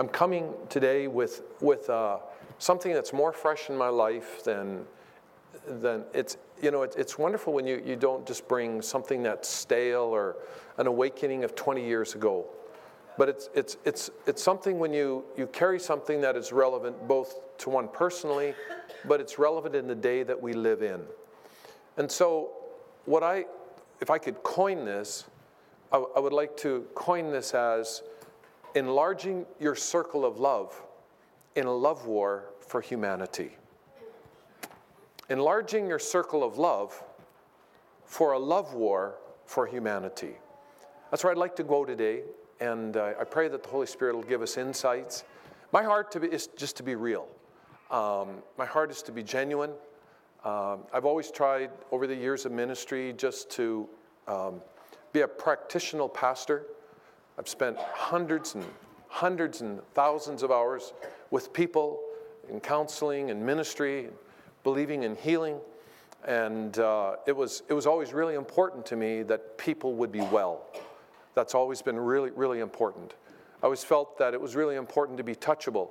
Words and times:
I'm 0.00 0.08
coming 0.08 0.54
today 0.70 1.08
with, 1.08 1.42
with 1.60 1.90
uh, 1.90 2.20
something 2.58 2.94
that's 2.94 3.12
more 3.12 3.34
fresh 3.34 3.68
in 3.68 3.76
my 3.76 3.90
life 3.90 4.42
than, 4.44 4.86
than 5.68 6.04
it's, 6.14 6.38
you 6.62 6.70
know, 6.70 6.84
it, 6.84 6.94
it's 6.96 7.18
wonderful 7.18 7.52
when 7.52 7.66
you, 7.66 7.82
you 7.84 7.96
don't 7.96 8.26
just 8.26 8.48
bring 8.48 8.80
something 8.80 9.22
that's 9.22 9.46
stale 9.46 10.04
or 10.04 10.36
an 10.78 10.86
awakening 10.86 11.44
of 11.44 11.54
20 11.54 11.86
years 11.86 12.14
ago. 12.14 12.46
But 13.18 13.28
it's, 13.28 13.50
it's, 13.54 13.76
it's, 13.84 14.10
it's 14.26 14.42
something 14.42 14.78
when 14.78 14.94
you, 14.94 15.22
you 15.36 15.46
carry 15.48 15.78
something 15.78 16.22
that 16.22 16.34
is 16.34 16.50
relevant 16.50 17.06
both 17.06 17.38
to 17.58 17.68
one 17.68 17.86
personally, 17.86 18.54
but 19.04 19.20
it's 19.20 19.38
relevant 19.38 19.74
in 19.74 19.86
the 19.86 19.94
day 19.94 20.22
that 20.22 20.40
we 20.40 20.54
live 20.54 20.80
in. 20.80 21.02
And 21.98 22.10
so, 22.10 22.52
what 23.04 23.22
I, 23.22 23.44
if 24.00 24.08
I 24.08 24.16
could 24.16 24.42
coin 24.42 24.86
this, 24.86 25.24
I, 25.92 26.02
I 26.16 26.20
would 26.20 26.32
like 26.32 26.56
to 26.58 26.86
coin 26.94 27.30
this 27.30 27.52
as 27.52 28.02
enlarging 28.74 29.46
your 29.58 29.74
circle 29.74 30.24
of 30.24 30.38
love 30.38 30.80
in 31.56 31.66
a 31.66 31.72
love 31.72 32.06
war 32.06 32.50
for 32.60 32.80
humanity. 32.80 33.56
Enlarging 35.28 35.86
your 35.86 35.98
circle 35.98 36.42
of 36.42 36.58
love 36.58 37.02
for 38.04 38.32
a 38.32 38.38
love 38.38 38.74
war 38.74 39.16
for 39.44 39.66
humanity. 39.66 40.34
That's 41.10 41.24
where 41.24 41.32
I'd 41.32 41.38
like 41.38 41.56
to 41.56 41.64
go 41.64 41.84
today, 41.84 42.22
and 42.60 42.96
uh, 42.96 43.14
I 43.20 43.24
pray 43.24 43.48
that 43.48 43.62
the 43.62 43.68
Holy 43.68 43.86
Spirit 43.86 44.14
will 44.14 44.22
give 44.22 44.42
us 44.42 44.56
insights. 44.56 45.24
My 45.72 45.82
heart 45.82 46.10
to 46.12 46.20
be, 46.20 46.28
is 46.28 46.48
just 46.56 46.76
to 46.76 46.82
be 46.82 46.94
real. 46.94 47.28
Um, 47.90 48.42
my 48.56 48.66
heart 48.66 48.90
is 48.90 49.02
to 49.02 49.12
be 49.12 49.22
genuine. 49.22 49.70
Um, 50.44 50.80
I've 50.92 51.04
always 51.04 51.30
tried 51.30 51.70
over 51.90 52.06
the 52.06 52.14
years 52.14 52.46
of 52.46 52.52
ministry 52.52 53.12
just 53.16 53.50
to 53.50 53.88
um, 54.26 54.62
be 55.12 55.20
a 55.20 55.28
practitioner 55.28 56.08
pastor. 56.08 56.66
I've 57.40 57.48
spent 57.48 57.78
hundreds 57.78 58.54
and 58.54 58.62
hundreds 59.08 59.62
and 59.62 59.80
thousands 59.94 60.42
of 60.42 60.50
hours 60.50 60.92
with 61.30 61.54
people 61.54 61.98
in 62.50 62.60
counseling 62.60 63.30
and 63.30 63.42
ministry, 63.46 64.10
believing 64.62 65.04
in 65.04 65.16
healing. 65.16 65.56
And 66.26 66.78
uh, 66.78 67.16
it, 67.26 67.34
was, 67.34 67.62
it 67.70 67.72
was 67.72 67.86
always 67.86 68.12
really 68.12 68.34
important 68.34 68.84
to 68.86 68.96
me 68.96 69.22
that 69.22 69.56
people 69.56 69.94
would 69.94 70.12
be 70.12 70.20
well. 70.20 70.66
That's 71.34 71.54
always 71.54 71.80
been 71.80 71.98
really, 71.98 72.30
really 72.30 72.60
important. 72.60 73.14
I 73.62 73.64
always 73.64 73.84
felt 73.84 74.18
that 74.18 74.34
it 74.34 74.40
was 74.40 74.54
really 74.54 74.76
important 74.76 75.16
to 75.16 75.24
be 75.24 75.34
touchable 75.34 75.88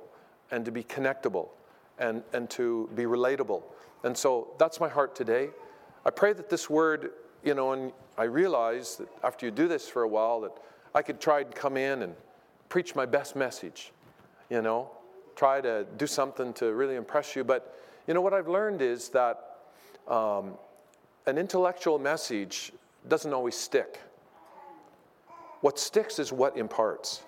and 0.52 0.64
to 0.64 0.70
be 0.70 0.84
connectable 0.84 1.48
and, 1.98 2.22
and 2.32 2.48
to 2.50 2.88
be 2.94 3.06
relatable. 3.06 3.64
And 4.04 4.16
so 4.16 4.52
that's 4.60 4.78
my 4.78 4.88
heart 4.88 5.16
today. 5.16 5.48
I 6.06 6.10
pray 6.10 6.32
that 6.32 6.48
this 6.48 6.70
word, 6.70 7.10
you 7.42 7.54
know, 7.54 7.72
and 7.72 7.90
I 8.16 8.24
realize 8.24 8.98
that 8.98 9.08
after 9.24 9.46
you 9.46 9.50
do 9.50 9.66
this 9.66 9.88
for 9.88 10.02
a 10.02 10.08
while, 10.08 10.42
that 10.42 10.52
I 10.94 11.02
could 11.02 11.20
try 11.20 11.40
and 11.40 11.54
come 11.54 11.76
in 11.76 12.02
and 12.02 12.14
preach 12.68 12.94
my 12.94 13.06
best 13.06 13.36
message, 13.36 13.92
you 14.48 14.62
know, 14.62 14.90
try 15.36 15.60
to 15.60 15.86
do 15.96 16.06
something 16.06 16.52
to 16.54 16.72
really 16.72 16.96
impress 16.96 17.36
you. 17.36 17.44
But, 17.44 17.78
you 18.06 18.14
know, 18.14 18.20
what 18.20 18.34
I've 18.34 18.48
learned 18.48 18.82
is 18.82 19.08
that 19.10 19.56
um, 20.08 20.54
an 21.26 21.38
intellectual 21.38 21.98
message 21.98 22.72
doesn't 23.08 23.32
always 23.32 23.54
stick. 23.54 24.00
What 25.60 25.78
sticks 25.78 26.18
is 26.18 26.32
what 26.32 26.56
imparts. 26.56 27.22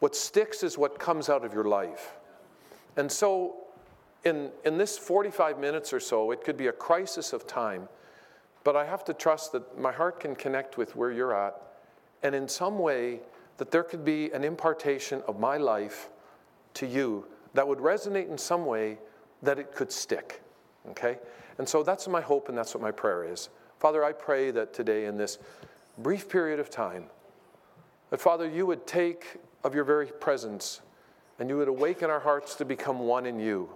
What 0.00 0.14
sticks 0.14 0.62
is 0.62 0.76
what 0.76 0.98
comes 0.98 1.28
out 1.28 1.44
of 1.44 1.54
your 1.54 1.64
life. 1.64 2.14
And 2.96 3.10
so, 3.10 3.56
in, 4.24 4.50
in 4.64 4.78
this 4.78 4.98
45 4.98 5.58
minutes 5.58 5.92
or 5.92 6.00
so, 6.00 6.30
it 6.30 6.44
could 6.44 6.56
be 6.56 6.66
a 6.66 6.72
crisis 6.72 7.32
of 7.32 7.46
time, 7.46 7.88
but 8.64 8.76
I 8.76 8.84
have 8.84 9.04
to 9.04 9.14
trust 9.14 9.52
that 9.52 9.78
my 9.78 9.92
heart 9.92 10.20
can 10.20 10.34
connect 10.34 10.76
with 10.76 10.96
where 10.96 11.10
you're 11.10 11.34
at 11.34 11.60
and 12.24 12.34
in 12.34 12.48
some 12.48 12.78
way 12.78 13.20
that 13.58 13.70
there 13.70 13.84
could 13.84 14.04
be 14.04 14.32
an 14.32 14.42
impartation 14.42 15.22
of 15.28 15.38
my 15.38 15.58
life 15.58 16.08
to 16.72 16.86
you 16.86 17.26
that 17.52 17.68
would 17.68 17.78
resonate 17.78 18.28
in 18.28 18.36
some 18.36 18.66
way 18.66 18.98
that 19.42 19.58
it 19.58 19.72
could 19.72 19.92
stick. 19.92 20.42
Okay? 20.90 21.18
And 21.58 21.68
so 21.68 21.84
that's 21.84 22.08
my 22.08 22.20
hope 22.20 22.48
and 22.48 22.58
that's 22.58 22.74
what 22.74 22.82
my 22.82 22.90
prayer 22.90 23.30
is. 23.30 23.50
Father, 23.78 24.02
I 24.02 24.12
pray 24.12 24.50
that 24.50 24.72
today 24.72 25.04
in 25.04 25.16
this 25.16 25.38
brief 25.98 26.28
period 26.28 26.58
of 26.58 26.70
time, 26.70 27.04
that 28.10 28.20
Father, 28.20 28.48
you 28.48 28.66
would 28.66 28.86
take 28.86 29.36
of 29.62 29.74
your 29.74 29.84
very 29.84 30.06
presence 30.06 30.80
and 31.38 31.48
you 31.48 31.58
would 31.58 31.68
awaken 31.68 32.10
our 32.10 32.20
hearts 32.20 32.54
to 32.56 32.64
become 32.64 33.00
one 33.00 33.26
in 33.26 33.38
you. 33.38 33.68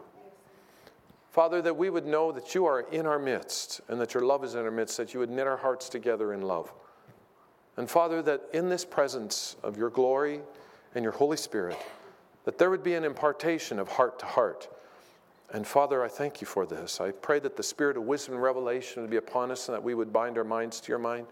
Father, 1.31 1.61
that 1.63 1.77
we 1.77 1.91
would 1.91 2.07
know 2.07 2.33
that 2.33 2.55
you 2.55 2.65
are 2.65 2.81
in 2.81 3.07
our 3.07 3.19
midst 3.19 3.81
and 3.89 4.01
that 4.01 4.15
your 4.15 4.25
love 4.25 4.43
is 4.43 4.55
in 4.55 4.65
our 4.65 4.71
midst, 4.71 4.97
that 4.97 5.13
you 5.13 5.21
would 5.21 5.31
knit 5.31 5.47
our 5.47 5.57
hearts 5.57 5.89
together 5.89 6.33
in 6.33 6.43
love. 6.43 6.73
And 7.79 7.89
Father, 7.89 8.21
that 8.23 8.43
in 8.53 8.69
this 8.69 8.85
presence 8.85 9.55
of 9.63 9.77
your 9.77 9.89
glory 9.89 10.41
and 10.97 11.05
your 11.05 11.13
Holy 11.13 11.37
Spirit, 11.37 11.79
that 12.45 12.59
there 12.59 12.71
would 12.71 12.83
be 12.83 12.95
an 12.95 13.05
impartation 13.05 13.79
of 13.79 13.87
heart 13.87 14.19
to 14.19 14.27
heart. 14.27 14.69
And 15.53 15.65
Father, 15.65 16.03
I 16.03 16.09
thank 16.09 16.41
you 16.41 16.47
for 16.49 16.67
this. 16.67 17.01
I 17.01 17.13
pray 17.13 17.39
that 17.39 17.57
the 17.57 17.63
spirit 17.63 17.97
of 17.97 18.03
wisdom 18.03 18.35
and 18.35 18.43
revelation 18.43 19.01
would 19.03 19.13
be 19.13 19.17
upon 19.17 19.53
us 19.53 19.69
and 19.69 19.77
that 19.77 19.83
we 19.83 19.95
would 19.95 20.13
bind 20.13 20.37
our 20.39 20.45
minds 20.45 20.81
to 20.81 20.89
your 20.89 20.99
mind, 20.99 21.29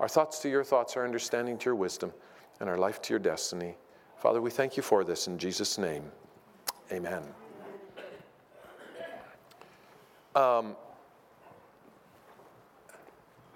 our 0.00 0.08
thoughts 0.08 0.38
to 0.40 0.48
your 0.48 0.64
thoughts, 0.64 0.96
our 0.96 1.04
understanding 1.04 1.58
to 1.58 1.66
your 1.66 1.74
wisdom, 1.74 2.10
and 2.58 2.70
our 2.70 2.78
life 2.78 3.02
to 3.02 3.12
your 3.12 3.20
destiny. 3.20 3.76
Father, 4.16 4.40
we 4.40 4.50
thank 4.50 4.78
you 4.78 4.82
for 4.82 5.04
this 5.04 5.26
in 5.26 5.36
Jesus' 5.36 5.76
name. 5.76 6.04
Amen. 6.90 7.22
Um, 10.34 10.74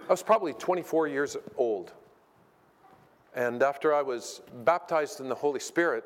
I 0.06 0.10
was 0.10 0.22
probably 0.22 0.53
24 0.53 1.09
years 1.09 1.38
old 1.56 1.92
and 3.34 3.62
after 3.62 3.94
I 3.94 4.02
was 4.02 4.42
baptized 4.64 5.20
in 5.20 5.28
the 5.28 5.34
Holy 5.34 5.60
Spirit, 5.60 6.04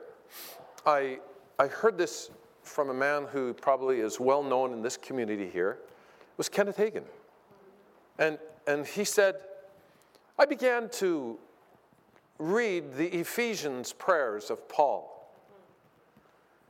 I, 0.86 1.18
I 1.58 1.66
heard 1.66 1.96
this 1.96 2.30
from 2.62 2.90
a 2.90 2.94
man 2.94 3.26
who 3.30 3.54
probably 3.54 4.00
is 4.00 4.20
well 4.20 4.42
known 4.42 4.72
in 4.72 4.82
this 4.82 4.96
community 4.96 5.48
here. 5.48 5.78
It 5.80 6.38
was 6.38 6.48
Kenneth 6.48 6.76
Hagin. 6.76 7.04
And, 8.18 8.38
and 8.66 8.86
he 8.86 9.04
said, 9.04 9.36
I 10.38 10.46
began 10.46 10.88
to 10.94 11.38
read 12.38 12.94
the 12.94 13.06
Ephesians 13.06 13.92
prayers 13.92 14.50
of 14.50 14.68
Paul. 14.68 15.10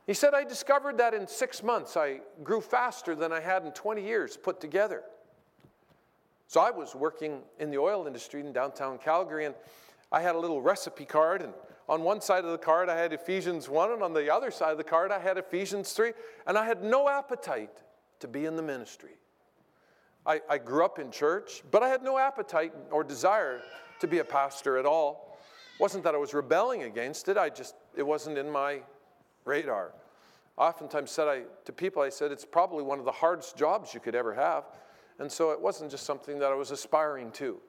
He 0.05 0.13
said, 0.13 0.33
I 0.35 0.43
discovered 0.43 0.99
that 0.99 1.13
in 1.13 1.27
six 1.27 1.63
months 1.63 1.97
I 1.97 2.19
grew 2.43 2.61
faster 2.61 3.15
than 3.15 3.33
I 3.33 3.39
had 3.39 3.65
in 3.65 3.71
20 3.71 4.03
years 4.03 4.37
put 4.37 4.61
together. 4.61 5.01
So 6.47 6.61
I 6.61 6.69
was 6.69 6.93
working 6.93 7.41
in 7.59 7.71
the 7.71 7.79
oil 7.79 8.05
industry 8.05 8.41
in 8.41 8.53
downtown 8.53 8.99
Calgary, 8.99 9.45
and 9.45 9.55
I 10.15 10.21
had 10.21 10.35
a 10.35 10.39
little 10.39 10.61
recipe 10.61 11.03
card, 11.03 11.41
and 11.41 11.53
on 11.89 12.01
one 12.01 12.21
side 12.21 12.45
of 12.45 12.51
the 12.51 12.57
card 12.57 12.87
I 12.87 12.97
had 12.97 13.11
Ephesians 13.11 13.67
1, 13.67 13.91
and 13.91 14.01
on 14.01 14.13
the 14.13 14.33
other 14.33 14.49
side 14.49 14.71
of 14.71 14.77
the 14.77 14.83
card 14.85 15.11
I 15.11 15.19
had 15.19 15.37
Ephesians 15.37 15.91
3, 15.91 16.13
and 16.47 16.57
I 16.57 16.65
had 16.65 16.81
no 16.81 17.09
appetite 17.09 17.83
to 18.21 18.29
be 18.29 18.45
in 18.45 18.55
the 18.55 18.61
ministry. 18.61 19.11
I, 20.25 20.39
I 20.49 20.57
grew 20.57 20.85
up 20.85 20.99
in 20.99 21.11
church, 21.11 21.63
but 21.69 21.83
I 21.83 21.89
had 21.89 22.01
no 22.01 22.17
appetite 22.17 22.71
or 22.91 23.03
desire 23.03 23.59
to 23.99 24.07
be 24.07 24.19
a 24.19 24.23
pastor 24.23 24.77
at 24.77 24.85
all. 24.85 25.37
It 25.75 25.81
wasn't 25.81 26.05
that 26.05 26.15
I 26.15 26.17
was 26.17 26.33
rebelling 26.33 26.83
against 26.83 27.27
it, 27.27 27.37
I 27.37 27.49
just, 27.49 27.75
it 27.97 28.03
wasn't 28.03 28.37
in 28.37 28.49
my 28.49 28.79
radar. 29.43 29.91
I 30.57 30.67
oftentimes 30.67 31.11
said 31.11 31.27
I, 31.27 31.41
to 31.65 31.73
people, 31.73 32.01
I 32.01 32.07
said, 32.07 32.31
it's 32.31 32.45
probably 32.45 32.85
one 32.85 32.99
of 32.99 33.05
the 33.05 33.11
hardest 33.11 33.57
jobs 33.57 33.93
you 33.93 33.99
could 33.99 34.15
ever 34.15 34.33
have. 34.33 34.63
And 35.19 35.29
so 35.29 35.51
it 35.51 35.59
wasn't 35.59 35.91
just 35.91 36.05
something 36.05 36.39
that 36.39 36.53
I 36.53 36.55
was 36.55 36.71
aspiring 36.71 37.31
to. 37.33 37.59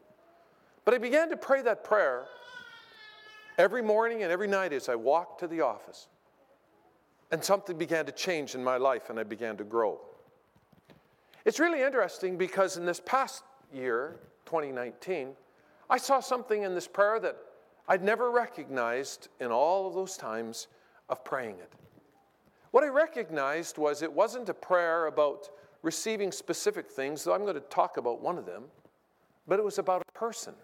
But 0.86 0.94
I 0.94 0.98
began 0.98 1.28
to 1.30 1.36
pray 1.36 1.62
that 1.62 1.82
prayer 1.82 2.26
every 3.58 3.82
morning 3.82 4.22
and 4.22 4.30
every 4.30 4.46
night 4.46 4.72
as 4.72 4.88
I 4.88 4.94
walked 4.94 5.40
to 5.40 5.48
the 5.48 5.60
office. 5.60 6.06
And 7.32 7.42
something 7.42 7.76
began 7.76 8.06
to 8.06 8.12
change 8.12 8.54
in 8.54 8.62
my 8.62 8.76
life 8.76 9.10
and 9.10 9.18
I 9.18 9.24
began 9.24 9.56
to 9.56 9.64
grow. 9.64 9.98
It's 11.44 11.58
really 11.58 11.82
interesting 11.82 12.38
because 12.38 12.76
in 12.76 12.86
this 12.86 13.00
past 13.04 13.42
year, 13.74 14.20
2019, 14.46 15.32
I 15.90 15.98
saw 15.98 16.20
something 16.20 16.62
in 16.62 16.72
this 16.72 16.86
prayer 16.86 17.18
that 17.18 17.36
I'd 17.88 18.04
never 18.04 18.30
recognized 18.30 19.26
in 19.40 19.50
all 19.50 19.88
of 19.88 19.94
those 19.94 20.16
times 20.16 20.68
of 21.08 21.24
praying 21.24 21.56
it. 21.58 21.72
What 22.70 22.84
I 22.84 22.88
recognized 22.88 23.76
was 23.76 24.02
it 24.02 24.12
wasn't 24.12 24.48
a 24.50 24.54
prayer 24.54 25.06
about 25.06 25.48
receiving 25.82 26.30
specific 26.30 26.88
things, 26.88 27.24
though 27.24 27.34
I'm 27.34 27.42
going 27.42 27.54
to 27.54 27.60
talk 27.60 27.96
about 27.96 28.20
one 28.20 28.38
of 28.38 28.46
them, 28.46 28.64
but 29.48 29.58
it 29.58 29.64
was 29.64 29.78
about 29.78 30.02
a 30.08 30.18
person. 30.18 30.54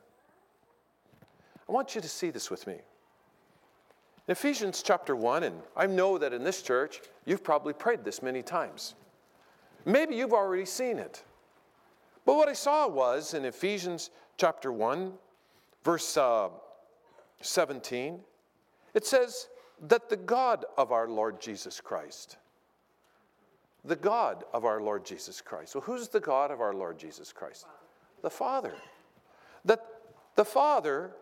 I 1.72 1.74
want 1.74 1.94
you 1.94 2.02
to 2.02 2.08
see 2.08 2.28
this 2.28 2.50
with 2.50 2.66
me. 2.66 2.74
In 2.74 4.32
Ephesians 4.32 4.82
chapter 4.82 5.16
1, 5.16 5.44
and 5.44 5.56
I 5.74 5.86
know 5.86 6.18
that 6.18 6.34
in 6.34 6.44
this 6.44 6.60
church, 6.60 7.00
you've 7.24 7.42
probably 7.42 7.72
prayed 7.72 8.04
this 8.04 8.22
many 8.22 8.42
times. 8.42 8.94
Maybe 9.86 10.14
you've 10.14 10.34
already 10.34 10.66
seen 10.66 10.98
it. 10.98 11.24
But 12.26 12.34
what 12.34 12.46
I 12.46 12.52
saw 12.52 12.86
was 12.88 13.32
in 13.32 13.46
Ephesians 13.46 14.10
chapter 14.36 14.70
1, 14.70 15.14
verse 15.82 16.14
uh, 16.18 16.50
17, 17.40 18.20
it 18.92 19.06
says 19.06 19.48
that 19.80 20.10
the 20.10 20.18
God 20.18 20.66
of 20.76 20.92
our 20.92 21.08
Lord 21.08 21.40
Jesus 21.40 21.80
Christ, 21.80 22.36
the 23.82 23.96
God 23.96 24.44
of 24.52 24.66
our 24.66 24.82
Lord 24.82 25.06
Jesus 25.06 25.40
Christ. 25.40 25.74
Well, 25.74 25.84
who's 25.84 26.08
the 26.08 26.20
God 26.20 26.50
of 26.50 26.60
our 26.60 26.74
Lord 26.74 26.98
Jesus 26.98 27.32
Christ? 27.32 27.64
The 28.20 28.28
Father. 28.28 28.74
That 29.64 29.80
the 30.36 30.44
Father 30.44 31.12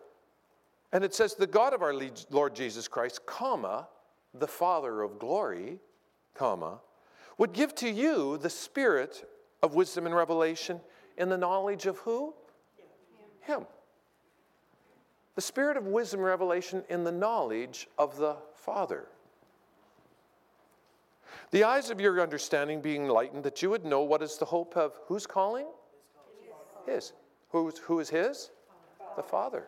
And 0.93 1.05
it 1.05 1.15
says, 1.15 1.35
the 1.35 1.47
God 1.47 1.73
of 1.73 1.83
our 1.83 1.95
Lord 2.31 2.55
Jesus 2.55 2.89
Christ, 2.89 3.25
comma, 3.25 3.89
the 4.35 4.49
Father 4.49 5.03
of 5.03 5.19
glory, 5.19 5.79
comma, 6.35 6.81
would 7.39 7.53
give 7.53 7.75
to 7.77 7.89
you 7.89 8.39
the 8.39 8.51
spirit 8.51 9.29
of 9.63 9.75
wisdom 9.75 10.07
and 10.07 10.15
revelation 10.15 10.81
in 11.17 11.29
the 11.29 11.39
knowledge 11.39 11.87
of 11.87 11.99
who? 11.99 12.35
Him. 13.43 13.67
The 15.37 15.41
spirit 15.41 15.77
of 15.77 15.87
wisdom 15.87 16.21
and 16.21 16.27
revelation 16.27 16.83
in 16.89 17.05
the 17.05 17.13
knowledge 17.13 17.89
of 17.97 18.17
the 18.17 18.37
Father. 18.55 19.07
The 21.51 21.65
eyes 21.65 21.91
of 21.91 22.01
your 22.01 22.21
understanding 22.21 22.81
being 22.81 23.07
enlightened, 23.07 23.45
that 23.45 23.63
you 23.63 23.71
would 23.71 23.85
know 23.85 24.03
what 24.03 24.23
is 24.23 24.39
the 24.39 24.45
hope 24.45 24.77
of 24.77 24.99
whose 25.07 25.27
calling? 25.27 25.67
His. 26.87 27.13
Who's, 27.51 27.79
who 27.79 28.01
is 28.01 28.11
his? 28.11 28.51
The 29.17 29.23
Father. 29.23 29.67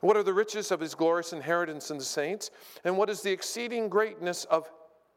What 0.00 0.16
are 0.16 0.22
the 0.22 0.34
riches 0.34 0.70
of 0.70 0.80
his 0.80 0.94
glorious 0.94 1.32
inheritance 1.32 1.90
in 1.90 1.98
the 1.98 2.04
saints? 2.04 2.50
And 2.84 2.96
what 2.96 3.10
is 3.10 3.22
the 3.22 3.30
exceeding 3.30 3.88
greatness 3.88 4.44
of 4.44 4.70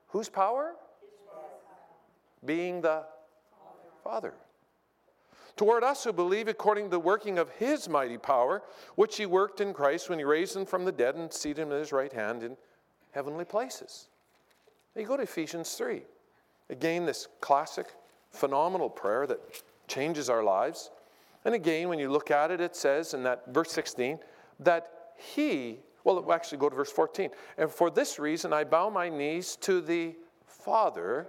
whose 0.08 0.30
power? 0.30 0.76
Being 2.46 2.81
the 2.81 3.04
Father. 4.04 4.34
Toward 5.58 5.84
us 5.84 6.06
who 6.06 6.14
believe 6.14 6.48
according 6.48 6.86
to 6.86 6.92
the 6.92 7.00
working 7.00 7.38
of 7.38 7.50
his 7.52 7.90
mighty 7.90 8.18
power, 8.18 8.64
which 8.96 9.18
he 9.18 9.26
worked 9.26 9.60
in 9.60 9.74
Christ 9.74 10.10
when 10.10 10.18
he 10.18 10.24
raised 10.24 10.56
him 10.56 10.66
from 10.66 10.86
the 10.86 10.92
dead 10.92 11.16
and 11.16 11.32
seated 11.34 11.64
him 11.64 11.74
at 11.74 11.80
his 11.80 11.92
right 11.92 12.14
hand 12.14 12.44
in 12.44 12.56
heavenly 13.12 13.44
places. 13.44 14.08
Now 14.96 15.02
you 15.02 15.08
go 15.08 15.18
to 15.18 15.24
Ephesians 15.24 15.74
3. 15.74 16.02
Again, 16.70 17.06
this 17.06 17.28
classic, 17.42 17.88
phenomenal 18.32 18.90
prayer 18.90 19.28
that 19.28 19.40
changes 19.88 20.30
our 20.30 20.44
lives. 20.44 20.92
And 21.44 21.54
again, 21.54 21.90
when 21.90 22.00
you 22.00 22.10
look 22.10 22.32
at 22.32 22.52
it, 22.52 22.62
it 22.62 22.75
says 22.75 23.14
in 23.14 23.24
that 23.24 23.44
verse 23.48 23.72
16 23.72 24.20
that 24.60 25.14
he, 25.16 25.80
well, 26.04 26.32
actually 26.32 26.58
go 26.58 26.70
to 26.70 26.76
verse 26.76 26.92
14. 26.92 27.30
And 27.58 27.70
for 27.70 27.90
this 27.90 28.20
reason, 28.20 28.54
I 28.54 28.64
bow 28.64 28.90
my 28.90 29.10
knees 29.10 29.56
to 29.58 29.82
the 29.82 30.16
Father 30.46 31.28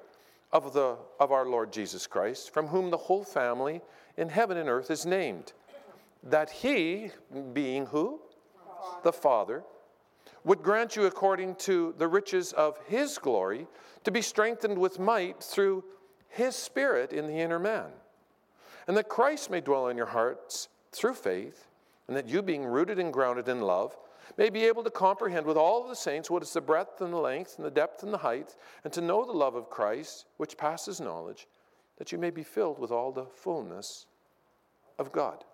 of, 0.53 0.73
the, 0.73 0.97
of 1.19 1.33
our 1.33 1.47
Lord 1.47 1.73
Jesus 1.73 2.07
Christ, 2.07 2.53
from 2.53 2.67
whom 2.67 2.91
the 2.91 2.97
whole 2.97 3.25
family 3.25 3.81
in 4.17 4.29
heaven 4.29 4.57
and 4.57 4.69
earth 4.69 4.91
is 4.91 5.07
named. 5.07 5.53
That 6.23 6.51
he, 6.51 7.11
being 7.53 7.87
who? 7.87 8.21
The 9.03 9.13
Father 9.13 9.63
would 10.45 10.63
grant 10.63 10.97
you 10.97 11.05
according 11.05 11.55
to 11.55 11.95
the 11.99 12.09
riches 12.09 12.53
of 12.53 12.79
his 12.87 13.19
glory 13.19 13.67
to 14.05 14.11
be 14.11 14.23
strengthened 14.23 14.79
with 14.79 14.99
might 14.99 15.43
through 15.43 15.85
his 16.29 16.57
spirit 16.57 17.13
in 17.13 17.27
the 17.27 17.39
inner 17.39 17.59
man 17.59 17.91
and 18.91 18.97
that 18.97 19.09
Christ 19.09 19.51
may 19.51 19.61
dwell 19.61 19.89
in 19.89 19.97
your 19.97 20.07
hearts 20.07 20.69
through 20.91 21.15
faith 21.15 21.69
and 22.11 22.17
that 22.19 22.29
you 22.29 22.43
being 22.43 22.67
rooted 22.67 22.99
and 22.99 23.11
grounded 23.11 23.49
in 23.49 23.63
love 23.63 23.97
may 24.37 24.51
be 24.51 24.65
able 24.65 24.85
to 24.85 24.91
comprehend 24.91 25.47
with 25.47 25.57
all 25.57 25.89
the 25.89 25.97
saints 25.97 26.29
what 26.29 26.43
is 26.43 26.53
the 26.53 26.61
breadth 26.61 27.01
and 27.01 27.15
the 27.15 27.17
length 27.17 27.55
and 27.57 27.65
the 27.65 27.71
depth 27.71 28.03
and 28.03 28.13
the 28.13 28.19
height 28.19 28.57
and 28.85 28.93
to 28.93 29.01
know 29.01 29.25
the 29.25 29.33
love 29.33 29.55
of 29.55 29.71
Christ 29.71 30.27
which 30.37 30.59
passes 30.59 31.01
knowledge 31.01 31.47
that 31.97 32.13
you 32.13 32.19
may 32.19 32.31
be 32.31 32.43
filled 32.43 32.79
with 32.79 32.91
all 32.91 33.13
the 33.13 33.25
fullness 33.25 34.07
of 34.99 35.13
God 35.13 35.45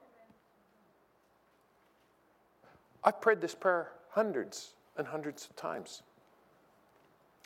I've 3.07 3.21
prayed 3.21 3.41
this 3.41 3.55
prayer 3.55 3.93
hundreds 4.11 4.75
and 4.99 5.07
hundreds 5.07 5.47
of 5.47 5.55
times. 5.55 6.03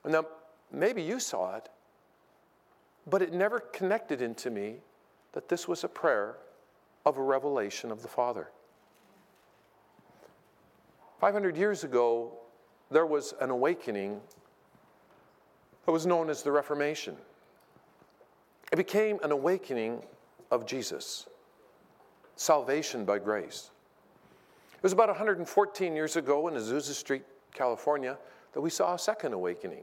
Now, 0.06 0.24
maybe 0.72 1.02
you 1.02 1.20
saw 1.20 1.56
it, 1.56 1.68
but 3.06 3.20
it 3.20 3.34
never 3.34 3.60
connected 3.60 4.22
into 4.22 4.50
me 4.50 4.76
that 5.32 5.50
this 5.50 5.68
was 5.68 5.84
a 5.84 5.88
prayer 5.88 6.38
of 7.04 7.18
a 7.18 7.22
revelation 7.22 7.90
of 7.92 8.00
the 8.00 8.08
Father. 8.08 8.48
500 11.20 11.55
years 11.55 11.84
ago, 11.84 12.32
there 12.90 13.05
was 13.05 13.34
an 13.43 13.50
awakening 13.50 14.22
that 15.84 15.93
was 15.93 16.06
known 16.06 16.31
as 16.31 16.43
the 16.43 16.50
Reformation. 16.50 17.14
It 18.72 18.76
became 18.76 19.20
an 19.22 19.31
awakening 19.31 20.02
of 20.50 20.64
Jesus, 20.64 21.26
salvation 22.37 23.05
by 23.05 23.19
grace. 23.19 23.70
It 24.75 24.82
was 24.82 24.94
about 24.94 25.08
114 25.08 25.94
years 25.94 26.17
ago 26.17 26.49
in 26.49 26.55
Azusa 26.55 26.94
Street, 26.94 27.25
California, 27.52 28.17
that 28.55 28.61
we 28.62 28.70
saw 28.70 28.94
a 28.94 28.99
second 28.99 29.34
awakening. 29.34 29.82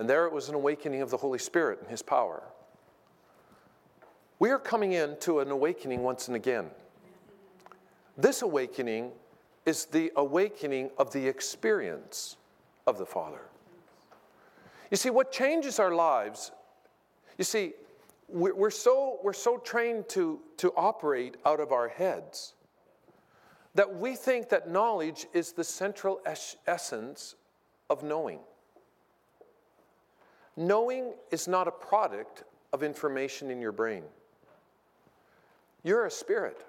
And 0.00 0.10
there 0.10 0.26
it 0.26 0.32
was 0.32 0.48
an 0.48 0.56
awakening 0.56 1.00
of 1.00 1.10
the 1.10 1.16
Holy 1.16 1.38
Spirit 1.38 1.78
and 1.80 1.88
His 1.88 2.02
power. 2.02 2.42
We 4.40 4.50
are 4.50 4.58
coming 4.58 4.94
into 4.94 5.38
an 5.38 5.52
awakening 5.52 6.02
once 6.02 6.26
and 6.26 6.36
again. 6.36 6.70
This 8.16 8.42
awakening 8.42 9.12
is 9.66 9.86
the 9.86 10.12
awakening 10.16 10.90
of 10.98 11.12
the 11.12 11.26
experience 11.26 12.36
of 12.86 12.98
the 12.98 13.06
Father. 13.06 13.40
You 14.90 14.96
see, 14.96 15.10
what 15.10 15.32
changes 15.32 15.78
our 15.78 15.94
lives, 15.94 16.52
you 17.38 17.44
see, 17.44 17.72
we're 18.28 18.70
so, 18.70 19.18
we're 19.22 19.32
so 19.32 19.58
trained 19.58 20.08
to, 20.10 20.40
to 20.58 20.72
operate 20.76 21.36
out 21.44 21.60
of 21.60 21.72
our 21.72 21.88
heads 21.88 22.54
that 23.74 23.96
we 23.96 24.14
think 24.14 24.48
that 24.48 24.70
knowledge 24.70 25.26
is 25.32 25.52
the 25.52 25.64
central 25.64 26.20
es- 26.24 26.56
essence 26.66 27.34
of 27.90 28.02
knowing. 28.02 28.38
Knowing 30.56 31.12
is 31.30 31.48
not 31.48 31.66
a 31.66 31.72
product 31.72 32.44
of 32.72 32.82
information 32.82 33.50
in 33.50 33.60
your 33.60 33.72
brain. 33.72 34.04
You're 35.82 36.06
a 36.06 36.10
spirit. 36.10 36.64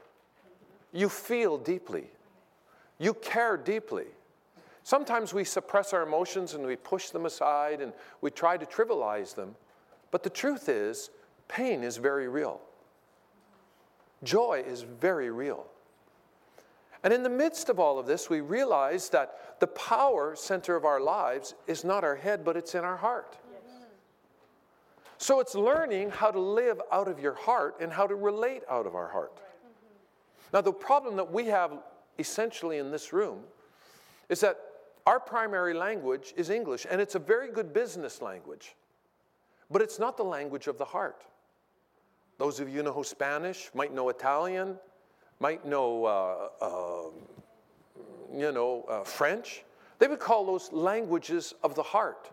You 0.91 1.09
feel 1.09 1.57
deeply. 1.57 2.05
You 2.99 3.13
care 3.13 3.57
deeply. 3.57 4.05
Sometimes 4.83 5.33
we 5.33 5.43
suppress 5.43 5.93
our 5.93 6.03
emotions 6.03 6.53
and 6.53 6.65
we 6.65 6.75
push 6.75 7.09
them 7.09 7.25
aside 7.25 7.81
and 7.81 7.91
we 8.21 8.29
try 8.31 8.55
to 8.55 8.65
trivialize 8.65 9.33
them. 9.33 9.55
But 10.11 10.23
the 10.23 10.29
truth 10.29 10.69
is, 10.69 11.09
pain 11.47 11.83
is 11.83 11.97
very 11.97 12.27
real. 12.27 12.61
Joy 14.23 14.63
is 14.65 14.83
very 14.83 15.29
real. 15.29 15.65
And 17.03 17.13
in 17.13 17.23
the 17.23 17.29
midst 17.29 17.69
of 17.69 17.79
all 17.79 17.99
of 17.99 18.07
this, 18.07 18.29
we 18.29 18.41
realize 18.41 19.09
that 19.09 19.59
the 19.59 19.67
power 19.67 20.35
center 20.35 20.75
of 20.75 20.85
our 20.85 20.99
lives 20.99 21.53
is 21.67 21.83
not 21.83 22.03
our 22.03 22.15
head, 22.15 22.43
but 22.43 22.57
it's 22.57 22.75
in 22.75 22.83
our 22.83 22.97
heart. 22.97 23.37
So 25.17 25.39
it's 25.39 25.55
learning 25.55 26.09
how 26.09 26.31
to 26.31 26.39
live 26.39 26.81
out 26.91 27.07
of 27.07 27.19
your 27.19 27.35
heart 27.35 27.77
and 27.79 27.91
how 27.91 28.07
to 28.07 28.15
relate 28.15 28.63
out 28.69 28.85
of 28.85 28.95
our 28.95 29.07
heart. 29.07 29.33
Now, 30.53 30.61
the 30.61 30.73
problem 30.73 31.15
that 31.15 31.31
we 31.31 31.45
have 31.47 31.71
essentially 32.17 32.77
in 32.77 32.91
this 32.91 33.13
room 33.13 33.41
is 34.29 34.39
that 34.41 34.57
our 35.05 35.19
primary 35.19 35.73
language 35.73 36.33
is 36.35 36.49
English, 36.49 36.87
and 36.89 36.99
it's 36.99 37.15
a 37.15 37.19
very 37.19 37.51
good 37.51 37.73
business 37.73 38.21
language, 38.21 38.75
but 39.69 39.81
it's 39.81 39.99
not 39.99 40.17
the 40.17 40.23
language 40.23 40.67
of 40.67 40.77
the 40.77 40.85
heart. 40.85 41.23
Those 42.37 42.59
of 42.59 42.67
you 42.67 42.77
who 42.77 42.83
know 42.83 43.03
Spanish, 43.03 43.69
might 43.73 43.93
know 43.93 44.09
Italian, 44.09 44.77
might 45.39 45.65
know, 45.65 46.05
uh, 46.05 46.49
uh, 46.61 47.97
you 48.33 48.51
know, 48.51 48.85
uh, 48.89 49.03
French. 49.03 49.63
They 49.99 50.07
would 50.07 50.19
call 50.19 50.45
those 50.45 50.71
languages 50.71 51.53
of 51.63 51.75
the 51.75 51.83
heart. 51.83 52.31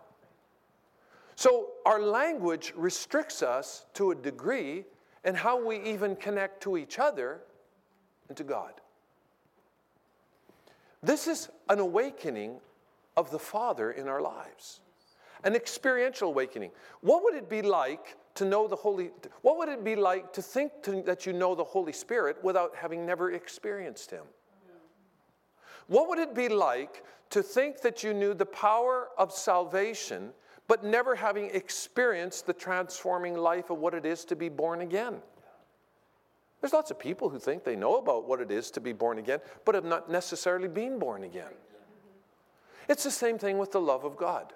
So 1.36 1.70
our 1.86 2.00
language 2.00 2.72
restricts 2.76 3.42
us 3.42 3.86
to 3.94 4.10
a 4.10 4.14
degree 4.14 4.84
in 5.24 5.34
how 5.34 5.62
we 5.64 5.80
even 5.82 6.16
connect 6.16 6.62
to 6.64 6.76
each 6.76 6.98
other 6.98 7.40
and 8.28 8.36
to 8.36 8.44
God. 8.44 8.72
This 11.02 11.26
is 11.26 11.48
an 11.68 11.80
awakening 11.80 12.60
of 13.16 13.30
the 13.30 13.38
Father 13.38 13.90
in 13.90 14.06
our 14.06 14.20
lives, 14.20 14.80
an 15.42 15.56
experiential 15.56 16.28
awakening. 16.28 16.70
What 17.00 17.24
would 17.24 17.34
it 17.34 17.48
be 17.48 17.60
like 17.60 18.16
to 18.36 18.44
know 18.44 18.68
the 18.68 18.76
Holy, 18.76 19.10
what 19.42 19.58
would 19.58 19.68
it 19.68 19.82
be 19.82 19.96
like 19.96 20.32
to 20.32 20.42
think 20.42 20.72
to, 20.84 21.02
that 21.02 21.26
you 21.26 21.32
know 21.32 21.54
the 21.54 21.64
Holy 21.64 21.92
Spirit 21.92 22.36
without 22.42 22.74
having 22.76 23.04
never 23.04 23.32
experienced 23.32 24.10
Him? 24.10 24.24
What 25.88 26.08
would 26.08 26.20
it 26.20 26.34
be 26.34 26.48
like 26.48 27.02
to 27.30 27.42
think 27.42 27.80
that 27.80 28.02
you 28.04 28.14
knew 28.14 28.32
the 28.32 28.46
power 28.46 29.08
of 29.18 29.32
salvation 29.32 30.30
but 30.68 30.84
never 30.84 31.16
having 31.16 31.46
experienced 31.46 32.46
the 32.46 32.52
transforming 32.52 33.34
life 33.34 33.68
of 33.70 33.78
what 33.78 33.92
it 33.92 34.06
is 34.06 34.24
to 34.26 34.36
be 34.36 34.48
born 34.48 34.82
again? 34.82 35.20
There's 36.62 36.72
lots 36.72 36.90
of 36.90 36.98
people 36.98 37.28
who 37.28 37.38
think 37.38 37.64
they 37.64 37.76
know 37.76 37.98
about 37.98 38.26
what 38.26 38.40
it 38.40 38.50
is 38.50 38.70
to 38.70 38.80
be 38.80 38.94
born 38.94 39.18
again, 39.18 39.40
but 39.66 39.74
have 39.74 39.84
not 39.84 40.10
necessarily 40.10 40.68
been 40.68 40.98
born 40.98 41.24
again. 41.24 41.52
It's 42.88 43.04
the 43.04 43.10
same 43.10 43.36
thing 43.36 43.58
with 43.58 43.72
the 43.72 43.80
love 43.80 44.04
of 44.04 44.16
God. 44.16 44.54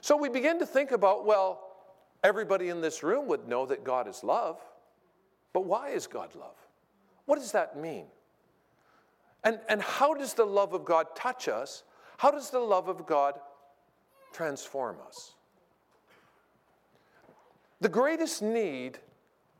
So 0.00 0.16
we 0.16 0.28
begin 0.28 0.60
to 0.60 0.66
think 0.66 0.92
about, 0.92 1.26
well, 1.26 1.66
Everybody 2.26 2.70
in 2.70 2.80
this 2.80 3.04
room 3.04 3.28
would 3.28 3.46
know 3.46 3.66
that 3.66 3.84
God 3.84 4.08
is 4.08 4.24
love. 4.24 4.60
But 5.52 5.64
why 5.64 5.90
is 5.90 6.08
God 6.08 6.34
love? 6.34 6.56
What 7.24 7.38
does 7.38 7.52
that 7.52 7.78
mean? 7.78 8.06
And, 9.44 9.60
and 9.68 9.80
how 9.80 10.14
does 10.14 10.34
the 10.34 10.44
love 10.44 10.72
of 10.72 10.84
God 10.84 11.06
touch 11.14 11.48
us? 11.48 11.84
How 12.18 12.32
does 12.32 12.50
the 12.50 12.58
love 12.58 12.88
of 12.88 13.06
God 13.06 13.38
transform 14.32 14.96
us? 15.06 15.34
The 17.80 17.88
greatest 17.88 18.42
need 18.42 18.98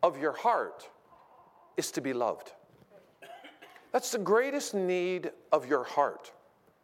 of 0.02 0.18
your 0.18 0.32
heart 0.32 0.88
is 1.76 1.90
to 1.92 2.00
be 2.00 2.12
loved. 2.12 2.52
That's 3.92 4.10
the 4.10 4.18
greatest 4.18 4.74
need 4.74 5.30
of 5.52 5.66
your 5.66 5.84
heart. 5.84 6.32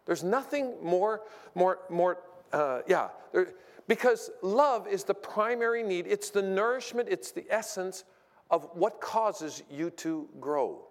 There's 0.07 0.25
nothing 0.25 0.75
more, 0.83 1.23
more, 1.55 1.81
more, 1.91 2.19
uh, 2.53 2.81
yeah, 2.89 3.09
there, 3.33 3.49
because 3.89 4.31
love 4.43 4.89
is 4.89 5.05
the 5.05 5.15
primary 5.15 5.83
need. 5.83 6.07
It's 6.07 6.31
the 6.31 6.43
nourishment, 6.43 7.09
it's 7.11 7.31
the 7.31 7.45
essence 7.51 8.05
of 8.51 8.69
what 8.75 9.01
causes 9.01 9.63
you 9.71 9.91
to 9.91 10.29
grow. 10.41 10.85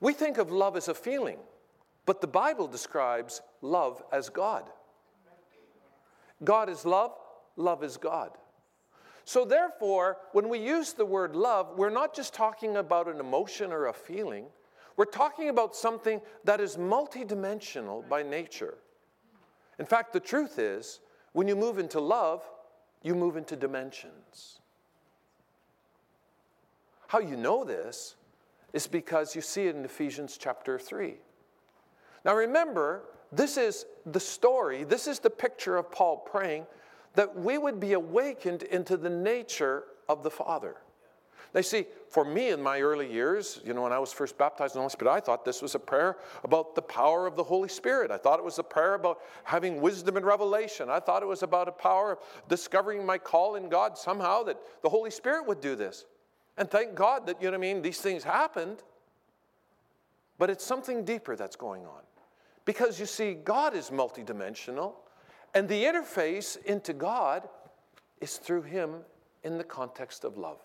We 0.00 0.12
think 0.12 0.38
of 0.38 0.50
love 0.50 0.76
as 0.76 0.88
a 0.88 0.94
feeling, 0.94 1.38
but 2.06 2.20
the 2.20 2.26
Bible 2.26 2.68
describes 2.68 3.42
love 3.60 4.02
as 4.12 4.28
God. 4.28 4.64
God 6.44 6.68
is 6.68 6.84
love, 6.84 7.12
love 7.56 7.82
is 7.82 7.96
God. 7.96 8.30
So, 9.28 9.44
therefore, 9.44 10.16
when 10.32 10.48
we 10.48 10.58
use 10.58 10.94
the 10.94 11.04
word 11.04 11.36
love, 11.36 11.76
we're 11.76 11.90
not 11.90 12.14
just 12.14 12.32
talking 12.32 12.78
about 12.78 13.08
an 13.08 13.20
emotion 13.20 13.72
or 13.72 13.88
a 13.88 13.92
feeling, 13.92 14.46
we're 14.96 15.04
talking 15.04 15.50
about 15.50 15.76
something 15.76 16.22
that 16.44 16.62
is 16.62 16.78
multidimensional 16.78 18.08
by 18.08 18.22
nature. 18.22 18.78
In 19.78 19.84
fact, 19.84 20.14
the 20.14 20.18
truth 20.18 20.58
is, 20.58 21.00
when 21.32 21.46
you 21.46 21.56
move 21.56 21.78
into 21.78 22.00
love, 22.00 22.42
you 23.02 23.14
move 23.14 23.36
into 23.36 23.54
dimensions. 23.54 24.60
How 27.08 27.18
you 27.18 27.36
know 27.36 27.64
this 27.64 28.16
is 28.72 28.86
because 28.86 29.36
you 29.36 29.42
see 29.42 29.66
it 29.66 29.76
in 29.76 29.84
Ephesians 29.84 30.38
chapter 30.40 30.78
3. 30.78 31.16
Now 32.24 32.34
remember, 32.34 33.02
this 33.30 33.58
is 33.58 33.84
the 34.06 34.20
story, 34.20 34.84
this 34.84 35.06
is 35.06 35.18
the 35.18 35.28
picture 35.28 35.76
of 35.76 35.92
Paul 35.92 36.16
praying 36.16 36.64
that 37.14 37.36
we 37.36 37.58
would 37.58 37.80
be 37.80 37.92
awakened 37.92 38.62
into 38.64 38.96
the 38.96 39.10
nature 39.10 39.84
of 40.08 40.22
the 40.22 40.30
Father. 40.30 40.76
Now, 41.54 41.62
see, 41.62 41.86
for 42.10 42.24
me 42.24 42.50
in 42.50 42.62
my 42.62 42.80
early 42.80 43.10
years, 43.10 43.60
you 43.64 43.72
know, 43.72 43.82
when 43.82 43.92
I 43.92 43.98
was 43.98 44.12
first 44.12 44.36
baptized 44.36 44.74
in 44.74 44.78
the 44.78 44.82
Holy 44.82 44.90
Spirit, 44.90 45.12
I 45.12 45.20
thought 45.20 45.46
this 45.46 45.62
was 45.62 45.74
a 45.74 45.78
prayer 45.78 46.18
about 46.44 46.74
the 46.74 46.82
power 46.82 47.26
of 47.26 47.36
the 47.36 47.42
Holy 47.42 47.70
Spirit. 47.70 48.10
I 48.10 48.18
thought 48.18 48.38
it 48.38 48.44
was 48.44 48.58
a 48.58 48.62
prayer 48.62 48.94
about 48.94 49.20
having 49.44 49.80
wisdom 49.80 50.18
and 50.18 50.26
revelation. 50.26 50.90
I 50.90 51.00
thought 51.00 51.22
it 51.22 51.26
was 51.26 51.42
about 51.42 51.66
a 51.66 51.72
power 51.72 52.12
of 52.12 52.18
discovering 52.48 53.04
my 53.04 53.16
call 53.16 53.54
in 53.54 53.70
God 53.70 53.96
somehow, 53.96 54.42
that 54.42 54.58
the 54.82 54.90
Holy 54.90 55.10
Spirit 55.10 55.46
would 55.46 55.62
do 55.62 55.74
this. 55.74 56.04
And 56.58 56.70
thank 56.70 56.94
God 56.94 57.26
that, 57.26 57.40
you 57.40 57.46
know 57.46 57.52
what 57.52 57.64
I 57.66 57.72
mean, 57.72 57.80
these 57.80 58.00
things 58.00 58.24
happened. 58.24 58.82
But 60.38 60.50
it's 60.50 60.64
something 60.64 61.04
deeper 61.04 61.34
that's 61.34 61.56
going 61.56 61.86
on. 61.86 62.02
Because 62.64 63.00
you 63.00 63.06
see, 63.06 63.32
God 63.32 63.74
is 63.74 63.88
multidimensional, 63.88 64.92
and 65.54 65.68
the 65.68 65.84
interface 65.84 66.62
into 66.64 66.92
God 66.92 67.48
is 68.20 68.36
through 68.36 68.62
Him 68.62 68.96
in 69.44 69.58
the 69.58 69.64
context 69.64 70.24
of 70.24 70.36
love. 70.36 70.60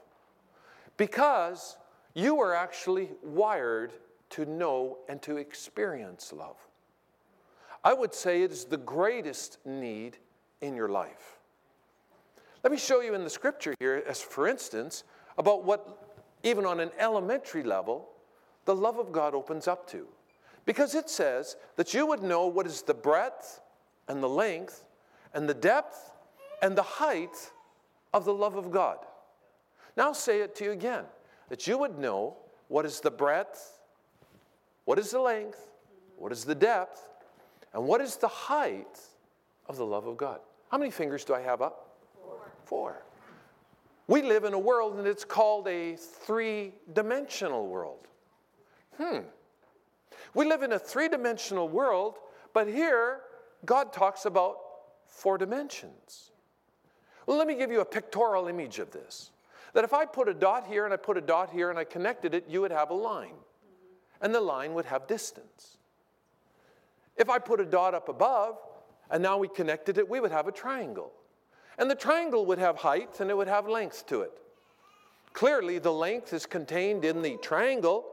Because 0.97 1.77
you 2.13 2.39
are 2.41 2.53
actually 2.53 3.09
wired 3.23 3.93
to 4.31 4.45
know 4.45 4.97
and 5.09 5.21
to 5.21 5.37
experience 5.37 6.33
love. 6.33 6.57
I 7.83 7.93
would 7.93 8.13
say 8.13 8.43
it 8.43 8.51
is 8.51 8.65
the 8.65 8.77
greatest 8.77 9.57
need 9.65 10.17
in 10.61 10.75
your 10.75 10.89
life. 10.89 11.39
Let 12.63 12.71
me 12.71 12.77
show 12.77 13.01
you 13.01 13.13
in 13.13 13.23
the 13.23 13.29
scripture 13.29 13.75
here, 13.79 14.03
as 14.07 14.21
for 14.21 14.47
instance, 14.47 15.03
about 15.37 15.65
what, 15.65 16.15
even 16.43 16.65
on 16.65 16.79
an 16.79 16.91
elementary 16.97 17.63
level, 17.63 18.09
the 18.65 18.75
love 18.75 18.97
of 18.99 19.11
God 19.11 19.35
opens 19.35 19.67
up 19.67 19.89
to. 19.91 20.07
Because 20.65 20.95
it 20.95 21.09
says 21.09 21.57
that 21.75 21.93
you 21.93 22.07
would 22.07 22.23
know 22.23 22.47
what 22.47 22.65
is 22.65 22.81
the 22.81 22.93
breadth 22.93 23.59
and 24.07 24.21
the 24.21 24.29
length 24.29 24.83
and 25.33 25.47
the 25.47 25.53
depth 25.53 26.11
and 26.61 26.77
the 26.77 26.83
height 26.83 27.51
of 28.13 28.25
the 28.25 28.33
love 28.33 28.55
of 28.55 28.71
God. 28.71 28.97
Now 29.97 30.13
say 30.13 30.41
it 30.41 30.55
to 30.55 30.65
you 30.65 30.71
again 30.71 31.05
that 31.49 31.67
you 31.67 31.77
would 31.77 31.97
know 31.97 32.37
what 32.67 32.85
is 32.85 32.99
the 32.99 33.11
breadth, 33.11 33.79
what 34.85 34.97
is 34.97 35.11
the 35.11 35.19
length, 35.19 35.59
what 36.17 36.31
is 36.31 36.45
the 36.45 36.55
depth, 36.55 37.07
and 37.73 37.85
what 37.85 38.01
is 38.01 38.15
the 38.15 38.27
height 38.27 38.99
of 39.67 39.77
the 39.77 39.85
love 39.85 40.07
of 40.07 40.17
God. 40.17 40.39
How 40.69 40.77
many 40.77 40.91
fingers 40.91 41.23
do 41.23 41.33
I 41.33 41.41
have 41.41 41.61
up? 41.61 41.97
Four. 42.15 42.37
Four. 42.65 43.03
We 44.07 44.21
live 44.21 44.43
in 44.43 44.53
a 44.53 44.59
world 44.59 44.97
and 44.97 45.07
it's 45.07 45.23
called 45.23 45.67
a 45.67 45.95
three 45.95 46.73
dimensional 46.93 47.67
world. 47.67 48.07
Hmm. 48.97 49.19
We 50.33 50.45
live 50.45 50.63
in 50.63 50.73
a 50.73 50.79
three 50.79 51.07
dimensional 51.07 51.69
world, 51.69 52.17
but 52.53 52.67
here 52.67 53.21
God 53.65 53.93
talks 53.93 54.25
about 54.25 54.57
four 55.07 55.37
dimensions. 55.37 56.31
Well, 57.25 57.37
let 57.37 57.47
me 57.47 57.55
give 57.55 57.71
you 57.71 57.81
a 57.81 57.85
pictorial 57.85 58.47
image 58.47 58.79
of 58.79 58.91
this. 58.91 59.31
That 59.73 59.83
if 59.83 59.93
I 59.93 60.05
put 60.05 60.27
a 60.27 60.33
dot 60.33 60.67
here 60.67 60.85
and 60.85 60.93
I 60.93 60.97
put 60.97 61.17
a 61.17 61.21
dot 61.21 61.49
here 61.49 61.69
and 61.69 61.79
I 61.79 61.83
connected 61.83 62.33
it, 62.33 62.45
you 62.47 62.61
would 62.61 62.71
have 62.71 62.89
a 62.89 62.95
line. 62.95 63.35
And 64.21 64.33
the 64.33 64.41
line 64.41 64.73
would 64.73 64.85
have 64.85 65.07
distance. 65.07 65.77
If 67.17 67.29
I 67.29 67.39
put 67.39 67.59
a 67.59 67.65
dot 67.65 67.93
up 67.93 68.09
above 68.09 68.57
and 69.09 69.21
now 69.21 69.37
we 69.37 69.47
connected 69.47 69.97
it, 69.97 70.07
we 70.07 70.19
would 70.19 70.31
have 70.31 70.47
a 70.47 70.51
triangle. 70.51 71.11
And 71.77 71.89
the 71.89 71.95
triangle 71.95 72.45
would 72.45 72.59
have 72.59 72.77
height 72.77 73.19
and 73.19 73.29
it 73.29 73.37
would 73.37 73.47
have 73.47 73.67
length 73.67 74.05
to 74.07 74.21
it. 74.21 74.31
Clearly, 75.33 75.79
the 75.79 75.91
length 75.91 76.33
is 76.33 76.45
contained 76.45 77.03
in 77.03 77.21
the 77.21 77.37
triangle, 77.37 78.05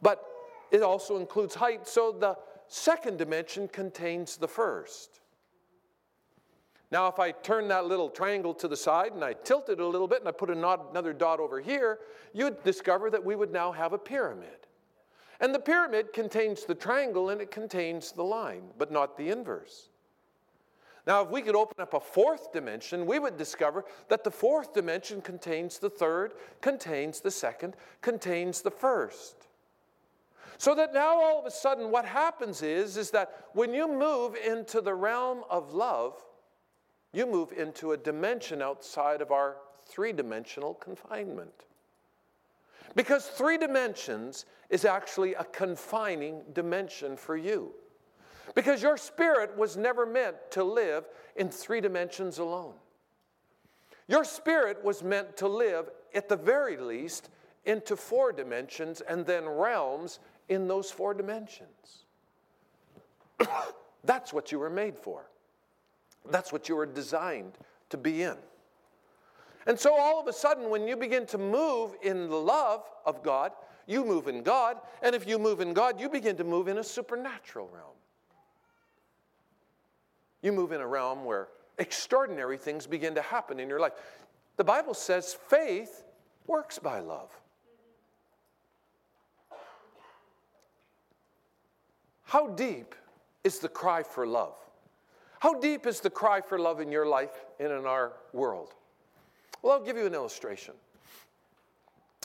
but 0.00 0.24
it 0.70 0.82
also 0.82 1.16
includes 1.16 1.56
height, 1.56 1.88
so 1.88 2.12
the 2.12 2.36
second 2.70 3.18
dimension 3.18 3.68
contains 3.68 4.36
the 4.36 4.48
first. 4.48 5.20
Now, 6.92 7.08
if 7.08 7.18
I 7.18 7.32
turn 7.32 7.68
that 7.68 7.86
little 7.86 8.08
triangle 8.08 8.54
to 8.54 8.68
the 8.68 8.76
side 8.76 9.12
and 9.12 9.24
I 9.24 9.32
tilt 9.32 9.68
it 9.68 9.80
a 9.80 9.86
little 9.86 10.08
bit 10.08 10.20
and 10.20 10.28
I 10.28 10.32
put 10.32 10.50
another 10.50 11.12
dot 11.12 11.40
over 11.40 11.60
here, 11.60 11.98
you'd 12.32 12.62
discover 12.64 13.10
that 13.10 13.24
we 13.24 13.36
would 13.36 13.52
now 13.52 13.72
have 13.72 13.92
a 13.92 13.98
pyramid. 13.98 14.66
And 15.40 15.54
the 15.54 15.60
pyramid 15.60 16.12
contains 16.12 16.64
the 16.64 16.74
triangle 16.74 17.30
and 17.30 17.40
it 17.40 17.50
contains 17.50 18.12
the 18.12 18.24
line, 18.24 18.62
but 18.78 18.92
not 18.92 19.16
the 19.16 19.30
inverse. 19.30 19.88
Now, 21.06 21.22
if 21.22 21.30
we 21.30 21.42
could 21.42 21.56
open 21.56 21.80
up 21.80 21.94
a 21.94 22.00
fourth 22.00 22.52
dimension, 22.52 23.06
we 23.06 23.18
would 23.18 23.36
discover 23.36 23.84
that 24.08 24.22
the 24.22 24.30
fourth 24.30 24.74
dimension 24.74 25.20
contains 25.20 25.78
the 25.78 25.90
third, 25.90 26.34
contains 26.60 27.20
the 27.20 27.30
second, 27.30 27.74
contains 28.00 28.62
the 28.62 28.70
first. 28.70 29.48
So 30.60 30.74
that 30.74 30.92
now 30.92 31.18
all 31.18 31.38
of 31.38 31.46
a 31.46 31.50
sudden 31.50 31.90
what 31.90 32.04
happens 32.04 32.60
is, 32.60 32.98
is 32.98 33.10
that 33.12 33.46
when 33.54 33.72
you 33.72 33.88
move 33.90 34.34
into 34.34 34.82
the 34.82 34.92
realm 34.92 35.42
of 35.48 35.72
love, 35.72 36.22
you 37.14 37.24
move 37.24 37.52
into 37.52 37.92
a 37.92 37.96
dimension 37.96 38.60
outside 38.60 39.22
of 39.22 39.30
our 39.30 39.56
three 39.86 40.12
dimensional 40.12 40.74
confinement. 40.74 41.64
Because 42.94 43.24
three 43.24 43.56
dimensions 43.56 44.44
is 44.68 44.84
actually 44.84 45.32
a 45.32 45.44
confining 45.44 46.42
dimension 46.52 47.16
for 47.16 47.38
you. 47.38 47.72
Because 48.54 48.82
your 48.82 48.98
spirit 48.98 49.56
was 49.56 49.78
never 49.78 50.04
meant 50.04 50.36
to 50.50 50.62
live 50.62 51.08
in 51.36 51.48
three 51.48 51.80
dimensions 51.80 52.36
alone. 52.36 52.74
Your 54.08 54.24
spirit 54.24 54.84
was 54.84 55.02
meant 55.02 55.38
to 55.38 55.48
live, 55.48 55.88
at 56.14 56.28
the 56.28 56.36
very 56.36 56.76
least, 56.76 57.30
into 57.64 57.96
four 57.96 58.32
dimensions 58.32 59.00
and 59.00 59.24
then 59.24 59.48
realms 59.48 60.18
in 60.50 60.68
those 60.68 60.90
four 60.90 61.14
dimensions. 61.14 62.04
That's 64.04 64.32
what 64.32 64.52
you 64.52 64.58
were 64.58 64.68
made 64.68 64.98
for. 64.98 65.30
That's 66.30 66.52
what 66.52 66.68
you 66.68 66.76
were 66.76 66.84
designed 66.84 67.56
to 67.88 67.96
be 67.96 68.22
in. 68.22 68.36
And 69.66 69.78
so 69.78 69.94
all 69.94 70.20
of 70.20 70.26
a 70.26 70.32
sudden, 70.32 70.68
when 70.68 70.86
you 70.86 70.96
begin 70.96 71.24
to 71.26 71.38
move 71.38 71.94
in 72.02 72.28
the 72.28 72.36
love 72.36 72.90
of 73.06 73.22
God, 73.22 73.52
you 73.86 74.04
move 74.04 74.28
in 74.28 74.42
God. 74.42 74.78
And 75.02 75.14
if 75.14 75.26
you 75.26 75.38
move 75.38 75.60
in 75.60 75.72
God, 75.72 76.00
you 76.00 76.08
begin 76.08 76.36
to 76.36 76.44
move 76.44 76.68
in 76.68 76.78
a 76.78 76.84
supernatural 76.84 77.70
realm. 77.72 77.96
You 80.42 80.52
move 80.52 80.72
in 80.72 80.80
a 80.80 80.86
realm 80.86 81.24
where 81.24 81.48
extraordinary 81.78 82.56
things 82.56 82.86
begin 82.86 83.14
to 83.14 83.22
happen 83.22 83.60
in 83.60 83.68
your 83.68 83.80
life. 83.80 83.92
The 84.56 84.64
Bible 84.64 84.94
says 84.94 85.36
faith 85.48 86.04
works 86.46 86.78
by 86.78 87.00
love. 87.00 87.30
How 92.30 92.46
deep 92.46 92.94
is 93.42 93.58
the 93.58 93.68
cry 93.68 94.04
for 94.04 94.24
love? 94.24 94.54
How 95.40 95.58
deep 95.58 95.84
is 95.84 95.98
the 95.98 96.10
cry 96.10 96.40
for 96.40 96.60
love 96.60 96.80
in 96.80 96.92
your 96.92 97.04
life 97.04 97.44
and 97.58 97.72
in 97.72 97.86
our 97.86 98.12
world? 98.32 98.72
Well, 99.62 99.72
I'll 99.72 99.84
give 99.84 99.96
you 99.96 100.06
an 100.06 100.14
illustration. 100.14 100.74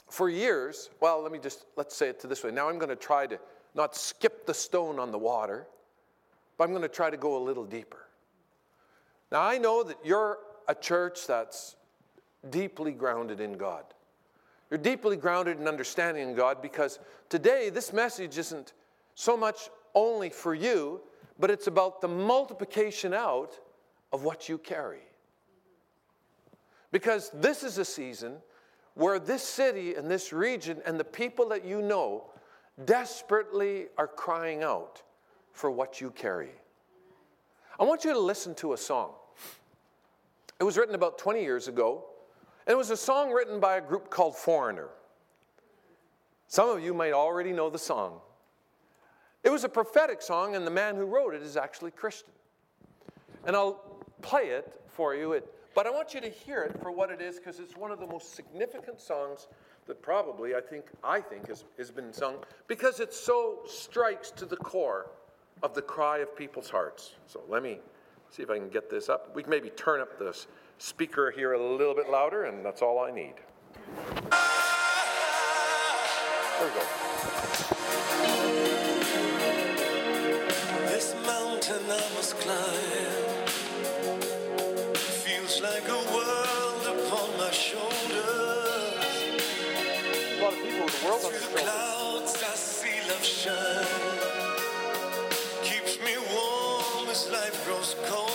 For 0.08 0.30
years, 0.30 0.90
well, 1.00 1.20
let 1.20 1.32
me 1.32 1.40
just, 1.40 1.64
let's 1.74 1.96
say 1.96 2.08
it 2.08 2.20
to 2.20 2.28
this 2.28 2.44
way. 2.44 2.52
Now 2.52 2.68
I'm 2.68 2.78
going 2.78 2.88
to 2.88 2.94
try 2.94 3.26
to 3.26 3.36
not 3.74 3.96
skip 3.96 4.46
the 4.46 4.54
stone 4.54 5.00
on 5.00 5.10
the 5.10 5.18
water, 5.18 5.66
but 6.56 6.62
I'm 6.62 6.70
going 6.70 6.82
to 6.82 6.88
try 6.88 7.10
to 7.10 7.16
go 7.16 7.36
a 7.36 7.42
little 7.42 7.64
deeper. 7.64 8.06
Now 9.32 9.42
I 9.42 9.58
know 9.58 9.82
that 9.82 9.96
you're 10.04 10.38
a 10.68 10.74
church 10.76 11.26
that's 11.26 11.74
deeply 12.50 12.92
grounded 12.92 13.40
in 13.40 13.54
God. 13.54 13.82
You're 14.70 14.78
deeply 14.78 15.16
grounded 15.16 15.58
in 15.58 15.66
understanding 15.66 16.32
God 16.36 16.62
because 16.62 17.00
today 17.28 17.70
this 17.70 17.92
message 17.92 18.38
isn't 18.38 18.72
so 19.16 19.36
much 19.36 19.70
only 19.96 20.30
for 20.30 20.54
you, 20.54 21.00
but 21.40 21.50
it's 21.50 21.66
about 21.66 22.00
the 22.00 22.08
multiplication 22.08 23.12
out 23.12 23.58
of 24.12 24.22
what 24.22 24.48
you 24.48 24.58
carry. 24.58 25.00
Because 26.92 27.30
this 27.34 27.64
is 27.64 27.78
a 27.78 27.84
season 27.84 28.36
where 28.94 29.18
this 29.18 29.42
city 29.42 29.94
and 29.94 30.08
this 30.08 30.32
region 30.32 30.80
and 30.86 31.00
the 31.00 31.04
people 31.04 31.48
that 31.48 31.64
you 31.64 31.82
know 31.82 32.30
desperately 32.84 33.86
are 33.98 34.06
crying 34.06 34.62
out 34.62 35.02
for 35.52 35.70
what 35.70 36.00
you 36.00 36.10
carry. 36.10 36.52
I 37.80 37.84
want 37.84 38.04
you 38.04 38.12
to 38.12 38.18
listen 38.18 38.54
to 38.56 38.72
a 38.72 38.76
song. 38.76 39.10
It 40.58 40.64
was 40.64 40.78
written 40.78 40.94
about 40.94 41.18
20 41.18 41.42
years 41.42 41.68
ago, 41.68 42.04
and 42.66 42.72
it 42.72 42.76
was 42.76 42.90
a 42.90 42.96
song 42.96 43.32
written 43.32 43.60
by 43.60 43.76
a 43.76 43.80
group 43.80 44.08
called 44.08 44.36
Foreigner. 44.36 44.88
Some 46.48 46.70
of 46.70 46.82
you 46.82 46.94
might 46.94 47.12
already 47.12 47.52
know 47.52 47.68
the 47.68 47.78
song. 47.78 48.20
It 49.46 49.52
was 49.52 49.62
a 49.62 49.68
prophetic 49.68 50.20
song, 50.22 50.56
and 50.56 50.66
the 50.66 50.72
man 50.72 50.96
who 50.96 51.04
wrote 51.04 51.32
it 51.32 51.40
is 51.40 51.56
actually 51.56 51.92
Christian. 51.92 52.32
And 53.46 53.54
I'll 53.54 53.80
play 54.20 54.48
it 54.48 54.72
for 54.88 55.14
you, 55.14 55.34
it, 55.34 55.48
but 55.72 55.86
I 55.86 55.90
want 55.90 56.14
you 56.14 56.20
to 56.20 56.28
hear 56.28 56.64
it 56.64 56.82
for 56.82 56.90
what 56.90 57.12
it 57.12 57.20
is 57.20 57.36
because 57.36 57.60
it's 57.60 57.76
one 57.76 57.92
of 57.92 58.00
the 58.00 58.08
most 58.08 58.34
significant 58.34 59.00
songs 59.00 59.46
that 59.86 60.02
probably 60.02 60.56
I 60.56 60.60
think 60.60 60.86
I 61.04 61.20
think 61.20 61.46
has, 61.46 61.64
has 61.78 61.92
been 61.92 62.12
sung 62.12 62.38
because 62.66 62.98
it 62.98 63.14
so 63.14 63.60
strikes 63.68 64.32
to 64.32 64.46
the 64.46 64.56
core 64.56 65.10
of 65.62 65.74
the 65.74 65.82
cry 65.82 66.18
of 66.18 66.34
people's 66.34 66.68
hearts. 66.68 67.12
So 67.28 67.40
let 67.48 67.62
me 67.62 67.78
see 68.30 68.42
if 68.42 68.50
I 68.50 68.58
can 68.58 68.68
get 68.68 68.90
this 68.90 69.08
up. 69.08 69.32
We 69.32 69.44
can 69.44 69.50
maybe 69.50 69.70
turn 69.70 70.00
up 70.00 70.18
the 70.18 70.36
speaker 70.78 71.30
here 71.30 71.52
a 71.52 71.76
little 71.76 71.94
bit 71.94 72.10
louder, 72.10 72.46
and 72.46 72.64
that's 72.64 72.82
all 72.82 72.98
I 72.98 73.12
need. 73.12 73.34
There 76.58 76.68
we 76.68 76.80
go. 76.80 77.15
Mountain 81.68 81.90
I 81.90 82.14
must 82.14 82.36
climb 82.38 83.46
feels 85.24 85.60
like 85.60 85.88
a 85.88 86.00
world 86.14 86.86
upon 86.86 87.36
my 87.38 87.50
shoulders. 87.50 87.92
A 90.38 90.42
lot 90.42 90.52
of 90.52 90.58
people 90.62 90.84
with 90.84 91.00
the 91.00 91.06
world 91.06 91.20
Through 91.22 91.38
the 91.38 91.60
clouds 91.60 92.34
I 92.42 92.54
see 92.54 93.00
love 93.08 93.24
shine. 93.24 93.86
Keeps 95.62 95.98
me 96.00 96.14
warm 96.32 97.08
as 97.08 97.28
life 97.30 97.64
grows 97.64 97.96
colder. 98.06 98.25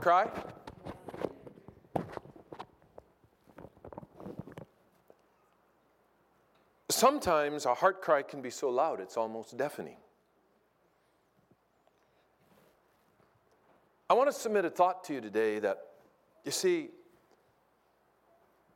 Cry? 0.00 0.28
Sometimes 6.88 7.66
a 7.66 7.74
heart 7.74 8.02
cry 8.02 8.22
can 8.22 8.42
be 8.42 8.50
so 8.50 8.68
loud 8.68 9.00
it's 9.00 9.16
almost 9.16 9.56
deafening. 9.56 9.96
I 14.08 14.14
want 14.14 14.28
to 14.28 14.32
submit 14.32 14.64
a 14.64 14.70
thought 14.70 15.04
to 15.04 15.14
you 15.14 15.20
today 15.20 15.60
that, 15.60 15.78
you 16.44 16.50
see, 16.50 16.88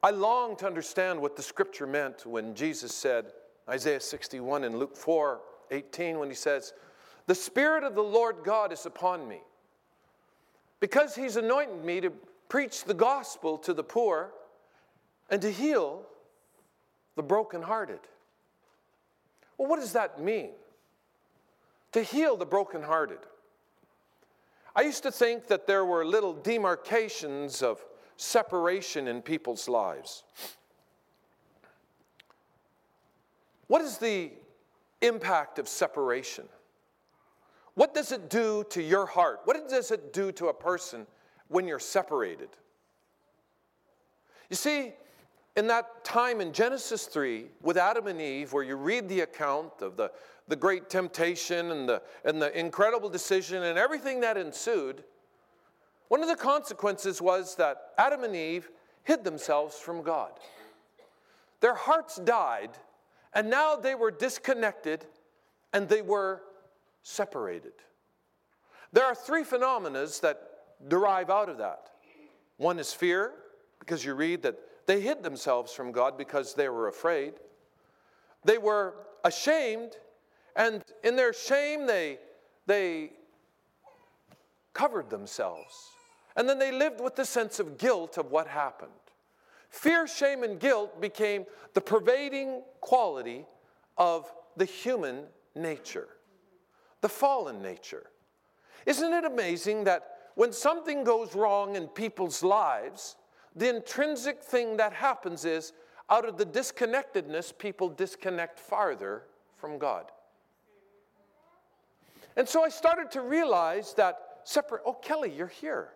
I 0.03 0.11
long 0.11 0.57
to 0.59 0.67
understand 0.67 1.21
what 1.21 1.35
the 1.35 1.43
scripture 1.43 1.87
meant 1.87 2.25
when 2.25 2.55
Jesus 2.55 2.95
said, 2.95 3.33
Isaiah 3.69 4.01
61 4.01 4.65
and 4.65 4.79
Luke 4.79 4.97
4 4.97 5.41
18, 5.71 6.19
when 6.19 6.29
he 6.29 6.35
says, 6.35 6.75
The 7.27 7.35
Spirit 7.35 7.83
of 7.83 7.95
the 7.95 8.03
Lord 8.03 8.37
God 8.45 8.73
is 8.73 8.85
upon 8.87 9.27
me 9.27 9.41
because 10.81 11.15
he's 11.15 11.37
anointed 11.37 11.85
me 11.85 12.01
to 12.01 12.11
preach 12.49 12.85
the 12.85 12.95
gospel 12.95 13.59
to 13.59 13.73
the 13.73 13.85
poor 13.85 14.31
and 15.31 15.41
to 15.43 15.51
heal 15.51 16.03
the 17.17 17.23
brokenhearted. 17.23 18.01
Well, 19.57 19.69
what 19.69 19.81
does 19.81 19.93
that 19.93 20.21
mean? 20.21 20.51
To 21.93 22.03
heal 22.03 22.37
the 22.37 22.47
brokenhearted. 22.47 23.19
I 24.77 24.83
used 24.83 25.05
to 25.05 25.13
think 25.13 25.47
that 25.47 25.67
there 25.67 25.85
were 25.85 26.05
little 26.05 26.33
demarcations 26.33 27.63
of 27.63 27.85
separation 28.17 29.07
in 29.09 29.23
people's 29.23 29.69
lives. 29.69 30.25
What 33.69 33.83
is 33.83 33.99
the 33.99 34.33
impact 35.01 35.59
of 35.59 35.69
separation? 35.69 36.49
What 37.75 37.95
does 37.95 38.13
it 38.13 38.31
do 38.31 38.65
to 38.71 38.83
your 38.83 39.07
heart? 39.07 39.41
What 39.45 39.69
does 39.69 39.91
it 39.91 40.13
do 40.13 40.31
to 40.33 40.49
a 40.49 40.55
person 40.55 41.07
when 41.49 41.67
you're 41.67 41.81
separated? 41.81 42.49
You 44.49 44.57
see, 44.57 44.93
in 45.57 45.67
that 45.69 46.05
time 46.05 46.41
in 46.41 46.53
Genesis 46.53 47.07
3 47.07 47.47
with 47.63 47.77
Adam 47.77 48.07
and 48.07 48.21
Eve, 48.21 48.53
where 48.53 48.63
you 48.63 48.77
read 48.77 49.09
the 49.09 49.21
account 49.21 49.73
of 49.81 49.97
the, 49.97 50.11
the 50.49 50.57
great 50.57 50.89
temptation 50.89 51.71
and 51.71 51.89
the, 51.89 52.03
and 52.25 52.41
the 52.41 52.57
incredible 52.59 53.09
decision 53.09 53.63
and 53.63 53.79
everything 53.79 54.21
that 54.21 54.37
ensued, 54.37 55.03
one 56.09 56.23
of 56.23 56.29
the 56.29 56.37
consequences 56.37 57.21
was 57.21 57.57
that 57.57 57.93
Adam 57.99 58.25
and 58.25 58.37
Eve 58.37 58.69
hid 59.03 59.25
themselves 59.25 59.77
from 59.77 60.03
God. 60.03 60.33
Their 61.61 61.75
hearts 61.75 62.17
died, 62.17 62.71
and 63.33 63.49
now 63.49 63.77
they 63.77 63.95
were 63.95 64.11
disconnected 64.11 65.07
and 65.73 65.89
they 65.89 66.03
were 66.03 66.43
separated. 67.05 67.75
There 68.93 69.05
are 69.05 69.15
three 69.15 69.45
phenomena 69.45 70.05
that 70.23 70.41
derive 70.89 71.31
out 71.31 71.49
of 71.49 71.59
that. 71.59 71.91
One 72.57 72.81
is 72.81 72.93
fear, 72.93 73.33
because 73.79 74.05
you 74.05 74.15
read 74.15 74.43
that 74.43 74.59
they 74.87 75.01
hid 75.01 75.23
themselves 75.23 75.73
from 75.73 75.93
God 75.93 76.19
because 76.19 76.55
they 76.55 76.69
were 76.69 76.89
afraid. 76.89 77.35
They 78.45 78.59
were 78.59 78.95
ashamed, 79.25 79.93
and 80.57 80.83
in 81.03 81.17
their 81.17 81.33
shame, 81.33 81.87
they, 81.87 82.19
they 82.67 83.13
covered 84.73 85.11
themselves. 85.11 85.91
And 86.37 86.49
then 86.49 86.59
they 86.59 86.73
lived 86.73 87.01
with 87.01 87.17
the 87.17 87.25
sense 87.25 87.61
of 87.61 87.79
guilt 87.79 88.19
of 88.19 88.31
what 88.31 88.47
happened. 88.47 88.91
Fear, 89.71 90.07
shame, 90.07 90.43
and 90.43 90.61
guilt 90.61 91.01
became 91.01 91.47
the 91.75 91.81
pervading 91.81 92.63
quality 92.81 93.45
of 93.97 94.33
the 94.57 94.65
human 94.65 95.25
nature, 95.55 96.09
the 97.05 97.09
fallen 97.11 97.61
nature. 97.61 98.07
Isn't 98.87 99.13
it 99.13 99.27
amazing 99.27 99.85
that 99.85 100.31
when 100.37 100.55
something 100.55 101.05
goes 101.05 101.35
wrong 101.35 101.77
in 101.77 101.87
people's 101.87 102.43
lives, 102.43 103.17
the 103.55 103.69
intrinsic 103.69 104.43
thing 104.43 104.79
that 104.79 104.95
happens 104.95 105.45
is 105.45 105.75
out 106.09 106.27
of 106.27 106.39
the 106.39 106.47
disconnectedness, 106.47 107.53
people 107.53 107.91
disconnect 107.91 108.59
farther 108.59 109.25
from 109.59 109.77
God. 109.77 110.07
And 112.37 112.49
so 112.49 112.65
I 112.65 112.71
started 112.71 113.11
to 113.11 113.21
realize 113.21 113.93
that 113.99 114.39
separate, 114.45 114.81
oh, 114.87 114.95
Kelly, 114.95 115.31
you're 115.31 115.47
here. 115.47 115.91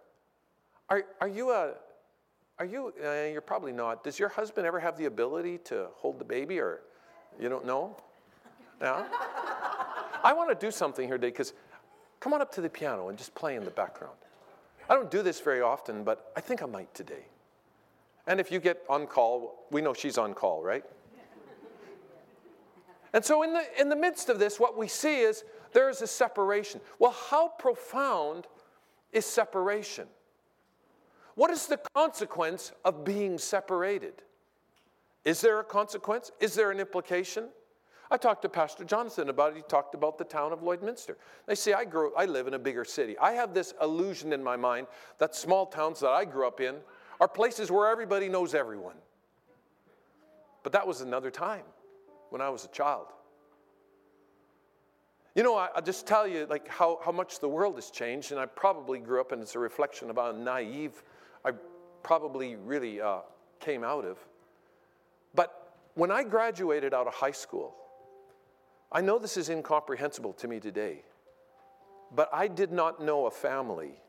Are, 0.90 1.04
are 1.22 1.28
you 1.28 1.52
a, 1.52 1.72
are 2.58 2.66
you, 2.66 2.92
uh, 3.02 3.32
you're 3.32 3.40
probably 3.40 3.72
not. 3.72 4.04
Does 4.04 4.18
your 4.18 4.28
husband 4.28 4.66
ever 4.66 4.78
have 4.78 4.98
the 4.98 5.06
ability 5.06 5.56
to 5.64 5.86
hold 5.94 6.18
the 6.18 6.26
baby 6.26 6.58
or 6.60 6.82
you 7.40 7.48
don't 7.48 7.64
know? 7.64 7.96
Yeah? 8.82 9.06
I 10.22 10.32
want 10.32 10.48
to 10.50 10.66
do 10.66 10.70
something 10.70 11.06
here 11.06 11.18
today 11.18 11.30
because 11.30 11.52
come 12.20 12.32
on 12.32 12.40
up 12.40 12.52
to 12.54 12.60
the 12.60 12.68
piano 12.68 13.08
and 13.08 13.18
just 13.18 13.34
play 13.34 13.56
in 13.56 13.64
the 13.64 13.70
background. 13.70 14.16
I 14.88 14.94
don't 14.94 15.10
do 15.10 15.22
this 15.22 15.40
very 15.40 15.60
often, 15.60 16.02
but 16.04 16.32
I 16.36 16.40
think 16.40 16.62
I 16.62 16.66
might 16.66 16.92
today. 16.94 17.26
And 18.26 18.40
if 18.40 18.50
you 18.50 18.60
get 18.60 18.82
on 18.88 19.06
call, 19.06 19.66
we 19.70 19.80
know 19.80 19.94
she's 19.94 20.18
on 20.18 20.34
call, 20.34 20.62
right? 20.62 20.84
And 23.12 23.24
so, 23.24 23.42
in 23.42 23.54
the, 23.54 23.64
in 23.80 23.88
the 23.88 23.96
midst 23.96 24.28
of 24.28 24.38
this, 24.38 24.60
what 24.60 24.76
we 24.76 24.86
see 24.86 25.20
is 25.20 25.44
there 25.72 25.88
is 25.88 26.02
a 26.02 26.06
separation. 26.06 26.80
Well, 26.98 27.14
how 27.30 27.48
profound 27.48 28.46
is 29.12 29.24
separation? 29.24 30.06
What 31.34 31.50
is 31.50 31.66
the 31.66 31.80
consequence 31.94 32.72
of 32.84 33.04
being 33.04 33.38
separated? 33.38 34.14
Is 35.24 35.40
there 35.40 35.60
a 35.60 35.64
consequence? 35.64 36.32
Is 36.40 36.54
there 36.54 36.70
an 36.70 36.80
implication? 36.80 37.48
I 38.10 38.16
talked 38.16 38.42
to 38.42 38.48
Pastor 38.48 38.84
Jonathan 38.84 39.28
about 39.28 39.52
it. 39.52 39.56
He 39.56 39.62
talked 39.62 39.94
about 39.94 40.16
the 40.16 40.24
town 40.24 40.52
of 40.52 40.60
Lloydminster. 40.60 41.16
They 41.46 41.54
say 41.54 41.74
I 41.74 41.84
grew 41.84 42.12
I 42.16 42.24
live 42.24 42.46
in 42.46 42.54
a 42.54 42.58
bigger 42.58 42.84
city. 42.84 43.18
I 43.18 43.32
have 43.32 43.52
this 43.52 43.74
illusion 43.82 44.32
in 44.32 44.42
my 44.42 44.56
mind 44.56 44.86
that 45.18 45.34
small 45.34 45.66
towns 45.66 46.00
that 46.00 46.10
I 46.10 46.24
grew 46.24 46.46
up 46.46 46.60
in 46.60 46.76
are 47.20 47.28
places 47.28 47.70
where 47.70 47.88
everybody 47.90 48.28
knows 48.28 48.54
everyone. 48.54 48.96
But 50.62 50.72
that 50.72 50.86
was 50.86 51.00
another 51.00 51.30
time 51.30 51.64
when 52.30 52.40
I 52.40 52.48
was 52.48 52.64
a 52.64 52.68
child. 52.68 53.06
You 55.34 55.42
know, 55.42 55.56
I, 55.56 55.68
will 55.74 55.82
just 55.82 56.06
tell 56.06 56.26
you 56.26 56.46
like 56.48 56.66
how, 56.66 56.98
how 57.04 57.12
much 57.12 57.40
the 57.40 57.48
world 57.48 57.76
has 57.76 57.90
changed, 57.90 58.32
and 58.32 58.40
I 58.40 58.46
probably 58.46 58.98
grew 58.98 59.20
up 59.20 59.32
and 59.32 59.42
it's 59.42 59.54
a 59.54 59.58
reflection 59.58 60.10
of 60.10 60.16
how 60.16 60.32
naive 60.32 61.02
I 61.44 61.52
probably 62.02 62.56
really 62.56 63.00
uh, 63.00 63.20
came 63.60 63.84
out 63.84 64.04
of. 64.04 64.18
But 65.34 65.76
when 65.94 66.10
I 66.10 66.24
graduated 66.24 66.94
out 66.94 67.06
of 67.06 67.14
high 67.14 67.32
school, 67.32 67.74
I 68.90 69.00
know 69.02 69.18
this 69.18 69.36
is 69.36 69.50
incomprehensible 69.50 70.32
to 70.34 70.48
me 70.48 70.60
today, 70.60 71.02
but 72.14 72.30
I 72.32 72.48
did 72.48 72.72
not 72.72 73.02
know 73.02 73.26
a 73.26 73.30
family. 73.30 74.00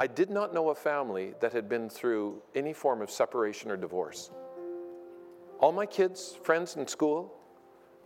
I 0.00 0.08
did 0.08 0.30
not 0.30 0.52
know 0.52 0.70
a 0.70 0.74
family 0.74 1.34
that 1.40 1.52
had 1.52 1.68
been 1.68 1.88
through 1.88 2.42
any 2.54 2.72
form 2.72 3.00
of 3.00 3.10
separation 3.10 3.70
or 3.70 3.76
divorce. 3.76 4.30
All 5.60 5.72
my 5.72 5.86
kids, 5.86 6.36
friends 6.42 6.76
in 6.76 6.86
school, 6.88 7.32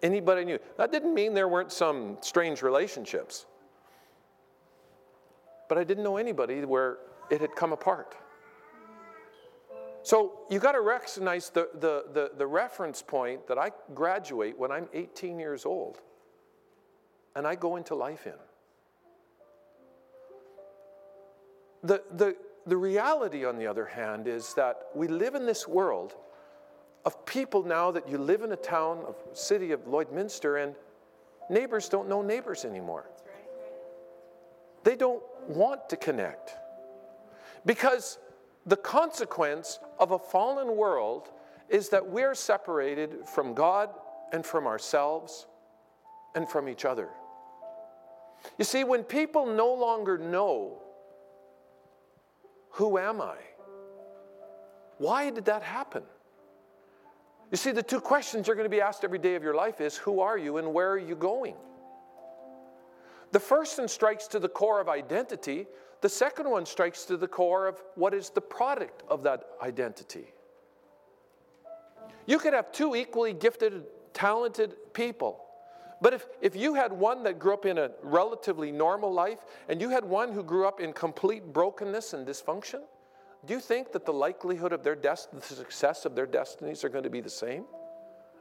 anybody 0.03 0.43
I 0.43 0.45
knew. 0.45 0.59
That 0.77 0.93
didn't 0.93 1.15
mean 1.15 1.35
there 1.35 1.49
weren't 1.49 1.73
some 1.73 2.19
strange 2.21 2.63
relationships. 2.63 3.47
But 5.69 5.79
I 5.79 5.85
didn't 5.85 6.05
know 6.05 6.17
anybody 6.17 6.65
where 6.65 6.99
it 7.31 7.41
had 7.41 7.55
come 7.57 7.73
apart. 7.73 8.15
So 10.03 10.41
you 10.49 10.59
got 10.59 10.73
to 10.73 10.81
recognize 10.81 11.51
the, 11.51 11.69
the, 11.75 12.05
the, 12.13 12.31
the, 12.37 12.47
reference 12.47 13.03
point 13.03 13.47
that 13.49 13.59
I 13.59 13.71
graduate 13.95 14.59
when 14.59 14.71
I'm 14.71 14.89
18 14.95 15.39
years 15.39 15.67
old 15.67 15.99
and 17.37 17.47
I 17.47 17.55
go 17.55 17.77
into 17.77 17.95
life 17.95 18.27
in. 18.27 18.33
The, 21.83 22.03
the, 22.13 22.37
the 22.67 22.77
reality, 22.77 23.45
on 23.45 23.59
the 23.59 23.67
other 23.67 23.87
hand, 23.87 24.27
is 24.27 24.55
that 24.55 24.89
we 24.95 25.09
live 25.09 25.35
in 25.35 25.47
this 25.47 25.69
world 25.69 26.15
of 27.05 27.25
people 27.25 27.63
now 27.63 27.91
that 27.91 28.09
you 28.09 28.19
live 28.19 28.43
in 28.43 28.53
a 28.53 28.57
town, 28.57 29.05
of 29.07 29.17
city 29.33 29.73
of 29.73 29.87
Lloydminster, 29.87 30.63
and 30.63 30.75
neighbors 31.49 31.89
don't 31.89 32.09
know 32.09 32.23
neighbors 32.23 32.65
anymore. 32.65 33.07
They 34.85 34.97
don't 34.97 35.23
want 35.49 35.89
to 35.91 35.97
connect. 35.97 36.55
Because 37.65 38.19
the 38.67 38.77
consequence 38.77 39.79
of 39.99 40.11
a 40.13 40.19
fallen 40.19 40.77
world 40.77 41.31
is 41.69 41.89
that 41.91 42.07
we're 42.07 42.35
separated 42.35 43.27
from 43.27 43.55
God 43.55 43.91
and 44.33 44.45
from 44.45 44.67
ourselves 44.67 45.47
and 46.35 46.49
from 46.49 46.69
each 46.69 46.85
other. 46.85 47.09
You 48.59 48.65
see, 48.65 48.85
when 48.85 49.03
people 49.03 49.47
no 49.47 49.73
longer 49.73 50.19
know, 50.19 50.83
who 52.71 52.99
am 52.99 53.21
I? 53.21 53.37
Why 54.99 55.31
did 55.31 55.47
that 55.47 55.63
happen? 55.63 56.03
You 57.51 57.57
see, 57.57 57.73
the 57.73 57.83
two 57.83 58.01
questions 58.01 58.47
you're 58.47 58.57
going 58.57 58.69
to 58.69 58.75
be 58.75 58.81
asked 58.81 59.03
every 59.03 59.19
day 59.19 59.35
of 59.35 59.43
your 59.43 59.55
life 59.55 59.81
is 59.81 59.97
who 59.97 60.21
are 60.21 60.39
you 60.39 60.59
and 60.59 60.73
where 60.73 60.91
are 60.91 60.99
you 60.99 61.17
going? 61.17 61.55
The 63.33 63.41
first 63.41 63.79
one 63.79 63.89
strikes 63.89 64.27
to 64.29 64.39
the 64.39 64.49
core 64.49 64.81
of 64.81 64.89
identity. 64.89 65.67
The 66.01 66.09
second 66.09 66.49
one 66.49 66.65
strikes 66.65 67.05
to 67.07 67.17
the 67.17 67.29
core 67.29 67.67
of 67.67 67.83
what 67.95 68.15
is 68.15 68.31
the 68.31 68.41
product 68.41 69.03
of 69.09 69.23
that 69.25 69.45
identity. 69.63 70.33
You 72.27 72.39
could 72.39 72.55
have 72.55 72.73
two 72.73 72.95
equally 72.95 73.33
gifted, 73.33 73.85
talented 74.13 74.77
people. 74.93 75.45
But 76.01 76.15
if, 76.15 76.27
if 76.41 76.57
you 76.57 76.75
had 76.75 76.93
one 76.93 77.23
that 77.25 77.39
grew 77.39 77.53
up 77.53 77.67
in 77.67 77.77
a 77.77 77.91
relatively 78.03 78.73
normal 78.73 79.13
life 79.13 79.41
and 79.69 79.81
you 79.81 79.91
had 79.91 80.05
one 80.05 80.33
who 80.33 80.43
grew 80.43 80.67
up 80.67 80.81
in 80.81 80.93
complete 80.93 81.53
brokenness 81.53 82.15
and 82.15 82.27
dysfunction, 82.27 82.81
do 83.45 83.55
you 83.55 83.61
think 83.61 83.93
that 83.93 84.05
the 84.07 84.13
likelihood 84.13 84.73
of 84.73 84.83
their 84.83 84.95
dest- 84.95 85.33
the 85.33 85.43
success 85.43 86.05
of 86.05 86.15
their 86.15 86.27
destinies 86.27 86.85
are 86.85 86.89
going 86.89 87.05
to 87.05 87.11
be 87.11 87.21
the 87.21 87.29
same? 87.29 87.65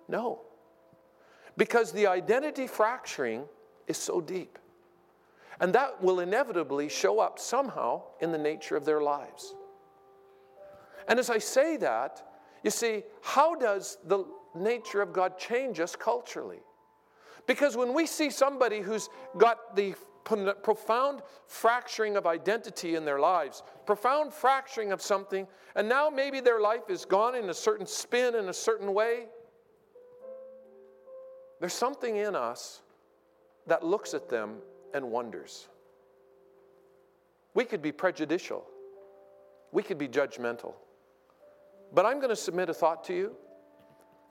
No. 0.08 0.42
Because 1.58 1.92
the 1.92 2.08
identity 2.08 2.68
fracturing 2.68 3.46
is 3.88 3.98
so 3.98 4.22
deep. 4.22 4.59
And 5.60 5.74
that 5.74 6.02
will 6.02 6.20
inevitably 6.20 6.90
show 6.90 7.20
up 7.20 7.40
somehow 7.40 8.04
in 8.22 8.32
the 8.32 8.38
nature 8.38 8.76
of 8.76 8.86
their 8.86 9.02
lives. 9.02 9.56
And 11.08 11.20
as 11.20 11.30
I 11.30 11.40
say 11.40 11.78
that, 11.78 12.24
you 12.64 12.72
see, 12.72 13.04
how 13.22 13.56
does 13.56 13.98
the 14.06 14.26
nature 14.56 15.02
of 15.02 15.12
God 15.12 15.38
change 15.38 15.80
us 15.80 15.96
culturally? 15.96 16.60
Because 17.48 17.76
when 17.76 17.94
we 17.94 18.06
see 18.06 18.30
somebody 18.30 18.80
who's 18.80 19.10
got 19.38 19.76
the 19.76 19.96
profound 20.24 21.22
fracturing 21.48 22.16
of 22.16 22.28
identity 22.28 22.96
in 22.96 23.06
their 23.06 23.20
lives, 23.20 23.64
profound 23.86 24.32
fracturing 24.32 24.92
of 24.92 25.02
something, 25.02 25.48
and 25.76 25.90
now 25.90 26.10
maybe 26.10 26.40
their 26.40 26.60
life 26.60 26.90
is 26.90 27.06
gone 27.06 27.34
in 27.34 27.50
a 27.50 27.54
certain 27.54 27.88
spin 27.88 28.36
in 28.36 28.50
a 28.50 28.54
certain 28.54 28.94
way, 28.94 29.26
there's 31.60 31.74
something 31.74 32.18
in 32.18 32.36
us 32.36 32.82
that 33.68 33.84
looks 33.84 34.14
at 34.14 34.30
them 34.30 34.58
and 34.94 35.12
wonders. 35.12 35.68
We 37.54 37.66
could 37.66 37.82
be 37.82 37.92
prejudicial, 37.92 38.66
we 39.72 39.84
could 39.84 39.98
be 39.98 40.08
judgmental. 40.08 40.74
But 41.94 42.06
I'm 42.06 42.18
going 42.18 42.30
to 42.30 42.36
submit 42.36 42.70
a 42.70 42.74
thought 42.74 43.04
to 43.06 43.14
you 43.16 43.36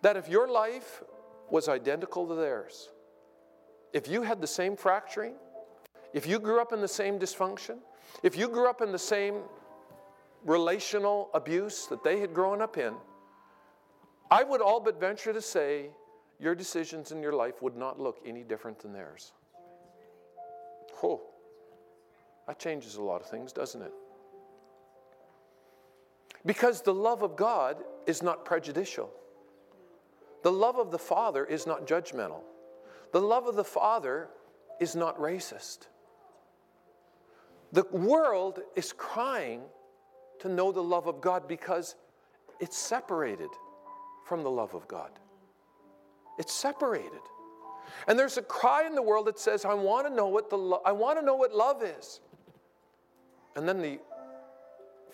that 0.03 0.17
if 0.17 0.29
your 0.29 0.49
life 0.49 1.03
was 1.51 1.69
identical 1.69 2.27
to 2.29 2.35
theirs, 2.35 2.91
if 3.93 4.07
you 4.07 4.23
had 4.23 4.41
the 4.41 4.47
same 4.47 4.77
fracturing, 4.77 5.35
if 6.13 6.27
you 6.27 6.39
grew 6.39 6.61
up 6.61 6.73
in 6.73 6.81
the 6.81 6.89
same 6.89 7.19
dysfunction, 7.19 7.79
if 8.23 8.37
you 8.37 8.49
grew 8.49 8.69
up 8.69 8.81
in 8.81 8.93
the 8.93 8.99
same 8.99 9.43
relational 10.45 11.31
abuse 11.35 11.87
that 11.87 12.05
they 12.05 12.21
had 12.21 12.33
grown 12.33 12.63
up 12.63 12.79
in, 12.79 12.95
I 14.31 14.45
would 14.45 14.61
all 14.61 14.81
but 14.81 15.01
venture 15.01 15.33
to 15.33 15.43
say 15.43 15.91
your 16.39 16.55
decisions 16.55 17.13
in 17.13 17.23
your 17.23 17.33
life 17.33 17.63
would 17.63 17.77
not 17.77 17.99
look 17.99 18.21
any 18.25 18.45
different 18.45 18.79
than 18.79 18.93
theirs. 18.93 19.33
Oh, 21.03 21.21
that 22.47 22.59
changes 22.59 22.97
a 22.97 23.03
lot 23.03 23.21
of 23.21 23.29
things, 23.29 23.53
doesn't 23.53 23.83
it? 23.83 23.93
Because 26.47 26.83
the 26.83 26.95
love 26.95 27.23
of 27.23 27.37
God 27.37 27.77
is 28.07 28.23
not 28.23 28.45
prejudicial. 28.45 29.11
The 30.43 30.53
love 30.53 30.77
of 30.79 30.91
the 30.91 30.99
Father 30.99 31.45
is 31.45 31.67
not 31.67 31.87
judgmental. 31.87 32.41
The 33.13 33.21
love 33.21 33.47
of 33.47 33.57
the 33.57 33.65
Father 33.65 34.29
is 34.81 34.95
not 34.95 35.19
racist. 35.19 35.89
The 37.73 37.85
world 37.91 38.61
is 38.77 38.93
crying 38.93 39.63
to 40.41 40.49
know 40.49 40.73
the 40.73 40.83
love 40.83 41.07
of 41.07 41.21
God 41.21 41.49
because 41.49 41.97
it's 42.61 42.79
separated 42.79 43.51
from 44.25 44.43
the 44.43 44.51
love 44.51 44.75
of 44.75 44.89
God. 44.89 45.11
It's 46.39 46.53
separated. 46.53 47.21
And 48.07 48.19
there's 48.19 48.39
a 48.39 48.43
cry 48.43 48.87
in 48.87 48.95
the 48.95 49.03
world 49.03 49.27
that 49.27 49.39
says, 49.39 49.65
I 49.65 49.75
want 49.75 50.07
to 50.07 50.15
know 50.15 50.29
what 50.29 50.51
the 50.51 50.57
lo- 50.57 50.83
I 50.85 50.93
want 50.93 51.19
to 51.19 51.25
know 51.25 51.35
what 51.35 51.53
love 51.53 51.83
is. 51.83 52.21
And 53.57 53.69
then 53.69 53.83
the 53.83 53.99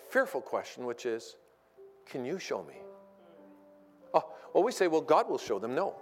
fearful 0.09 0.41
question, 0.41 0.85
which 0.85 1.05
is, 1.05 1.35
can 2.05 2.23
you 2.23 2.37
show 2.37 2.63
me? 2.63 2.75
Oh, 4.13 4.23
well, 4.53 4.63
we 4.63 4.71
say, 4.71 4.87
well, 4.87 5.01
God 5.01 5.29
will 5.29 5.37
show 5.37 5.59
them. 5.59 5.73
No. 5.73 5.95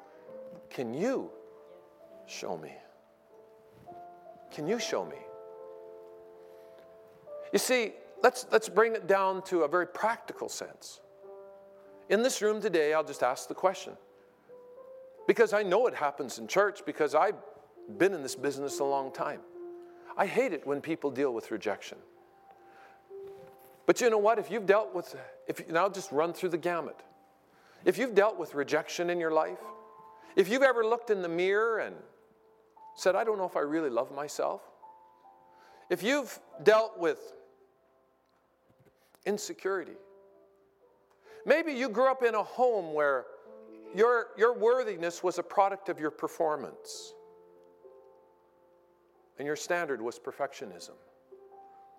Can 0.70 0.94
you 0.94 1.32
show 2.28 2.58
me? 2.58 2.74
Can 4.52 4.68
you 4.68 4.80
show 4.80 5.06
me? 5.06 5.18
You 7.52 7.60
see, 7.60 7.94
let's, 8.22 8.46
let's 8.52 8.70
bring 8.70 8.94
it 8.94 9.08
down 9.08 9.42
to 9.44 9.64
a 9.64 9.68
very 9.68 9.88
practical 9.88 10.50
sense. 10.50 11.00
In 12.10 12.22
this 12.22 12.42
room 12.42 12.62
today, 12.62 12.94
I'll 12.94 13.04
just 13.04 13.24
ask 13.24 13.48
the 13.48 13.56
question 13.56 13.94
because 15.28 15.54
I 15.54 15.64
know 15.64 15.88
it 15.88 15.96
happens 15.96 16.40
in 16.40 16.48
church 16.48 16.82
because 16.86 17.16
I've 17.16 17.36
been 17.98 18.14
in 18.14 18.22
this 18.22 18.36
business 18.36 18.80
a 18.80 18.84
long 18.84 19.12
time. 19.12 19.40
I 20.18 20.26
hate 20.26 20.54
it 20.54 20.66
when 20.66 20.82
people 20.82 21.12
deal 21.12 21.34
with 21.34 21.52
rejection. 21.52 21.98
But 23.86 24.00
you 24.00 24.10
know 24.10 24.18
what? 24.18 24.40
If 24.40 24.50
you've 24.50 24.66
dealt 24.66 24.94
with, 24.94 25.16
if 25.48 25.68
now 25.70 25.90
just 25.90 26.12
run 26.12 26.34
through 26.34 26.50
the 26.50 26.58
gamut. 26.58 27.00
If 27.86 27.98
you've 27.98 28.16
dealt 28.16 28.38
with 28.38 28.56
rejection 28.56 29.10
in 29.10 29.20
your 29.20 29.32
life, 29.32 29.60
if 30.36 30.50
you've 30.50 30.64
ever 30.64 30.86
looked 30.86 31.10
in 31.10 31.22
the 31.22 31.30
mirror 31.30 31.80
and 31.80 31.96
said, 32.96 33.16
I 33.16 33.24
don't 33.24 33.38
know 33.38 33.46
if 33.46 33.58
I 33.58 33.62
really 33.62 33.90
love 33.90 34.14
myself, 34.14 34.62
if 35.90 36.02
you've 36.02 36.40
dealt 36.64 36.98
with 36.98 37.20
insecurity, 39.26 39.98
maybe 41.46 41.74
you 41.74 41.90
grew 41.90 42.10
up 42.10 42.24
in 42.24 42.36
a 42.36 42.44
home 42.44 42.94
where 42.94 43.26
your, 43.96 44.28
your 44.38 44.54
worthiness 44.58 45.24
was 45.24 45.40
a 45.40 45.44
product 45.44 45.90
of 45.90 46.00
your 46.00 46.12
performance, 46.12 47.14
and 49.38 49.46
your 49.46 49.56
standard 49.56 50.02
was 50.02 50.20
perfectionism. 50.20 50.98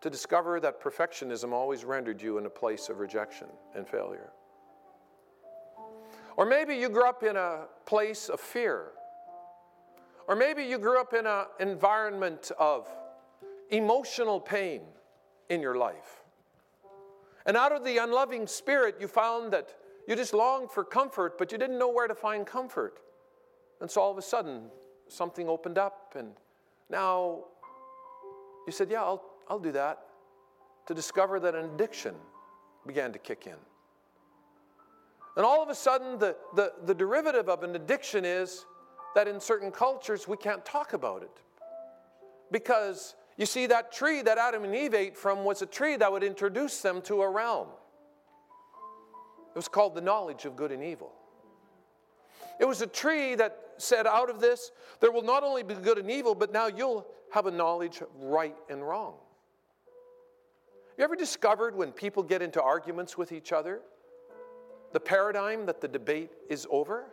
to 0.04 0.10
discover 0.10 0.60
that 0.60 0.82
perfectionism 0.82 1.52
always 1.52 1.82
rendered 1.82 2.20
you 2.20 2.36
in 2.36 2.44
a 2.44 2.50
place 2.50 2.90
of 2.90 2.98
rejection 2.98 3.46
and 3.74 3.88
failure. 3.88 4.32
Or 6.36 6.44
maybe 6.44 6.74
you 6.74 6.90
grew 6.90 7.08
up 7.08 7.22
in 7.22 7.38
a 7.38 7.62
place 7.86 8.28
of 8.28 8.38
fear. 8.38 8.88
Or 10.28 10.36
maybe 10.36 10.62
you 10.62 10.76
grew 10.76 11.00
up 11.00 11.14
in 11.14 11.26
an 11.26 11.46
environment 11.58 12.52
of 12.58 12.86
emotional 13.70 14.38
pain 14.38 14.82
in 15.48 15.62
your 15.62 15.78
life. 15.78 16.22
And 17.46 17.56
out 17.56 17.72
of 17.72 17.82
the 17.82 17.96
unloving 17.96 18.46
spirit, 18.46 18.96
you 19.00 19.08
found 19.08 19.54
that 19.54 19.74
you 20.06 20.16
just 20.16 20.34
longed 20.34 20.70
for 20.70 20.84
comfort, 20.84 21.38
but 21.38 21.52
you 21.52 21.58
didn't 21.58 21.78
know 21.78 21.90
where 21.90 22.06
to 22.06 22.14
find 22.14 22.46
comfort. 22.46 22.98
And 23.80 23.90
so 23.90 24.00
all 24.00 24.10
of 24.10 24.18
a 24.18 24.22
sudden, 24.22 24.64
something 25.08 25.48
opened 25.48 25.78
up, 25.78 26.14
and 26.16 26.32
now 26.90 27.44
you 28.66 28.72
said, 28.72 28.90
Yeah, 28.90 29.02
I'll, 29.02 29.22
I'll 29.48 29.58
do 29.58 29.72
that. 29.72 30.00
To 30.86 30.94
discover 30.94 31.40
that 31.40 31.54
an 31.54 31.64
addiction 31.64 32.14
began 32.86 33.12
to 33.12 33.18
kick 33.18 33.46
in. 33.46 33.56
And 35.36 35.44
all 35.44 35.62
of 35.62 35.68
a 35.68 35.74
sudden, 35.74 36.18
the, 36.18 36.36
the, 36.54 36.72
the 36.84 36.94
derivative 36.94 37.48
of 37.48 37.62
an 37.62 37.74
addiction 37.74 38.24
is 38.24 38.66
that 39.14 39.26
in 39.26 39.40
certain 39.40 39.70
cultures 39.70 40.28
we 40.28 40.36
can't 40.36 40.64
talk 40.64 40.92
about 40.92 41.22
it. 41.22 41.30
Because 42.52 43.14
you 43.36 43.46
see, 43.46 43.66
that 43.66 43.92
tree 43.92 44.22
that 44.22 44.38
Adam 44.38 44.64
and 44.64 44.74
Eve 44.74 44.94
ate 44.94 45.16
from 45.16 45.44
was 45.44 45.60
a 45.62 45.66
tree 45.66 45.96
that 45.96 46.10
would 46.10 46.22
introduce 46.22 46.80
them 46.80 47.02
to 47.02 47.22
a 47.22 47.28
realm. 47.28 47.68
It 49.54 49.58
was 49.58 49.68
called 49.68 49.94
the 49.94 50.00
knowledge 50.00 50.46
of 50.46 50.56
good 50.56 50.72
and 50.72 50.82
evil. 50.82 51.12
It 52.58 52.64
was 52.64 52.82
a 52.82 52.86
tree 52.86 53.36
that 53.36 53.56
said, 53.78 54.06
out 54.06 54.28
of 54.28 54.40
this, 54.40 54.72
there 55.00 55.12
will 55.12 55.22
not 55.22 55.44
only 55.44 55.62
be 55.62 55.74
good 55.74 55.98
and 55.98 56.10
evil, 56.10 56.34
but 56.34 56.52
now 56.52 56.66
you'll 56.66 57.06
have 57.30 57.46
a 57.46 57.50
knowledge 57.50 58.00
of 58.00 58.08
right 58.16 58.56
and 58.68 58.86
wrong. 58.86 59.14
You 60.98 61.04
ever 61.04 61.16
discovered 61.16 61.74
when 61.74 61.92
people 61.92 62.22
get 62.22 62.42
into 62.42 62.62
arguments 62.62 63.18
with 63.18 63.32
each 63.32 63.52
other, 63.52 63.80
the 64.92 65.00
paradigm 65.00 65.66
that 65.66 65.80
the 65.80 65.88
debate 65.88 66.30
is 66.48 66.66
over? 66.70 67.06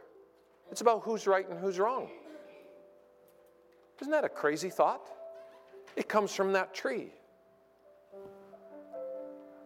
It's 0.72 0.82
about 0.82 1.02
who's 1.04 1.28
right 1.28 1.48
and 1.48 1.60
who's 1.60 1.80
wrong. 1.80 2.10
Isn't 4.00 4.12
that 4.12 4.24
a 4.24 4.30
crazy 4.30 4.70
thought? 4.70 5.08
It 5.96 6.08
comes 6.08 6.34
from 6.34 6.54
that 6.54 6.74
tree. 6.74 7.14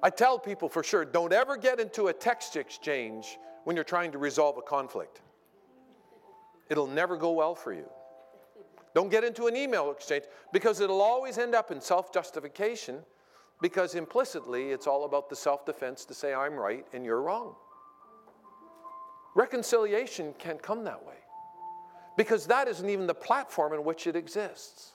I 0.04 0.10
tell 0.10 0.38
people 0.38 0.70
for 0.70 0.84
sure 0.84 1.06
don't 1.06 1.34
ever 1.34 1.58
get 1.58 1.80
into 1.80 2.08
a 2.08 2.14
text 2.14 2.56
exchange 2.56 3.38
when 3.64 3.76
you're 3.76 3.86
trying 3.86 4.12
to 4.12 4.18
resolve 4.18 4.58
a 4.58 4.62
conflict. 4.62 5.22
It'll 6.70 6.88
never 6.88 7.18
go 7.18 7.32
well 7.32 7.56
for 7.56 7.74
you. 7.74 7.90
Don't 8.94 9.10
get 9.10 9.24
into 9.24 9.48
an 9.48 9.56
email 9.56 9.92
exchange 9.92 10.24
because 10.54 10.80
it'll 10.80 11.02
always 11.02 11.38
end 11.38 11.54
up 11.54 11.70
in 11.72 11.82
self 11.82 12.14
justification 12.14 13.00
because 13.62 13.96
implicitly 13.96 14.72
it's 14.72 14.88
all 14.88 15.06
about 15.06 15.30
the 15.30 15.36
self 15.36 15.66
defense 15.66 16.06
to 16.06 16.14
say 16.14 16.34
I'm 16.34 16.56
right 16.56 16.86
and 16.94 17.06
you're 17.06 17.22
wrong. 17.22 17.56
Reconciliation 19.36 20.34
can't 20.40 20.62
come 20.62 20.86
that 20.86 21.06
way 21.06 21.16
because 22.18 22.48
that 22.48 22.68
isn't 22.70 22.90
even 22.90 23.06
the 23.06 23.14
platform 23.14 23.74
in 23.74 23.84
which 23.84 24.08
it 24.08 24.16
exists. 24.16 24.94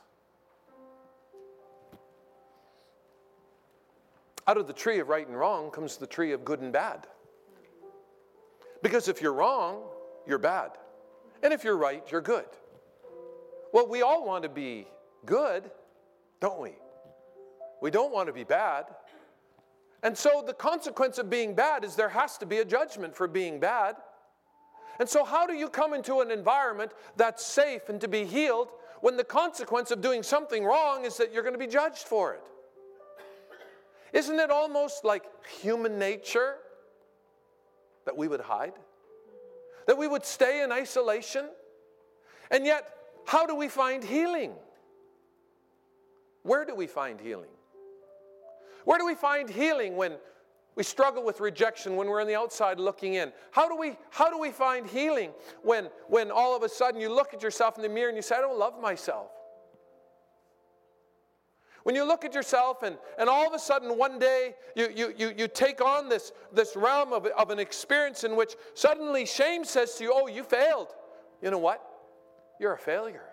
Out 4.50 4.56
of 4.56 4.66
the 4.66 4.72
tree 4.72 4.98
of 4.98 5.08
right 5.08 5.28
and 5.28 5.38
wrong 5.38 5.70
comes 5.70 5.96
the 5.96 6.08
tree 6.08 6.32
of 6.32 6.44
good 6.44 6.58
and 6.58 6.72
bad. 6.72 7.06
Because 8.82 9.06
if 9.06 9.22
you're 9.22 9.32
wrong, 9.32 9.84
you're 10.26 10.38
bad. 10.38 10.72
And 11.44 11.52
if 11.52 11.62
you're 11.62 11.76
right, 11.76 12.02
you're 12.10 12.20
good. 12.20 12.46
Well, 13.72 13.86
we 13.86 14.02
all 14.02 14.26
want 14.26 14.42
to 14.42 14.48
be 14.48 14.88
good, 15.24 15.70
don't 16.40 16.60
we? 16.60 16.72
We 17.80 17.92
don't 17.92 18.12
want 18.12 18.26
to 18.26 18.32
be 18.32 18.42
bad. 18.42 18.86
And 20.02 20.18
so 20.18 20.42
the 20.44 20.54
consequence 20.54 21.18
of 21.18 21.30
being 21.30 21.54
bad 21.54 21.84
is 21.84 21.94
there 21.94 22.08
has 22.08 22.36
to 22.38 22.44
be 22.44 22.58
a 22.58 22.64
judgment 22.64 23.14
for 23.14 23.28
being 23.28 23.60
bad. 23.60 23.94
And 24.98 25.08
so, 25.08 25.24
how 25.24 25.46
do 25.46 25.54
you 25.54 25.68
come 25.68 25.94
into 25.94 26.22
an 26.22 26.32
environment 26.32 26.90
that's 27.16 27.46
safe 27.46 27.88
and 27.88 28.00
to 28.00 28.08
be 28.08 28.24
healed 28.24 28.70
when 29.00 29.16
the 29.16 29.22
consequence 29.22 29.92
of 29.92 30.00
doing 30.00 30.24
something 30.24 30.64
wrong 30.64 31.04
is 31.04 31.18
that 31.18 31.32
you're 31.32 31.44
going 31.44 31.54
to 31.54 31.64
be 31.64 31.68
judged 31.68 32.08
for 32.08 32.34
it? 32.34 32.42
Isn't 34.12 34.38
it 34.38 34.50
almost 34.50 35.04
like 35.04 35.24
human 35.60 35.98
nature 35.98 36.56
that 38.04 38.16
we 38.16 38.28
would 38.28 38.40
hide? 38.40 38.74
That 39.86 39.96
we 39.98 40.08
would 40.08 40.24
stay 40.24 40.62
in 40.62 40.72
isolation? 40.72 41.46
And 42.50 42.66
yet, 42.66 42.88
how 43.24 43.46
do 43.46 43.54
we 43.54 43.68
find 43.68 44.02
healing? 44.02 44.52
Where 46.42 46.64
do 46.64 46.74
we 46.74 46.86
find 46.86 47.20
healing? 47.20 47.50
Where 48.84 48.98
do 48.98 49.06
we 49.06 49.14
find 49.14 49.48
healing 49.48 49.96
when 49.96 50.14
we 50.74 50.82
struggle 50.82 51.24
with 51.24 51.40
rejection 51.40 51.96
when 51.96 52.08
we're 52.08 52.20
on 52.20 52.26
the 52.26 52.34
outside 52.34 52.80
looking 52.80 53.14
in? 53.14 53.32
How 53.50 53.68
do 53.68 53.76
we, 53.76 53.96
how 54.10 54.30
do 54.30 54.38
we 54.38 54.50
find 54.50 54.86
healing 54.86 55.30
when, 55.62 55.90
when 56.08 56.30
all 56.30 56.56
of 56.56 56.62
a 56.62 56.68
sudden 56.68 57.00
you 57.00 57.12
look 57.12 57.34
at 57.34 57.42
yourself 57.42 57.76
in 57.76 57.82
the 57.82 57.88
mirror 57.88 58.08
and 58.08 58.16
you 58.16 58.22
say, 58.22 58.36
I 58.36 58.40
don't 58.40 58.58
love 58.58 58.80
myself? 58.80 59.30
When 61.82 61.94
you 61.94 62.04
look 62.04 62.24
at 62.24 62.34
yourself 62.34 62.82
and, 62.82 62.98
and 63.18 63.28
all 63.28 63.46
of 63.46 63.54
a 63.54 63.58
sudden 63.58 63.96
one 63.96 64.18
day 64.18 64.54
you, 64.76 64.88
you, 64.94 65.14
you, 65.16 65.32
you 65.36 65.48
take 65.48 65.80
on 65.80 66.08
this, 66.08 66.32
this 66.52 66.76
realm 66.76 67.12
of, 67.12 67.26
of 67.26 67.50
an 67.50 67.58
experience 67.58 68.24
in 68.24 68.36
which 68.36 68.54
suddenly 68.74 69.24
shame 69.24 69.64
says 69.64 69.94
to 69.94 70.04
you, 70.04 70.12
Oh, 70.14 70.26
you 70.26 70.42
failed. 70.42 70.88
You 71.42 71.50
know 71.50 71.58
what? 71.58 71.82
You're 72.58 72.74
a 72.74 72.78
failure. 72.78 73.24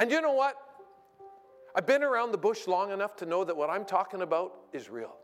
And 0.00 0.10
you 0.10 0.20
know 0.20 0.32
what? 0.32 0.56
I've 1.74 1.86
been 1.86 2.02
around 2.02 2.32
the 2.32 2.38
bush 2.38 2.66
long 2.66 2.90
enough 2.90 3.16
to 3.16 3.26
know 3.26 3.44
that 3.44 3.56
what 3.56 3.70
I'm 3.70 3.84
talking 3.84 4.22
about 4.22 4.54
is 4.72 4.90
real. 4.90 5.14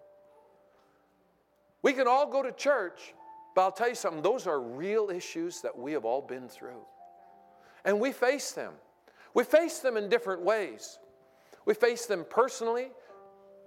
We 1.82 1.92
can 1.92 2.06
all 2.06 2.30
go 2.30 2.42
to 2.42 2.52
church, 2.52 3.14
but 3.54 3.62
I'll 3.62 3.72
tell 3.72 3.88
you 3.88 3.94
something, 3.94 4.22
those 4.22 4.46
are 4.46 4.60
real 4.60 5.10
issues 5.10 5.60
that 5.62 5.76
we 5.76 5.92
have 5.92 6.04
all 6.04 6.22
been 6.22 6.48
through. 6.48 6.82
And 7.84 8.00
we 8.00 8.12
face 8.12 8.52
them. 8.52 8.74
We 9.38 9.44
face 9.44 9.78
them 9.78 9.96
in 9.96 10.08
different 10.08 10.42
ways. 10.42 10.98
We 11.64 11.72
face 11.74 12.06
them 12.06 12.26
personally, 12.28 12.88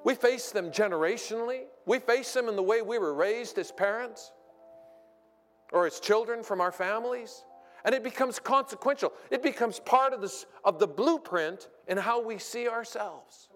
we 0.03 0.15
face 0.15 0.51
them 0.51 0.69
generationally, 0.69 1.61
we 1.85 1.99
face 1.99 2.33
them 2.33 2.49
in 2.49 2.57
the 2.57 2.61
way 2.61 2.81
we 2.81 2.99
were 2.99 3.13
raised 3.13 3.57
as 3.57 3.71
parents 3.71 4.33
or 5.71 5.87
as 5.87 6.01
children 6.01 6.43
from 6.43 6.59
our 6.59 6.73
families. 6.73 7.45
And 7.85 7.95
it 7.95 8.03
becomes 8.03 8.37
consequential. 8.37 9.13
It 9.29 9.41
becomes 9.41 9.79
part 9.79 10.11
of, 10.11 10.19
this, 10.19 10.45
of 10.65 10.77
the 10.77 10.87
blueprint 10.87 11.69
in 11.87 11.95
how 11.97 12.21
we 12.21 12.37
see 12.37 12.67
ourselves. 12.67 13.47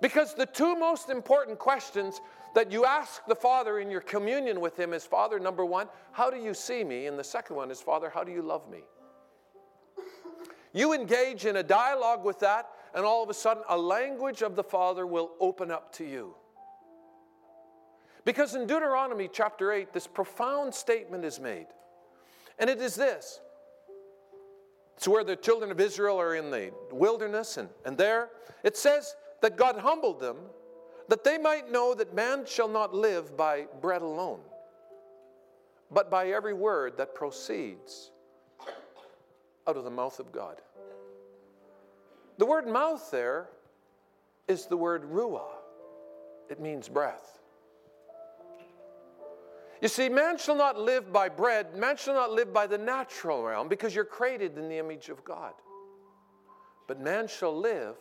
Because 0.00 0.32
the 0.32 0.46
two 0.46 0.74
most 0.74 1.10
important 1.10 1.58
questions 1.58 2.18
that 2.54 2.72
you 2.72 2.86
ask 2.86 3.20
the 3.26 3.36
Father 3.36 3.78
in 3.78 3.90
your 3.90 4.00
communion 4.00 4.58
with 4.58 4.78
Him 4.78 4.94
is 4.94 5.04
Father, 5.04 5.38
number 5.38 5.66
one, 5.66 5.88
how 6.12 6.30
do 6.30 6.38
you 6.38 6.54
see 6.54 6.82
me? 6.82 7.08
And 7.08 7.18
the 7.18 7.24
second 7.24 7.56
one 7.56 7.70
is 7.70 7.82
Father, 7.82 8.08
how 8.08 8.24
do 8.24 8.32
you 8.32 8.40
love 8.40 8.70
me? 8.70 8.84
You 10.72 10.94
engage 10.94 11.44
in 11.44 11.56
a 11.56 11.62
dialogue 11.62 12.24
with 12.24 12.40
that, 12.40 12.68
and 12.94 13.04
all 13.04 13.22
of 13.22 13.28
a 13.28 13.34
sudden, 13.34 13.62
a 13.68 13.76
language 13.76 14.42
of 14.42 14.56
the 14.56 14.64
Father 14.64 15.06
will 15.06 15.32
open 15.40 15.70
up 15.70 15.92
to 15.94 16.04
you. 16.04 16.34
Because 18.24 18.54
in 18.54 18.66
Deuteronomy 18.66 19.28
chapter 19.30 19.72
8, 19.72 19.92
this 19.92 20.06
profound 20.06 20.74
statement 20.74 21.24
is 21.24 21.40
made. 21.40 21.66
And 22.58 22.70
it 22.70 22.80
is 22.80 22.94
this 22.94 23.40
it's 24.96 25.08
where 25.08 25.24
the 25.24 25.36
children 25.36 25.70
of 25.70 25.80
Israel 25.80 26.20
are 26.20 26.36
in 26.36 26.50
the 26.50 26.72
wilderness, 26.92 27.56
and, 27.56 27.68
and 27.84 27.98
there 27.98 28.30
it 28.62 28.76
says 28.76 29.16
that 29.40 29.56
God 29.56 29.78
humbled 29.78 30.20
them 30.20 30.36
that 31.08 31.24
they 31.24 31.36
might 31.36 31.70
know 31.70 31.94
that 31.94 32.14
man 32.14 32.44
shall 32.46 32.68
not 32.68 32.94
live 32.94 33.36
by 33.36 33.66
bread 33.80 34.02
alone, 34.02 34.40
but 35.90 36.10
by 36.10 36.28
every 36.28 36.54
word 36.54 36.96
that 36.98 37.14
proceeds 37.14 38.12
out 39.66 39.76
of 39.76 39.84
the 39.84 39.90
mouth 39.90 40.18
of 40.18 40.32
God. 40.32 40.60
The 42.38 42.46
word 42.46 42.66
mouth 42.66 43.10
there 43.10 43.48
is 44.48 44.66
the 44.66 44.76
word 44.76 45.10
ruah, 45.10 45.42
it 46.50 46.60
means 46.60 46.88
breath. 46.88 47.38
You 49.80 49.88
see, 49.88 50.08
man 50.08 50.38
shall 50.38 50.54
not 50.54 50.78
live 50.78 51.12
by 51.12 51.28
bread, 51.28 51.76
man 51.76 51.96
shall 51.96 52.14
not 52.14 52.32
live 52.32 52.52
by 52.52 52.68
the 52.68 52.78
natural 52.78 53.42
realm 53.42 53.68
because 53.68 53.94
you're 53.94 54.04
created 54.04 54.56
in 54.56 54.68
the 54.68 54.78
image 54.78 55.08
of 55.08 55.24
God. 55.24 55.54
But 56.86 57.00
man 57.00 57.26
shall 57.26 57.56
live 57.56 57.96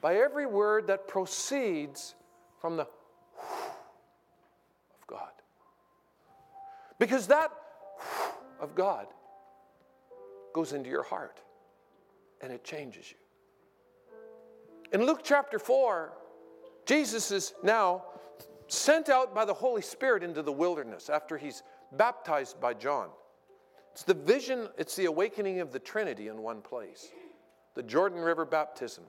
by 0.00 0.16
every 0.16 0.46
word 0.46 0.86
that 0.86 1.08
proceeds 1.08 2.14
from 2.60 2.76
the 2.76 2.82
of 2.82 2.88
God. 5.06 5.32
Because 6.98 7.26
that 7.26 7.50
of 8.60 8.74
God 8.74 9.06
goes 10.52 10.72
into 10.72 10.90
your 10.90 11.02
heart 11.02 11.40
and 12.40 12.52
it 12.52 12.64
changes 12.64 13.10
you. 13.10 13.16
In 14.92 15.06
Luke 15.06 15.20
chapter 15.22 15.58
4, 15.58 16.12
Jesus 16.84 17.30
is 17.30 17.54
now 17.62 18.04
sent 18.66 19.08
out 19.08 19.34
by 19.34 19.44
the 19.44 19.54
Holy 19.54 19.82
Spirit 19.82 20.22
into 20.22 20.42
the 20.42 20.52
wilderness 20.52 21.08
after 21.08 21.38
he's 21.38 21.62
baptized 21.92 22.60
by 22.60 22.74
John. 22.74 23.08
It's 23.92 24.02
the 24.02 24.14
vision, 24.14 24.68
it's 24.78 24.96
the 24.96 25.04
awakening 25.06 25.60
of 25.60 25.72
the 25.72 25.78
Trinity 25.78 26.28
in 26.28 26.42
one 26.42 26.62
place 26.62 27.10
the 27.74 27.82
Jordan 27.82 28.20
River 28.20 28.44
baptism, 28.44 29.04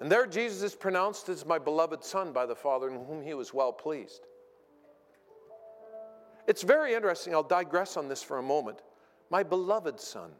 And 0.00 0.10
there 0.10 0.26
Jesus 0.26 0.62
is 0.62 0.74
pronounced 0.74 1.28
as 1.28 1.46
my 1.46 1.56
beloved 1.56 2.02
Son 2.02 2.32
by 2.32 2.46
the 2.46 2.56
Father, 2.56 2.88
in 2.88 3.04
whom 3.04 3.22
he 3.22 3.34
was 3.34 3.54
well 3.54 3.72
pleased. 3.72 4.26
It's 6.48 6.62
very 6.62 6.94
interesting. 6.94 7.32
I'll 7.32 7.44
digress 7.44 7.96
on 7.96 8.08
this 8.08 8.24
for 8.24 8.38
a 8.38 8.42
moment. 8.42 8.80
My 9.34 9.42
beloved 9.42 9.98
Son. 9.98 10.30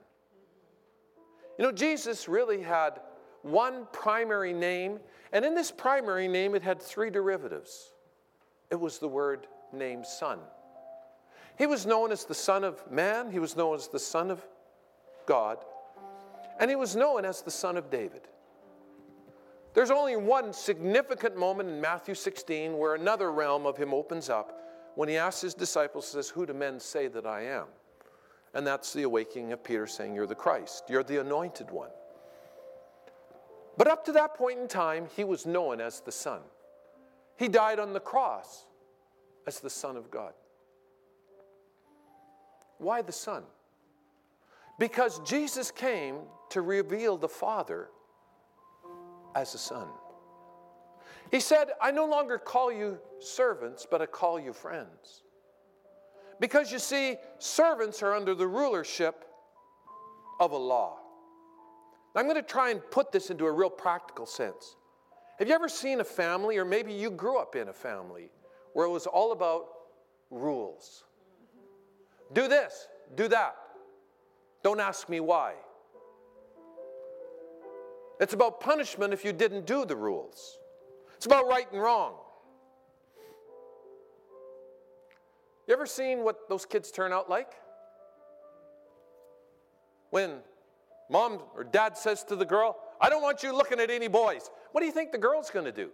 You 1.59 1.64
know, 1.64 1.72
Jesus 1.72 2.28
really 2.28 2.62
had 2.62 3.00
one 3.42 3.88
primary 3.90 4.52
name, 4.52 5.00
and 5.33 5.44
in 5.44 5.52
this 5.52 5.72
primary 5.72 6.28
name, 6.28 6.54
it 6.54 6.62
had 6.62 6.80
three 6.80 7.11
derivatives. 7.11 7.92
It 8.70 8.78
was 8.78 9.00
the 9.00 9.09
word 9.09 9.48
named 9.72 10.07
Son. 10.07 10.38
He 11.59 11.66
was 11.66 11.87
known 11.87 12.12
as 12.12 12.24
the 12.24 12.37
Son 12.37 12.62
of 12.62 12.88
Man, 12.88 13.33
he 13.33 13.40
was 13.40 13.57
known 13.57 13.74
as 13.74 13.88
the 13.88 13.98
Son 13.98 14.30
of 14.30 14.46
God, 15.26 15.59
and 16.61 16.70
he 16.70 16.76
was 16.76 16.94
known 16.94 17.24
as 17.24 17.42
the 17.42 17.50
Son 17.50 17.76
of 17.76 17.90
David. 17.90 18.28
There's 19.74 19.90
only 19.90 20.14
one 20.14 20.52
significant 20.52 21.37
moment 21.37 21.68
in 21.68 21.80
Matthew 21.80 22.14
16 22.14 22.78
where 22.78 22.94
another 22.94 23.33
realm 23.33 23.66
of 23.66 23.76
him 23.76 23.92
opens 23.92 24.30
up 24.30 24.57
when 24.94 25.09
he 25.09 25.16
asks 25.16 25.40
his 25.40 25.54
disciples, 25.54 26.07
says, 26.07 26.28
Who 26.28 26.46
do 26.46 26.52
men 26.52 26.78
say 26.78 27.09
that 27.09 27.26
I 27.26 27.46
am? 27.46 27.66
And 28.54 28.66
that's 28.66 28.92
the 28.92 29.02
awakening 29.02 29.52
of 29.52 29.64
Peter 29.64 29.86
saying, 29.86 30.14
You're 30.14 30.26
the 30.26 30.34
Christ, 30.34 30.84
you're 30.88 31.02
the 31.02 31.20
anointed 31.20 31.70
one. 31.70 31.90
But 33.76 33.88
up 33.88 34.04
to 34.04 34.12
that 34.12 34.34
point 34.34 34.60
in 34.60 34.68
time, 34.68 35.08
he 35.16 35.24
was 35.24 35.46
known 35.46 35.80
as 35.80 36.00
the 36.00 36.12
Son. 36.12 36.40
He 37.36 37.48
died 37.48 37.80
on 37.80 37.92
the 37.92 38.00
cross 38.00 38.66
as 39.46 39.58
the 39.58 39.70
Son 39.70 39.96
of 39.96 40.10
God. 40.10 40.32
Why 42.78 43.02
the 43.02 43.12
Son? 43.12 43.42
Because 44.78 45.18
Jesus 45.20 45.72
came 45.72 46.18
to 46.50 46.62
reveal 46.62 47.16
the 47.16 47.28
Father 47.28 47.88
as 49.34 49.54
a 49.54 49.58
Son. 49.58 49.88
He 51.32 51.40
said, 51.40 51.70
I 51.82 51.90
no 51.90 52.06
longer 52.06 52.38
call 52.38 52.72
you 52.72 52.98
servants, 53.18 53.86
but 53.90 54.00
I 54.00 54.06
call 54.06 54.38
you 54.38 54.52
friends. 54.52 55.23
Because 56.40 56.72
you 56.72 56.78
see, 56.78 57.16
servants 57.38 58.02
are 58.02 58.14
under 58.14 58.34
the 58.34 58.46
rulership 58.46 59.24
of 60.40 60.52
a 60.52 60.56
law. 60.56 60.98
Now, 62.14 62.20
I'm 62.20 62.26
going 62.26 62.36
to 62.36 62.42
try 62.42 62.70
and 62.70 62.80
put 62.90 63.12
this 63.12 63.30
into 63.30 63.46
a 63.46 63.52
real 63.52 63.70
practical 63.70 64.26
sense. 64.26 64.76
Have 65.38 65.48
you 65.48 65.54
ever 65.54 65.68
seen 65.68 66.00
a 66.00 66.04
family, 66.04 66.58
or 66.58 66.64
maybe 66.64 66.92
you 66.92 67.10
grew 67.10 67.38
up 67.38 67.56
in 67.56 67.68
a 67.68 67.72
family, 67.72 68.30
where 68.72 68.86
it 68.86 68.90
was 68.90 69.06
all 69.06 69.32
about 69.32 69.66
rules? 70.30 71.04
Do 72.32 72.48
this, 72.48 72.88
do 73.16 73.28
that. 73.28 73.56
Don't 74.62 74.80
ask 74.80 75.08
me 75.08 75.20
why. 75.20 75.54
It's 78.20 78.32
about 78.32 78.60
punishment 78.60 79.12
if 79.12 79.24
you 79.24 79.32
didn't 79.32 79.66
do 79.66 79.84
the 79.84 79.96
rules. 79.96 80.58
It's 81.16 81.26
about 81.26 81.46
right 81.48 81.70
and 81.72 81.82
wrong. 81.82 82.14
You 85.66 85.74
ever 85.74 85.87
seen 85.87 86.24
what 86.24 86.48
those 86.48 86.66
kids 86.66 86.90
turn 86.90 87.12
out 87.12 87.31
like? 87.31 87.53
When 90.11 90.37
mom 91.11 91.40
or 91.55 91.64
dad 91.64 91.96
says 91.96 92.22
to 92.24 92.37
the 92.37 92.44
girl, 92.44 92.77
I 93.00 93.09
don't 93.09 93.22
want 93.22 93.42
you 93.42 93.55
looking 93.55 93.81
at 93.81 93.90
any 93.90 94.09
boys. 94.09 94.50
What 94.72 94.81
do 94.81 94.87
you 94.87 94.92
think 94.92 95.12
the 95.12 95.18
girl's 95.18 95.50
going 95.50 95.64
to 95.66 95.72
do? 95.72 95.90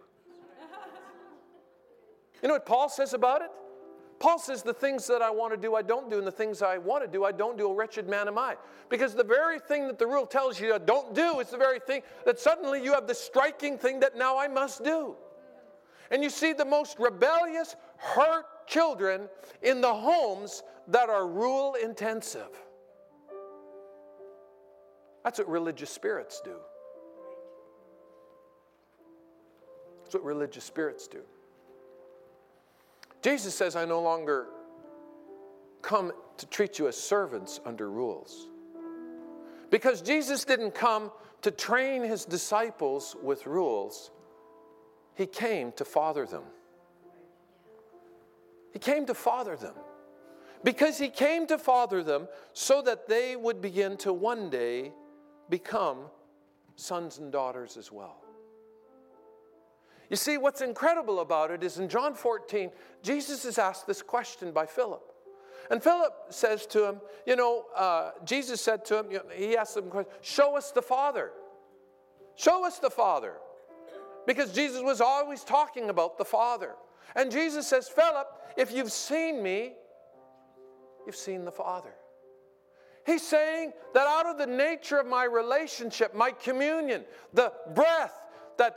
You 2.43 2.49
know 2.49 2.55
what 2.55 2.67
Paul 2.67 2.89
says 2.89 3.13
about 3.13 3.43
it? 3.43 3.51
Paul 4.19 4.39
says, 4.39 4.63
The 4.63 4.75
things 4.75 5.07
that 5.07 5.23
I 5.23 5.31
want 5.31 5.53
to 5.53 5.57
do, 5.57 5.75
I 5.75 5.83
don't 5.83 6.11
do, 6.11 6.19
and 6.19 6.27
the 6.27 6.33
things 6.33 6.63
I 6.63 6.79
want 6.79 7.05
to 7.05 7.11
do, 7.11 7.25
I 7.25 7.33
don't 7.33 7.57
do. 7.57 7.69
A 7.69 7.75
wretched 7.75 8.09
man 8.09 8.29
am 8.29 8.39
I. 8.39 8.57
Because 8.89 9.15
the 9.15 9.25
very 9.25 9.59
thing 9.59 9.87
that 9.87 9.99
the 9.99 10.07
rule 10.07 10.27
tells 10.27 10.61
you 10.61 10.79
don't 10.85 11.15
do 11.15 11.41
is 11.41 11.49
the 11.49 11.57
very 11.57 11.81
thing 11.81 12.03
that 12.25 12.39
suddenly 12.39 12.83
you 12.83 12.93
have 12.93 13.07
the 13.07 13.15
striking 13.15 13.79
thing 13.79 14.01
that 14.01 14.17
now 14.17 14.39
I 14.39 14.49
must 14.49 14.85
do. 14.85 15.17
And 16.11 16.23
you 16.23 16.31
see 16.31 16.53
the 16.53 16.65
most 16.65 16.99
rebellious, 16.99 17.77
hurt 17.97 18.47
children 18.71 19.29
in 19.63 19.81
the 19.81 19.93
homes 19.93 20.63
that 20.89 21.11
are 21.11 21.27
rule 21.27 21.75
intensive. 21.75 22.49
That's 25.25 25.39
what 25.39 25.49
religious 25.49 25.91
spirits 25.91 26.41
do. 26.45 26.55
That's 30.03 30.15
what 30.15 30.25
religious 30.25 30.65
spirits 30.65 31.09
do. 31.09 31.21
Jesus 33.23 33.55
says, 33.55 33.77
I 33.77 33.85
no 33.85 34.01
longer 34.01 34.47
come 35.83 36.13
to 36.39 36.47
treat 36.47 36.79
you 36.79 36.89
as 36.89 36.97
servants 36.97 37.61
under 37.67 37.91
rules. 37.91 38.49
Because 39.71 40.01
Jesus 40.01 40.45
didn't 40.45 40.75
come 40.75 41.11
to 41.43 41.51
train 41.51 42.03
his 42.03 42.25
disciples 42.25 43.17
with 43.23 43.47
rules, 43.47 44.11
he 45.15 45.27
came 45.27 45.73
to 45.73 45.85
father 45.85 46.25
them. 46.25 46.45
He 48.73 48.79
came 48.79 49.07
to 49.07 49.15
father 49.15 49.57
them. 49.57 49.75
Because 50.63 50.99
he 50.99 51.09
came 51.09 51.47
to 51.47 51.57
father 51.59 52.03
them 52.03 52.29
so 52.53 52.83
that 52.83 53.09
they 53.09 53.35
would 53.35 53.63
begin 53.63 53.97
to 53.99 54.13
one 54.13 54.51
day 54.51 54.93
become 55.49 55.99
sons 56.77 57.19
and 57.19 57.33
daughters 57.33 57.77
as 57.77 57.91
well. 57.91 58.23
You 60.11 60.17
see, 60.17 60.39
what's 60.39 60.61
incredible 60.61 61.21
about 61.21 61.51
it 61.51 61.63
is 61.63 61.79
in 61.79 61.89
John 61.89 62.15
14, 62.15 62.71
Jesus 63.03 63.45
is 63.45 63.59
asked 63.59 63.87
this 63.87 64.03
question 64.03 64.51
by 64.51 64.67
Philip. 64.67 65.03
And 65.71 65.81
Philip 65.81 66.13
says 66.31 66.67
to 66.67 66.85
him, 66.85 67.01
You 67.27 67.37
know, 67.37 67.67
uh, 67.77 68.11
Jesus 68.25 68.61
said 68.61 68.85
to 68.87 68.99
him, 68.99 69.07
He 69.33 69.57
asked 69.57 69.77
him, 69.77 69.91
Show 70.21 70.57
us 70.57 70.73
the 70.73 70.83
Father. 70.83 71.31
Show 72.35 72.67
us 72.67 72.81
the 72.81 72.91
Father. 72.91 73.35
Because 74.27 74.53
Jesus 74.53 74.83
was 74.83 75.01
always 75.01 75.45
talking 75.45 75.89
about 75.89 76.19
the 76.19 76.25
Father. 76.25 76.75
And 77.17 77.31
Jesus 77.31 77.67
says, 77.67 77.89
Philip, 77.89 78.29
if 78.57 78.73
you've 78.73 78.93
seen 78.93 79.43
me, 79.43 79.73
you've 81.07 81.17
seen 81.17 81.45
the 81.45 81.53
Father. 81.53 81.93
He's 83.07 83.27
saying 83.27 83.73
that 83.95 84.07
out 84.07 84.27
of 84.27 84.39
the 84.39 84.47
nature 84.47 84.99
of 84.99 85.07
my 85.07 85.25
relationship, 85.25 86.15
my 86.15 86.31
communion, 86.31 87.05
the 87.33 87.53
breath 87.75 88.15
that 88.59 88.77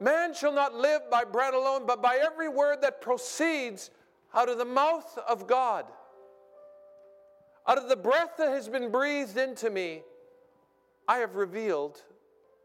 Man 0.00 0.32
shall 0.32 0.52
not 0.52 0.74
live 0.74 1.10
by 1.10 1.24
bread 1.24 1.54
alone, 1.54 1.84
but 1.86 2.00
by 2.00 2.18
every 2.22 2.48
word 2.48 2.82
that 2.82 3.00
proceeds 3.00 3.90
out 4.32 4.48
of 4.48 4.58
the 4.58 4.64
mouth 4.64 5.18
of 5.26 5.46
God. 5.46 5.86
Out 7.66 7.78
of 7.78 7.88
the 7.88 7.96
breath 7.96 8.36
that 8.38 8.48
has 8.48 8.68
been 8.68 8.90
breathed 8.90 9.36
into 9.36 9.70
me, 9.70 10.02
I 11.06 11.18
have 11.18 11.34
revealed 11.34 12.02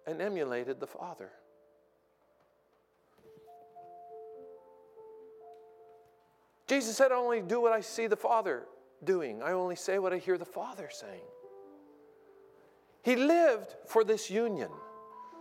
and 0.05 0.21
emulated 0.21 0.79
the 0.79 0.87
Father. 0.87 1.31
Jesus 6.73 6.97
said, 6.97 7.11
I 7.11 7.15
only 7.15 7.43
do 7.43 7.61
what 7.61 7.71
I 7.71 7.81
see 7.81 8.07
the 8.07 8.15
Father 8.15 8.63
doing, 9.03 9.43
I 9.43 9.51
only 9.51 9.75
say 9.75 9.99
what 9.99 10.11
I 10.11 10.17
hear 10.17 10.39
the 10.39 10.45
Father 10.45 10.89
saying. 10.91 11.21
He 13.03 13.15
lived 13.15 13.75
for 13.85 14.03
this 14.03 14.31
union 14.31 14.71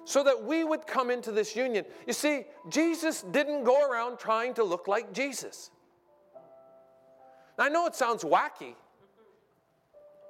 so 0.05 0.23
that 0.25 0.45
we 0.45 0.63
would 0.63 0.87
come 0.87 1.11
into 1.11 1.33
this 1.33 1.57
union. 1.57 1.87
You 2.07 2.13
see, 2.13 2.45
Jesus 2.69 3.23
didn't 3.23 3.65
go 3.65 3.89
around 3.89 4.19
trying 4.19 4.53
to 4.55 4.65
look 4.65 4.89
like 4.89 5.15
Jesus. 5.15 5.71
Now, 7.57 7.65
I 7.65 7.69
know 7.71 7.87
it 7.87 7.95
sounds 7.95 8.25
wacky, 8.25 8.75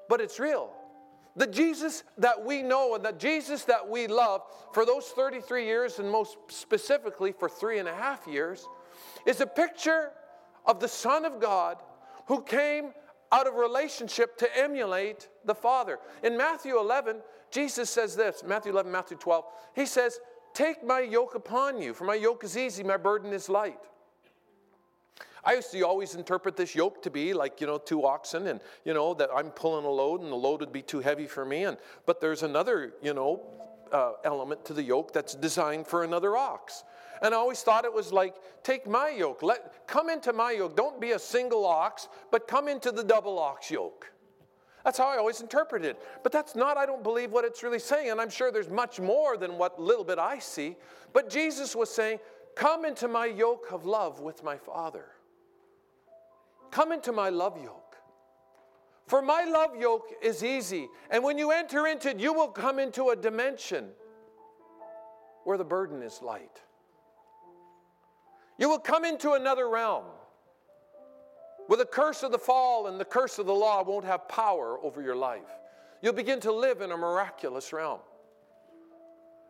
but 0.08 0.20
it's 0.20 0.38
real. 0.38 0.70
The 1.34 1.48
Jesus 1.48 2.04
that 2.18 2.44
we 2.44 2.62
know 2.62 2.94
and 2.94 3.04
the 3.04 3.10
Jesus 3.10 3.64
that 3.64 3.88
we 3.88 4.06
love 4.06 4.42
for 4.72 4.86
those 4.86 5.06
33 5.06 5.64
years, 5.64 5.98
and 5.98 6.08
most 6.08 6.36
specifically 6.46 7.32
for 7.32 7.48
three 7.48 7.80
and 7.80 7.88
a 7.88 7.94
half 7.94 8.24
years, 8.28 8.68
is 9.26 9.40
a 9.40 9.46
picture 9.46 10.12
of 10.66 10.80
the 10.80 10.88
Son 10.88 11.24
of 11.24 11.40
God 11.40 11.78
who 12.26 12.42
came 12.42 12.92
out 13.30 13.46
of 13.46 13.54
relationship 13.54 14.36
to 14.38 14.58
emulate 14.58 15.28
the 15.44 15.54
Father. 15.54 15.98
In 16.22 16.36
Matthew 16.36 16.78
11, 16.78 17.16
Jesus 17.50 17.90
says 17.90 18.14
this 18.14 18.42
Matthew 18.46 18.72
11, 18.72 18.90
Matthew 18.92 19.16
12. 19.16 19.44
He 19.74 19.86
says, 19.86 20.20
Take 20.54 20.84
my 20.84 21.00
yoke 21.00 21.34
upon 21.34 21.80
you, 21.80 21.94
for 21.94 22.04
my 22.04 22.14
yoke 22.14 22.44
is 22.44 22.56
easy, 22.56 22.82
my 22.82 22.98
burden 22.98 23.32
is 23.32 23.48
light. 23.48 23.78
I 25.44 25.54
used 25.54 25.72
to 25.72 25.80
always 25.82 26.14
interpret 26.14 26.56
this 26.56 26.74
yoke 26.74 27.02
to 27.02 27.10
be 27.10 27.34
like, 27.34 27.60
you 27.60 27.66
know, 27.66 27.78
two 27.78 28.06
oxen 28.06 28.46
and, 28.46 28.60
you 28.84 28.94
know, 28.94 29.12
that 29.14 29.28
I'm 29.34 29.50
pulling 29.50 29.84
a 29.84 29.90
load 29.90 30.20
and 30.20 30.30
the 30.30 30.36
load 30.36 30.60
would 30.60 30.72
be 30.72 30.82
too 30.82 31.00
heavy 31.00 31.26
for 31.26 31.44
me. 31.44 31.64
And, 31.64 31.78
but 32.06 32.20
there's 32.20 32.44
another, 32.44 32.92
you 33.02 33.12
know, 33.12 33.42
uh, 33.90 34.12
element 34.24 34.64
to 34.66 34.72
the 34.72 34.82
yoke 34.82 35.12
that's 35.12 35.34
designed 35.34 35.86
for 35.86 36.04
another 36.04 36.36
ox. 36.36 36.84
And 37.22 37.32
I 37.32 37.36
always 37.36 37.62
thought 37.62 37.84
it 37.84 37.92
was 37.92 38.12
like, 38.12 38.34
take 38.64 38.86
my 38.86 39.08
yoke, 39.10 39.42
let, 39.42 39.86
come 39.86 40.10
into 40.10 40.32
my 40.32 40.50
yoke. 40.50 40.76
Don't 40.76 41.00
be 41.00 41.12
a 41.12 41.18
single 41.18 41.64
ox, 41.64 42.08
but 42.32 42.48
come 42.48 42.68
into 42.68 42.90
the 42.90 43.04
double 43.04 43.38
ox 43.38 43.70
yoke. 43.70 44.10
That's 44.84 44.98
how 44.98 45.06
I 45.06 45.16
always 45.18 45.40
interpret 45.40 45.84
it. 45.84 46.00
But 46.24 46.32
that's 46.32 46.56
not, 46.56 46.76
I 46.76 46.84
don't 46.84 47.04
believe, 47.04 47.30
what 47.30 47.44
it's 47.44 47.62
really 47.62 47.78
saying. 47.78 48.10
And 48.10 48.20
I'm 48.20 48.30
sure 48.30 48.50
there's 48.50 48.68
much 48.68 48.98
more 48.98 49.36
than 49.36 49.56
what 49.56 49.80
little 49.80 50.02
bit 50.02 50.18
I 50.18 50.40
see. 50.40 50.74
But 51.12 51.30
Jesus 51.30 51.76
was 51.76 51.88
saying, 51.88 52.18
Come 52.56 52.84
into 52.84 53.08
my 53.08 53.26
yoke 53.26 53.68
of 53.70 53.86
love 53.86 54.20
with 54.20 54.42
my 54.42 54.56
Father. 54.56 55.06
Come 56.70 56.90
into 56.90 57.12
my 57.12 57.28
love 57.28 57.56
yoke. 57.62 57.96
For 59.06 59.22
my 59.22 59.44
love 59.44 59.76
yoke 59.76 60.12
is 60.22 60.42
easy. 60.42 60.88
And 61.10 61.22
when 61.22 61.38
you 61.38 61.50
enter 61.50 61.86
into 61.86 62.10
it, 62.10 62.18
you 62.18 62.32
will 62.32 62.48
come 62.48 62.78
into 62.78 63.10
a 63.10 63.16
dimension 63.16 63.90
where 65.44 65.56
the 65.56 65.64
burden 65.64 66.02
is 66.02 66.20
light. 66.20 66.60
You 68.58 68.68
will 68.68 68.78
come 68.78 69.04
into 69.04 69.32
another 69.32 69.68
realm 69.68 70.04
where 71.66 71.78
the 71.78 71.84
curse 71.84 72.22
of 72.22 72.32
the 72.32 72.38
fall 72.38 72.86
and 72.86 73.00
the 73.00 73.04
curse 73.04 73.38
of 73.38 73.46
the 73.46 73.54
law 73.54 73.82
won't 73.82 74.04
have 74.04 74.28
power 74.28 74.78
over 74.82 75.00
your 75.00 75.16
life. 75.16 75.48
You'll 76.02 76.12
begin 76.12 76.40
to 76.40 76.52
live 76.52 76.80
in 76.80 76.90
a 76.90 76.96
miraculous 76.96 77.72
realm. 77.72 78.00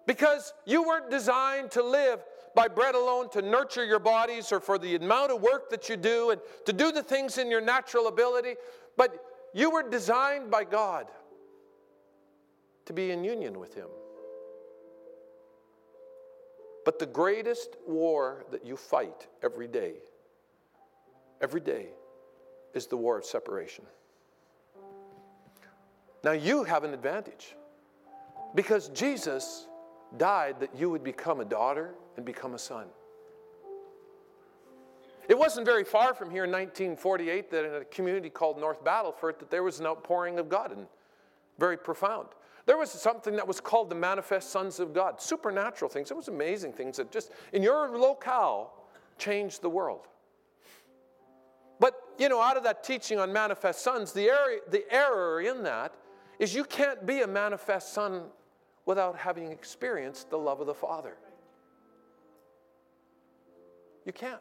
Because 0.07 0.53
you 0.67 0.83
weren't 0.83 1.11
designed 1.11 1.71
to 1.73 1.83
live 1.83 2.25
by 2.55 2.69
bread 2.69 2.95
alone 2.95 3.31
to 3.31 3.43
nurture 3.43 3.85
your 3.85 3.99
bodies 3.99 4.53
or 4.53 4.61
for 4.61 4.79
the 4.79 4.95
amount 4.97 5.33
of 5.33 5.41
work 5.41 5.71
that 5.71 5.89
you 5.89 5.97
do 5.97 6.31
and 6.31 6.41
to 6.67 6.73
do 6.73 6.93
the 6.93 7.03
things 7.03 7.39
in 7.39 7.51
your 7.51 7.61
natural 7.61 8.09
ability, 8.09 8.57
but 8.97 9.25
you 9.55 9.71
were 9.71 9.89
designed 9.89 10.51
by 10.51 10.65
God 10.65 11.07
to 12.85 12.93
be 12.93 13.11
in 13.11 13.25
union 13.25 13.59
with 13.59 13.75
Him. 13.75 13.89
But 16.85 16.99
the 16.99 17.07
greatest 17.07 17.77
war 17.87 18.45
that 18.51 18.67
you 18.67 18.77
fight 18.77 19.29
every 19.43 19.69
day, 19.69 19.95
every 21.41 21.61
day, 21.61 21.87
is 22.75 22.87
the 22.87 22.97
war 22.97 23.19
of 23.19 23.25
separation. 23.25 23.85
Now 26.25 26.33
you 26.33 26.65
have 26.65 26.85
an 26.85 26.95
advantage 26.95 27.55
because 28.55 28.89
Jesus 28.89 29.67
died 30.17 30.61
that 30.61 30.75
you 30.77 30.91
would 30.91 31.05
become 31.05 31.41
a 31.41 31.45
daughter 31.45 31.95
and 32.17 32.25
become 32.25 32.55
a 32.55 32.59
son. 32.59 32.87
It 35.29 35.39
wasn't 35.39 35.67
very 35.67 35.85
far 35.85 36.15
from 36.15 36.31
here 36.31 36.45
in 36.45 36.51
1948 36.51 37.51
that 37.51 37.65
in 37.65 37.75
a 37.83 37.85
community 37.87 38.29
called 38.29 38.59
North 38.59 38.85
Battleford 38.85 39.39
that 39.39 39.51
there 39.51 39.63
was 39.63 39.81
an 39.81 39.87
outpouring 39.87 40.39
of 40.39 40.49
God 40.49 40.73
and 40.73 40.87
very 41.59 41.77
profound. 41.77 42.29
There 42.67 42.79
was 42.79 42.91
something 42.91 43.37
that 43.37 43.47
was 43.47 43.61
called 43.61 43.91
the 43.91 43.97
manifest 43.97 44.51
sons 44.51 44.79
of 44.79 44.93
God, 44.93 45.21
supernatural 45.21 45.89
things. 45.89 46.11
It 46.11 46.17
was 46.17 46.29
amazing 46.29 46.73
things 46.73 46.97
that 46.97 47.11
just 47.11 47.33
in 47.53 47.63
your 47.63 47.99
locale 47.99 48.73
changed 49.19 49.63
the 49.63 49.71
world. 49.71 50.07
But 51.81 51.95
you 52.19 52.29
know, 52.29 52.41
out 52.41 52.57
of 52.57 52.63
that 52.65 52.85
teaching 52.85 53.19
on 53.19 53.33
manifest 53.33 53.83
sons, 53.83 54.13
the, 54.13 54.29
area, 54.29 54.61
the 54.71 54.85
error 54.93 55.41
in 55.41 55.65
that 55.65 55.95
is 56.39 56.55
you 56.55 56.65
can't 56.65 57.05
be 57.05 57.23
a 57.23 57.27
manifest 57.27 57.93
son 57.93 58.25
without 58.87 59.17
having 59.17 59.51
experienced 59.51 60.31
the 60.31 60.39
love 60.39 60.61
of 60.61 60.67
the 60.67 60.75
Father. 60.75 61.17
You 64.05 64.13
can't. 64.13 64.41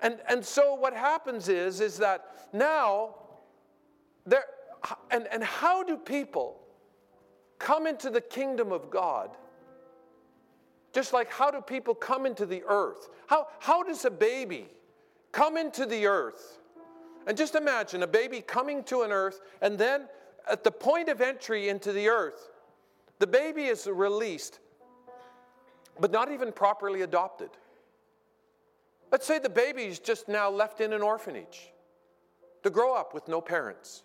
And, 0.00 0.20
and 0.28 0.44
so 0.44 0.74
what 0.74 0.94
happens 0.94 1.48
is, 1.48 1.80
is 1.80 1.96
that 1.98 2.48
now, 2.52 3.16
there, 4.26 4.44
and, 5.10 5.26
and 5.32 5.42
how 5.42 5.82
do 5.82 5.96
people 5.96 6.60
come 7.58 7.86
into 7.86 8.10
the 8.10 8.20
kingdom 8.20 8.72
of 8.72 8.90
God? 8.90 9.30
Just 10.92 11.12
like 11.12 11.30
how 11.30 11.50
do 11.50 11.60
people 11.60 11.94
come 11.94 12.26
into 12.26 12.46
the 12.46 12.62
earth? 12.66 13.08
How, 13.26 13.48
how 13.58 13.82
does 13.82 14.04
a 14.04 14.10
baby 14.10 14.68
come 15.32 15.56
into 15.56 15.86
the 15.86 16.06
earth? 16.06 16.58
And 17.26 17.36
just 17.36 17.54
imagine 17.54 18.02
a 18.02 18.06
baby 18.06 18.40
coming 18.40 18.84
to 18.84 19.02
an 19.02 19.10
earth, 19.10 19.40
and 19.62 19.78
then 19.78 20.08
at 20.48 20.62
the 20.62 20.70
point 20.70 21.08
of 21.08 21.20
entry 21.20 21.68
into 21.68 21.92
the 21.92 22.08
earth, 22.08 22.50
the 23.18 23.26
baby 23.26 23.64
is 23.64 23.86
released, 23.86 24.58
but 25.98 26.12
not 26.12 26.30
even 26.30 26.52
properly 26.52 27.02
adopted. 27.02 27.50
Let's 29.10 29.26
say 29.26 29.38
the 29.38 29.48
baby 29.48 29.84
is 29.84 29.98
just 29.98 30.28
now 30.28 30.50
left 30.50 30.80
in 30.80 30.92
an 30.92 31.00
orphanage 31.00 31.72
to 32.62 32.70
grow 32.70 32.94
up 32.94 33.14
with 33.14 33.26
no 33.28 33.40
parents, 33.40 34.02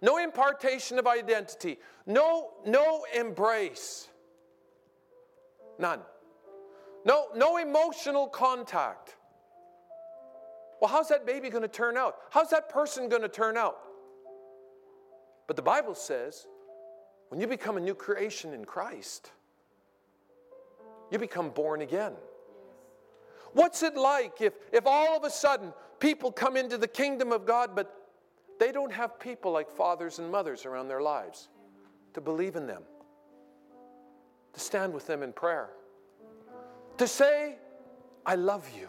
no 0.00 0.18
impartation 0.18 0.98
of 0.98 1.06
identity, 1.06 1.78
no, 2.06 2.50
no 2.66 3.04
embrace, 3.14 4.08
none, 5.78 6.00
no, 7.04 7.26
no 7.34 7.56
emotional 7.56 8.28
contact. 8.28 9.16
Well, 10.80 10.90
how's 10.90 11.08
that 11.08 11.26
baby 11.26 11.50
going 11.50 11.62
to 11.62 11.68
turn 11.68 11.96
out? 11.96 12.16
How's 12.30 12.50
that 12.50 12.68
person 12.68 13.08
going 13.08 13.22
to 13.22 13.28
turn 13.28 13.56
out? 13.56 13.78
But 15.46 15.56
the 15.56 15.62
Bible 15.62 15.94
says 15.94 16.46
when 17.28 17.40
you 17.40 17.46
become 17.46 17.76
a 17.76 17.80
new 17.80 17.94
creation 17.94 18.54
in 18.54 18.64
Christ, 18.64 19.32
you 21.10 21.18
become 21.18 21.50
born 21.50 21.80
again. 21.80 22.12
What's 23.52 23.82
it 23.82 23.96
like 23.96 24.40
if, 24.40 24.52
if 24.72 24.86
all 24.86 25.16
of 25.16 25.24
a 25.24 25.30
sudden 25.30 25.72
people 26.00 26.30
come 26.30 26.56
into 26.56 26.78
the 26.78 26.86
kingdom 26.86 27.32
of 27.32 27.44
God, 27.46 27.70
but 27.74 27.94
they 28.58 28.72
don't 28.72 28.92
have 28.92 29.18
people 29.18 29.52
like 29.52 29.70
fathers 29.70 30.18
and 30.18 30.30
mothers 30.30 30.66
around 30.66 30.88
their 30.88 31.00
lives 31.00 31.48
to 32.14 32.20
believe 32.20 32.56
in 32.56 32.66
them, 32.66 32.82
to 34.52 34.60
stand 34.60 34.92
with 34.92 35.06
them 35.06 35.22
in 35.22 35.32
prayer, 35.32 35.70
to 36.96 37.06
say, 37.06 37.56
I 38.26 38.34
love 38.34 38.68
you, 38.76 38.88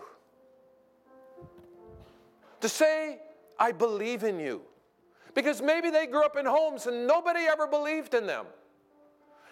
to 2.61 2.69
say, 2.69 3.19
I 3.57 3.71
believe 3.71 4.23
in 4.23 4.39
you. 4.39 4.61
Because 5.35 5.61
maybe 5.61 5.89
they 5.89 6.07
grew 6.07 6.23
up 6.23 6.35
in 6.35 6.45
homes 6.45 6.87
and 6.87 7.05
nobody 7.05 7.41
ever 7.41 7.67
believed 7.67 8.13
in 8.13 8.25
them. 8.25 8.45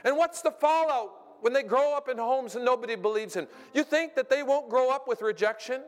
And 0.03 0.18
what's 0.18 0.41
the 0.41 0.51
fallout 0.51 1.11
when 1.41 1.53
they 1.53 1.63
grow 1.63 1.95
up 1.95 2.09
in 2.09 2.18
homes 2.18 2.55
and 2.55 2.65
nobody 2.65 2.95
believes 2.95 3.36
in? 3.36 3.47
You 3.74 3.84
think 3.84 4.15
that 4.15 4.30
they 4.30 4.43
won't 4.43 4.70
grow 4.70 4.89
up 4.89 5.07
with 5.07 5.22
rejection? 5.22 5.82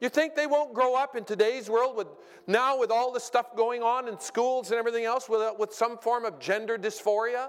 You 0.00 0.08
think 0.08 0.36
they 0.36 0.46
won't 0.46 0.74
grow 0.74 0.94
up 0.94 1.16
in 1.16 1.24
today's 1.24 1.68
world 1.68 1.96
with 1.96 2.06
now 2.46 2.78
with 2.78 2.90
all 2.90 3.12
the 3.12 3.20
stuff 3.20 3.56
going 3.56 3.82
on 3.82 4.06
in 4.06 4.18
schools 4.20 4.70
and 4.70 4.78
everything 4.78 5.04
else 5.04 5.28
with, 5.28 5.40
uh, 5.40 5.54
with 5.58 5.72
some 5.72 5.98
form 5.98 6.24
of 6.24 6.38
gender 6.38 6.78
dysphoria? 6.78 7.48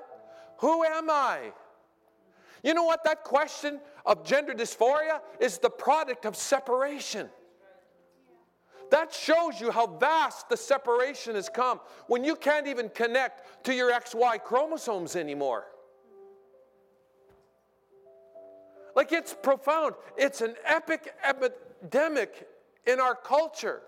Who 0.60 0.84
am 0.84 1.10
I? 1.10 1.52
You 2.64 2.74
know 2.74 2.84
what? 2.84 3.04
That 3.04 3.24
question 3.24 3.80
of 4.06 4.26
gender 4.26 4.54
dysphoria 4.54 5.22
is 5.39 5.60
the 5.60 5.70
product 5.70 6.26
of 6.26 6.36
separation. 6.36 7.30
That 8.89 9.14
shows 9.14 9.62
you 9.62 9.70
how 9.70 9.86
vast 9.86 10.50
the 10.50 10.58
separation 10.58 11.36
has 11.36 11.47
come 11.47 11.80
when 12.08 12.24
you 12.24 12.36
can't 12.36 12.68
even 12.68 12.89
connect 12.89 13.64
to 13.66 13.74
your 13.74 13.91
XY 13.91 14.43
chromosomes 14.43 15.16
anymore. 15.16 15.66
Like 18.95 19.12
it's 19.12 19.34
profound. 19.34 19.93
It's 20.18 20.41
an 20.41 20.56
epic 20.66 21.14
epidemic 21.82 22.48
in 22.86 23.00
our 23.00 23.16
culture. 23.16 23.82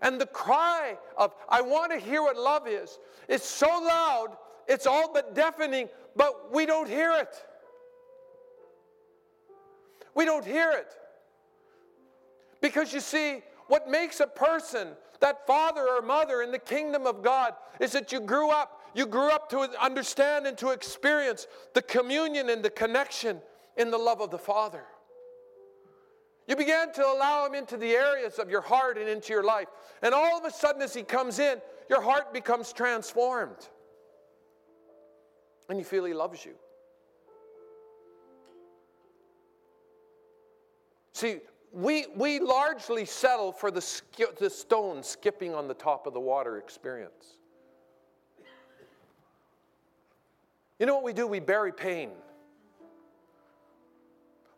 And 0.00 0.20
the 0.20 0.26
cry 0.26 0.96
of, 1.16 1.34
I 1.48 1.60
want 1.60 1.92
to 1.92 1.98
hear 1.98 2.22
what 2.22 2.36
love 2.36 2.68
is, 2.68 2.98
is 3.28 3.42
so 3.42 3.66
loud, 3.66 4.36
it's 4.68 4.86
all 4.86 5.12
but 5.12 5.34
deafening, 5.34 5.88
but 6.14 6.52
we 6.52 6.66
don't 6.66 6.88
hear 6.88 7.12
it. 7.12 7.34
We 10.14 10.24
don't 10.24 10.44
hear 10.44 10.70
it. 10.72 10.94
Because 12.60 12.92
you 12.92 13.00
see, 13.00 13.42
what 13.66 13.88
makes 13.88 14.20
a 14.20 14.26
person 14.26 14.88
that 15.20 15.46
father 15.46 15.86
or 15.88 16.00
mother 16.00 16.42
in 16.42 16.52
the 16.52 16.58
kingdom 16.58 17.06
of 17.06 17.22
God 17.22 17.54
is 17.80 17.92
that 17.92 18.12
you 18.12 18.20
grew 18.20 18.50
up, 18.50 18.80
you 18.94 19.06
grew 19.06 19.30
up 19.30 19.48
to 19.50 19.68
understand 19.82 20.46
and 20.46 20.56
to 20.58 20.70
experience 20.70 21.46
the 21.74 21.82
communion 21.82 22.50
and 22.50 22.64
the 22.64 22.70
connection 22.70 23.40
in 23.76 23.90
the 23.90 23.98
love 23.98 24.20
of 24.20 24.30
the 24.30 24.38
Father. 24.38 24.84
You 26.48 26.56
began 26.56 26.90
to 26.94 27.06
allow 27.06 27.46
him 27.46 27.54
into 27.54 27.76
the 27.76 27.92
areas 27.92 28.38
of 28.38 28.48
your 28.48 28.62
heart 28.62 28.96
and 28.96 29.06
into 29.06 29.34
your 29.34 29.44
life. 29.44 29.68
And 30.02 30.14
all 30.14 30.38
of 30.38 30.46
a 30.46 30.50
sudden, 30.50 30.80
as 30.80 30.94
he 30.94 31.02
comes 31.02 31.38
in, 31.38 31.60
your 31.90 32.00
heart 32.00 32.32
becomes 32.32 32.72
transformed. 32.72 33.68
And 35.68 35.78
you 35.78 35.84
feel 35.84 36.06
he 36.06 36.14
loves 36.14 36.46
you. 36.46 36.54
See, 41.12 41.40
we, 41.70 42.06
we 42.16 42.40
largely 42.40 43.04
settle 43.04 43.52
for 43.52 43.70
the, 43.70 43.82
sk- 43.82 44.38
the 44.38 44.48
stone 44.48 45.02
skipping 45.02 45.54
on 45.54 45.68
the 45.68 45.74
top 45.74 46.06
of 46.06 46.14
the 46.14 46.20
water 46.20 46.56
experience. 46.56 47.36
You 50.78 50.86
know 50.86 50.94
what 50.94 51.04
we 51.04 51.12
do? 51.12 51.26
We 51.26 51.40
bury 51.40 51.72
pain. 51.72 52.10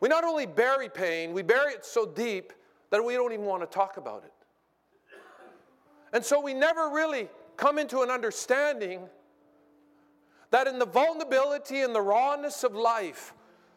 We 0.01 0.09
not 0.09 0.25
only 0.25 0.47
bury 0.47 0.89
pain, 0.89 1.33
we 1.33 1.43
bury 1.43 1.75
it 1.75 1.85
so 1.85 2.07
deep 2.07 2.53
that 2.91 3.05
we 3.05 3.15
don't 3.15 3.33
even 3.33 3.45
want 3.45 3.63
to 3.63 3.67
talk 3.67 3.99
about 3.99 4.25
it. 4.25 4.33
And 6.13 6.25
so 6.25 6.41
we 6.41 6.55
never 6.55 6.89
really 6.89 7.29
come 7.57 7.79
into 7.79 8.01
an 8.01 8.11
understanding 8.11 9.03
that 10.51 10.67
in 10.67 10.79
the 10.79 10.87
vulnerability 10.87 11.83
and 11.83 11.95
the 11.95 12.01
rawness 12.01 12.65
of 12.65 12.75
life, 12.75 13.35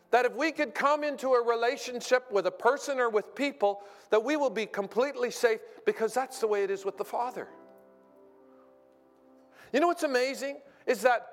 that 0.09 0.25
if 0.25 0.35
we 0.35 0.51
could 0.51 0.73
come 0.73 1.03
into 1.03 1.33
a 1.33 1.43
relationship 1.43 2.31
with 2.31 2.47
a 2.47 2.51
person 2.51 2.99
or 2.99 3.09
with 3.09 3.35
people, 3.35 3.81
that 4.09 4.23
we 4.23 4.35
will 4.35 4.49
be 4.49 4.65
completely 4.65 5.29
safe 5.29 5.59
because 5.85 6.13
that's 6.13 6.39
the 6.39 6.47
way 6.47 6.63
it 6.63 6.71
is 6.71 6.85
with 6.85 6.97
the 6.97 7.03
Father. 7.03 7.47
You 9.71 9.79
know 9.79 9.87
what's 9.87 10.03
amazing? 10.03 10.59
Is 10.85 11.01
that 11.01 11.27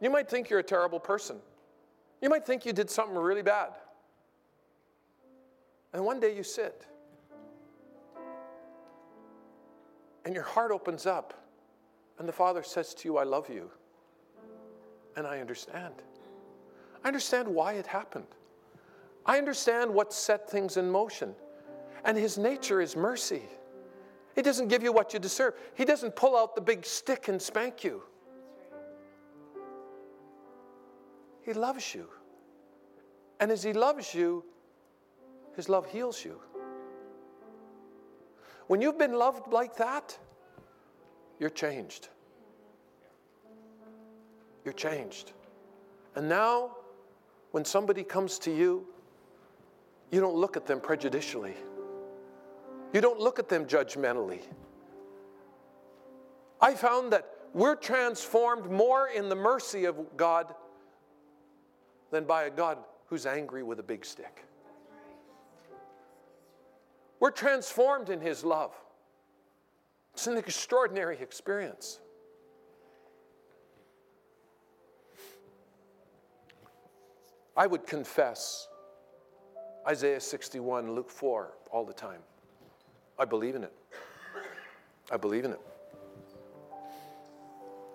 you 0.00 0.10
might 0.10 0.28
think 0.28 0.50
you're 0.50 0.60
a 0.60 0.64
terrible 0.64 1.00
person. 1.00 1.36
You 2.20 2.28
might 2.28 2.44
think 2.46 2.66
you 2.66 2.72
did 2.72 2.90
something 2.90 3.16
really 3.16 3.42
bad. 3.42 3.70
And 5.92 6.04
one 6.04 6.20
day 6.20 6.36
you 6.36 6.42
sit, 6.42 6.86
and 10.24 10.34
your 10.34 10.44
heart 10.44 10.70
opens 10.70 11.06
up, 11.06 11.34
and 12.18 12.28
the 12.28 12.32
Father 12.32 12.62
says 12.62 12.92
to 12.94 13.08
you, 13.08 13.16
I 13.16 13.24
love 13.24 13.48
you. 13.48 13.70
and 15.16 15.26
I 15.26 15.40
understand. 15.40 15.94
I 17.04 17.08
understand 17.08 17.48
why 17.48 17.72
it 17.74 17.86
happened. 17.86 18.26
I 19.26 19.38
understand 19.38 19.92
what 19.92 20.12
set 20.12 20.48
things 20.48 20.76
in 20.76 20.90
motion. 20.90 21.34
And 22.04 22.16
His 22.16 22.38
nature 22.38 22.80
is 22.80 22.94
mercy. 22.96 23.42
He 24.36 24.42
doesn't 24.42 24.68
give 24.68 24.84
you 24.84 24.92
what 24.92 25.12
you 25.12 25.18
deserve, 25.18 25.54
He 25.74 25.84
doesn't 25.84 26.14
pull 26.14 26.36
out 26.36 26.54
the 26.54 26.60
big 26.60 26.86
stick 26.86 27.28
and 27.28 27.40
spank 27.42 27.82
you. 27.82 28.02
He 31.48 31.54
loves 31.54 31.94
you. 31.94 32.06
And 33.40 33.50
as 33.50 33.62
He 33.62 33.72
loves 33.72 34.14
you, 34.14 34.44
His 35.56 35.70
love 35.70 35.86
heals 35.86 36.22
you. 36.22 36.38
When 38.66 38.82
you've 38.82 38.98
been 38.98 39.14
loved 39.14 39.50
like 39.50 39.74
that, 39.76 40.18
you're 41.40 41.48
changed. 41.48 42.08
You're 44.62 44.74
changed. 44.74 45.32
And 46.16 46.28
now, 46.28 46.76
when 47.52 47.64
somebody 47.64 48.04
comes 48.04 48.38
to 48.40 48.54
you, 48.54 48.86
you 50.10 50.20
don't 50.20 50.36
look 50.36 50.54
at 50.58 50.66
them 50.66 50.82
prejudicially. 50.82 51.54
You 52.92 53.00
don't 53.00 53.18
look 53.18 53.38
at 53.38 53.48
them 53.48 53.64
judgmentally. 53.64 54.42
I 56.60 56.74
found 56.74 57.10
that 57.14 57.26
we're 57.54 57.74
transformed 57.74 58.70
more 58.70 59.08
in 59.08 59.30
the 59.30 59.34
mercy 59.34 59.86
of 59.86 60.14
God 60.18 60.54
than 62.10 62.24
by 62.24 62.44
a 62.44 62.50
God 62.50 62.78
who's 63.06 63.26
angry 63.26 63.62
with 63.62 63.80
a 63.80 63.82
big 63.82 64.04
stick. 64.04 64.44
We're 67.20 67.30
transformed 67.30 68.10
in 68.10 68.20
His 68.20 68.44
love. 68.44 68.72
It's 70.14 70.26
an 70.26 70.36
extraordinary 70.36 71.18
experience. 71.20 72.00
I 77.56 77.66
would 77.66 77.86
confess 77.86 78.68
Isaiah 79.86 80.20
61, 80.20 80.92
Luke 80.92 81.10
4 81.10 81.54
all 81.72 81.84
the 81.84 81.92
time. 81.92 82.20
I 83.18 83.24
believe 83.24 83.56
in 83.56 83.64
it. 83.64 83.72
I 85.10 85.16
believe 85.16 85.44
in 85.44 85.52
it. 85.52 85.60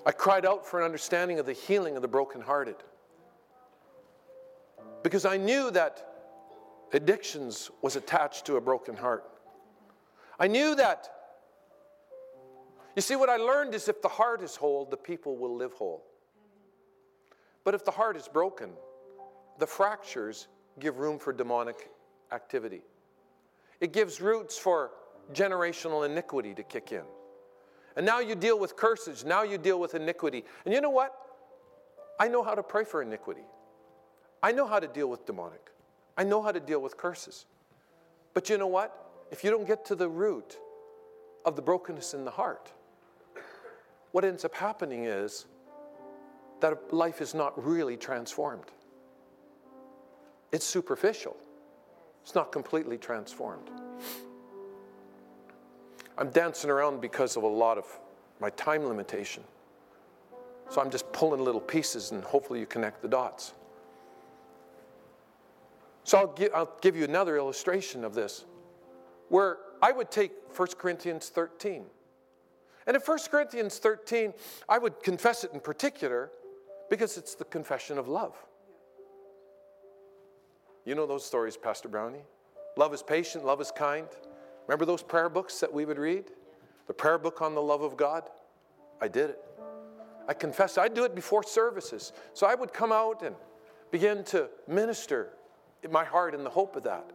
I 0.06 0.12
cried 0.12 0.46
out 0.46 0.66
for 0.66 0.80
an 0.80 0.86
understanding 0.86 1.40
of 1.40 1.46
the 1.46 1.54
healing 1.54 1.96
of 1.96 2.02
the 2.02 2.08
brokenhearted 2.10 2.76
because 5.04 5.26
I 5.26 5.38
knew 5.38 5.72
that 5.72 6.08
addictions 6.94 7.72
was 7.82 7.96
attached 7.96 8.46
to 8.46 8.56
a 8.56 8.62
broken 8.62 8.96
heart. 8.96 9.26
I 10.40 10.48
knew 10.48 10.76
that. 10.76 11.10
You 12.96 13.02
see, 13.02 13.16
what 13.16 13.30
I 13.30 13.38
learned 13.38 13.74
is 13.74 13.88
if 13.88 14.02
the 14.02 14.08
heart 14.08 14.42
is 14.42 14.56
whole, 14.56 14.86
the 14.86 14.98
people 14.98 15.36
will 15.36 15.56
live 15.56 15.74
whole. 15.74 16.06
But 17.64 17.74
if 17.74 17.84
the 17.86 17.92
heart 17.92 18.18
is 18.18 18.28
broken, 18.28 18.72
the 19.58 19.68
fractures 19.68 20.48
give 20.80 21.00
room 21.00 21.20
for 21.20 21.34
demonic 21.34 21.90
activity. 22.32 22.82
It 23.80 23.94
gives 23.94 24.22
roots 24.22 24.58
for 24.58 24.92
generational 25.34 26.06
iniquity 26.06 26.54
to 26.56 26.64
kick 26.64 26.92
in. 26.92 27.04
And 27.96 28.06
now 28.06 28.20
you 28.20 28.36
deal 28.36 28.60
with 28.60 28.76
curses, 28.76 29.24
now 29.24 29.44
you 29.44 29.58
deal 29.58 29.80
with 29.80 29.96
iniquity. 29.96 30.44
And 30.66 30.74
you 30.74 30.82
know 30.82 30.90
what? 30.90 31.14
I 32.20 32.28
know 32.28 32.44
how 32.44 32.56
to 32.56 32.64
pray 32.64 32.84
for 32.84 33.02
iniquity. 33.02 33.44
I 34.44 34.52
know 34.52 34.68
how 34.68 34.80
to 34.80 34.88
deal 34.88 35.08
with 35.08 35.26
demonic. 35.26 35.72
I 36.18 36.26
know 36.26 36.42
how 36.42 36.52
to 36.52 36.60
deal 36.60 36.82
with 36.82 36.98
curses. 36.98 37.46
But 38.34 38.50
you 38.50 38.58
know 38.58 38.68
what? 38.68 39.26
If 39.32 39.44
you 39.44 39.50
don't 39.50 39.66
get 39.66 39.86
to 39.86 39.96
the 39.96 40.10
root 40.10 40.58
of 41.46 41.56
the 41.56 41.62
brokenness 41.62 42.14
in 42.14 42.26
the 42.26 42.32
heart, 42.32 42.72
what 44.12 44.26
ends 44.26 44.44
up 44.44 44.54
happening 44.54 45.06
is 45.06 45.46
that 46.60 46.94
life 46.94 47.22
is 47.22 47.34
not 47.34 47.66
really 47.66 47.96
transformed. 47.96 48.66
It's 50.52 50.66
superficial, 50.66 51.36
it's 52.22 52.36
not 52.36 52.52
completely 52.52 52.98
transformed. 52.98 53.70
I'm 56.18 56.30
dancing 56.30 56.70
around 56.70 57.02
because 57.02 57.38
of 57.38 57.44
a 57.44 57.48
lot 57.48 57.78
of 57.78 57.86
my 58.40 58.52
time 58.52 58.86
limitation. 58.86 59.44
So 60.70 60.80
I'm 60.80 60.92
just 60.92 61.12
pulling 61.12 61.44
little 61.44 61.62
pieces 61.62 62.12
and 62.12 62.24
hopefully 62.24 62.60
you 62.60 62.66
connect 62.66 63.02
the 63.02 63.08
dots. 63.08 63.54
So 66.04 66.18
I'll 66.18 66.34
give, 66.34 66.52
I'll 66.54 66.78
give 66.82 66.96
you 66.96 67.04
another 67.04 67.38
illustration 67.38 68.04
of 68.04 68.14
this 68.14 68.46
where 69.30 69.58
I 69.82 69.92
would 69.92 70.12
take 70.12 70.32
1 70.56 70.68
Corinthians 70.78 71.30
13. 71.30 71.86
And 72.86 72.96
in 72.96 73.02
1 73.02 73.20
Corinthians 73.32 73.78
13, 73.80 74.34
I 74.68 74.78
would 74.78 75.02
confess 75.02 75.44
it 75.44 75.52
in 75.54 75.60
particular 75.60 76.32
because 76.90 77.18
it's 77.18 77.36
the 77.36 77.46
confession 77.46 77.98
of 77.98 78.08
love. 78.08 78.36
You 80.86 80.96
know 80.96 81.06
those 81.06 81.26
stories, 81.26 81.56
Pastor 81.56 81.88
Brownie? 81.88 82.26
Love 82.76 82.94
is 82.94 83.02
patient, 83.02 83.46
love 83.46 83.62
is 83.62 83.72
kind. 83.72 84.08
Remember 84.68 84.86
those 84.86 85.02
prayer 85.02 85.30
books 85.30 85.60
that 85.62 85.72
we 85.72 85.86
would 85.86 85.98
read? 85.98 86.26
The 86.88 86.94
prayer 86.94 87.18
book 87.18 87.42
on 87.42 87.56
the 87.56 87.62
love 87.62 87.82
of 87.82 87.96
God? 87.96 88.30
I 89.02 89.08
did 89.08 89.30
it. 89.32 89.40
I 90.28 90.34
confess, 90.34 90.78
I'd 90.78 90.94
do 90.94 91.06
it 91.06 91.16
before 91.16 91.44
services. 91.44 92.14
So 92.34 92.48
I 92.48 92.56
would 92.56 92.74
come 92.74 92.92
out 92.92 93.22
and 93.24 93.36
begin 93.92 94.24
to 94.26 94.50
minister 94.68 95.30
in 95.30 95.43
my 95.92 96.04
heart 96.04 96.34
in 96.34 96.44
the 96.44 96.50
hope 96.50 96.76
of 96.76 96.84
that. 96.84 97.12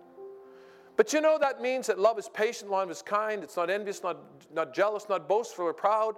But 0.96 1.12
you 1.12 1.20
know 1.20 1.38
that 1.38 1.62
means 1.62 1.86
that 1.86 1.98
love 1.98 2.18
is 2.18 2.28
patient, 2.28 2.70
love 2.70 2.90
is 2.90 3.02
kind, 3.02 3.44
it's 3.44 3.56
not 3.56 3.70
envious, 3.70 4.02
not, 4.02 4.18
not 4.52 4.74
jealous, 4.74 5.06
not 5.08 5.28
boastful 5.28 5.66
or 5.66 5.72
proud. 5.72 6.16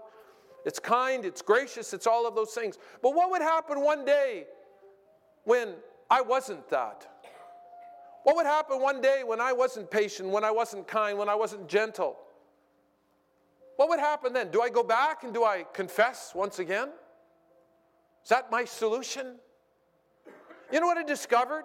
It's 0.64 0.78
kind, 0.78 1.24
it's 1.24 1.42
gracious, 1.42 1.92
it's 1.92 2.07
all 2.07 2.26
of 2.26 2.34
those 2.34 2.53
things. 2.53 2.78
But 3.03 3.14
what 3.14 3.30
would 3.30 3.42
happen 3.42 3.82
one 3.82 4.05
day 4.05 4.46
when 5.44 5.74
I 6.11 6.22
wasn't 6.22 6.68
that? 6.70 7.07
What 8.22 8.36
would 8.36 8.46
happen 8.46 8.80
one 8.80 9.01
day 9.01 9.22
when 9.24 9.40
I 9.40 9.53
wasn't 9.53 9.90
patient, 9.90 10.28
when 10.28 10.44
I 10.44 10.51
wasn't 10.51 10.86
kind, 10.86 11.18
when 11.18 11.28
I 11.28 11.34
wasn't 11.34 11.68
gentle? 11.68 12.16
What 13.76 13.88
would 13.88 14.01
happen 14.01 14.32
then? 14.32 14.51
Do 14.51 14.61
I 14.61 14.68
go 14.68 14.82
back 14.82 15.24
and 15.24 15.32
do 15.32 15.44
I 15.44 15.64
confess 15.72 16.32
once 16.34 16.59
again? 16.59 16.88
Is 18.22 18.28
that 18.28 18.51
my 18.51 18.64
solution? 18.64 19.36
You 20.70 20.80
know 20.80 20.86
what 20.86 20.98
I 20.98 21.03
discovered? 21.03 21.64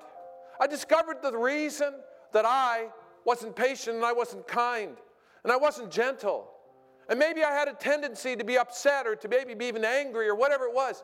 I 0.60 0.68
discovered 0.68 1.18
the 1.22 1.38
reason 1.38 1.94
that 2.34 2.46
I 2.46 2.88
wasn't 3.26 3.56
patient 3.56 3.96
and 3.98 4.06
I 4.06 4.14
wasn't 4.14 4.48
kind 4.48 4.98
and 5.44 5.52
I 5.52 5.58
wasn't 5.58 5.92
gentle. 5.92 6.50
And 7.10 7.20
maybe 7.20 7.44
I 7.44 7.52
had 7.52 7.68
a 7.68 7.74
tendency 7.74 8.36
to 8.36 8.44
be 8.44 8.58
upset 8.58 9.06
or 9.06 9.16
to 9.16 9.28
maybe 9.28 9.54
be 9.54 9.66
even 9.66 9.86
angry 9.86 10.28
or 10.28 10.36
whatever 10.36 10.66
it 10.66 10.74
was. 10.74 11.04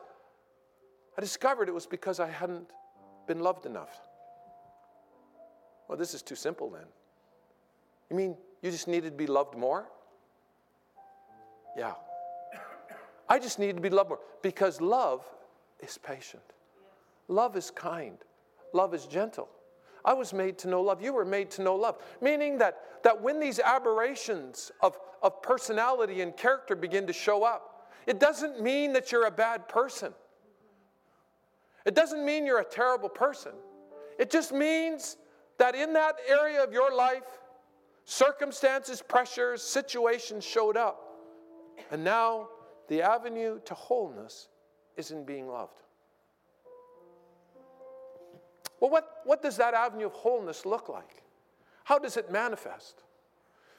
I 1.16 1.20
discovered 1.20 1.68
it 1.68 1.72
was 1.74 1.86
because 1.86 2.18
I 2.20 2.28
hadn't 2.28 2.68
been 3.26 3.40
loved 3.40 3.66
enough. 3.66 4.00
Well, 5.88 5.98
this 5.98 6.14
is 6.14 6.22
too 6.22 6.34
simple 6.34 6.70
then. 6.70 6.86
You 8.10 8.16
mean 8.16 8.36
you 8.62 8.70
just 8.70 8.88
needed 8.88 9.10
to 9.10 9.16
be 9.16 9.26
loved 9.26 9.56
more? 9.56 9.86
Yeah. 11.76 11.94
I 13.28 13.38
just 13.38 13.58
need 13.58 13.76
to 13.76 13.82
be 13.82 13.90
loved 13.90 14.10
more 14.10 14.20
because 14.42 14.80
love 14.80 15.24
is 15.80 15.98
patient, 15.98 16.42
love 17.28 17.56
is 17.56 17.70
kind, 17.70 18.18
love 18.72 18.94
is 18.94 19.06
gentle. 19.06 19.48
I 20.04 20.14
was 20.14 20.32
made 20.32 20.58
to 20.58 20.68
know 20.68 20.82
love. 20.82 21.00
You 21.00 21.12
were 21.12 21.24
made 21.24 21.50
to 21.52 21.62
know 21.62 21.76
love. 21.76 21.98
Meaning 22.20 22.58
that, 22.58 22.78
that 23.04 23.20
when 23.22 23.38
these 23.38 23.60
aberrations 23.60 24.72
of, 24.80 24.98
of 25.22 25.40
personality 25.42 26.22
and 26.22 26.36
character 26.36 26.74
begin 26.74 27.06
to 27.06 27.12
show 27.12 27.44
up, 27.44 27.90
it 28.06 28.18
doesn't 28.18 28.60
mean 28.60 28.92
that 28.94 29.12
you're 29.12 29.26
a 29.26 29.30
bad 29.30 29.68
person. 29.68 30.12
It 31.84 31.94
doesn't 31.94 32.24
mean 32.24 32.46
you're 32.46 32.60
a 32.60 32.64
terrible 32.64 33.08
person. 33.08 33.52
It 34.18 34.30
just 34.30 34.52
means 34.52 35.16
that 35.58 35.74
in 35.74 35.92
that 35.92 36.16
area 36.28 36.62
of 36.62 36.72
your 36.72 36.94
life, 36.94 37.22
circumstances, 38.04 39.02
pressures, 39.02 39.62
situations 39.62 40.44
showed 40.44 40.76
up. 40.76 41.00
And 41.90 42.02
now 42.02 42.48
the 42.88 43.02
avenue 43.02 43.60
to 43.64 43.74
wholeness 43.74 44.48
is 44.96 45.10
in 45.10 45.24
being 45.24 45.48
loved. 45.48 45.81
Well, 48.82 48.90
what, 48.90 49.20
what 49.22 49.42
does 49.42 49.58
that 49.58 49.74
avenue 49.74 50.06
of 50.06 50.12
wholeness 50.12 50.66
look 50.66 50.88
like? 50.88 51.22
How 51.84 52.00
does 52.00 52.16
it 52.16 52.32
manifest? 52.32 53.04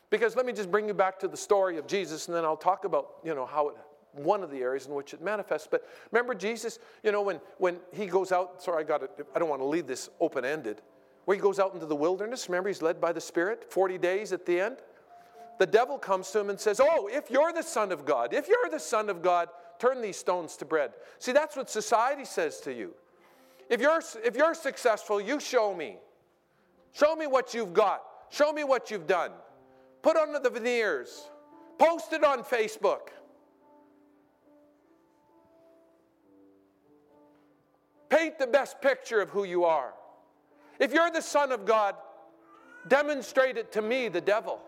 Because 0.10 0.38
let 0.38 0.46
me 0.46 0.54
just 0.54 0.72
bring 0.72 0.88
you 0.88 0.94
back 0.94 1.20
to 1.20 1.28
the 1.28 1.36
story 1.36 1.78
of 1.78 1.88
Jesus, 1.88 2.28
and 2.28 2.38
then 2.38 2.46
I'll 2.46 2.56
talk 2.56 2.86
about, 2.86 3.16
you 3.22 3.36
know, 3.36 3.46
how 3.46 3.68
it, 3.68 3.76
one 4.14 4.44
of 4.44 4.50
the 4.50 4.62
areas 4.62 4.86
in 4.86 4.94
which 4.94 5.14
it 5.14 5.22
manifests. 5.22 5.68
But 5.70 5.86
remember 6.12 6.34
Jesus, 6.34 6.80
you 7.04 7.12
know, 7.12 7.22
when, 7.22 7.42
when 7.58 7.80
he 7.92 8.06
goes 8.06 8.32
out, 8.32 8.64
sorry, 8.64 8.86
I 8.86 8.88
got 8.88 9.04
it, 9.04 9.12
I 9.36 9.40
don't 9.40 9.50
want 9.50 9.60
to 9.60 9.66
leave 9.66 9.88
this 9.88 10.10
open-ended 10.22 10.82
where 11.26 11.36
he 11.36 11.42
goes 11.42 11.60
out 11.60 11.74
into 11.74 11.86
the 11.86 11.96
wilderness. 11.98 12.48
Remember, 12.48 12.70
he's 12.70 12.82
led 12.82 13.02
by 13.02 13.12
the 13.12 13.20
Spirit, 13.20 13.66
40 13.74 13.98
days 13.98 14.32
at 14.32 14.46
the 14.46 14.58
end. 14.58 14.78
The 15.60 15.66
devil 15.66 15.98
comes 15.98 16.32
to 16.32 16.40
him 16.40 16.50
and 16.50 16.58
says, 16.58 16.80
Oh, 16.82 17.10
if 17.12 17.30
you're 17.30 17.52
the 17.52 17.62
Son 17.62 17.92
of 17.92 18.06
God, 18.06 18.34
if 18.34 18.48
you're 18.48 18.70
the 18.72 18.80
Son 18.80 19.10
of 19.10 19.22
God, 19.22 19.50
turn 19.80 20.02
these 20.02 20.16
stones 20.16 20.56
to 20.58 20.66
bread. 20.66 20.94
See, 21.20 21.34
that's 21.34 21.58
what 21.58 21.70
society 21.70 22.24
says 22.24 22.62
to 22.62 22.74
you. 22.74 22.94
If 23.74 23.82
you're, 23.82 24.02
if 24.24 24.36
you're 24.36 24.54
successful, 24.54 25.20
you 25.20 25.40
show 25.40 25.74
me. 25.74 25.98
Show 26.92 27.16
me 27.16 27.26
what 27.26 27.56
you've 27.56 27.74
got. 27.74 28.04
Show 28.30 28.54
me 28.54 28.64
what 28.64 28.92
you've 28.92 29.08
done. 29.08 29.32
Put 30.04 30.16
under 30.16 30.38
the 30.38 30.52
veneers. 30.52 31.28
Post 31.80 32.14
it 32.14 32.24
on 32.24 32.44
Facebook. 32.44 33.10
paint 38.10 38.38
the 38.38 38.46
best 38.46 38.80
picture 38.80 39.22
of 39.22 39.30
who 39.30 39.44
you 39.44 39.64
are. 39.64 39.96
If 40.80 40.94
you're 40.94 41.10
the 41.10 41.20
Son 41.20 41.52
of 41.52 41.66
God, 41.66 41.96
demonstrate 42.88 43.58
it 43.58 43.72
to 43.72 43.82
me, 43.82 44.08
the 44.08 44.22
devil. 44.22 44.60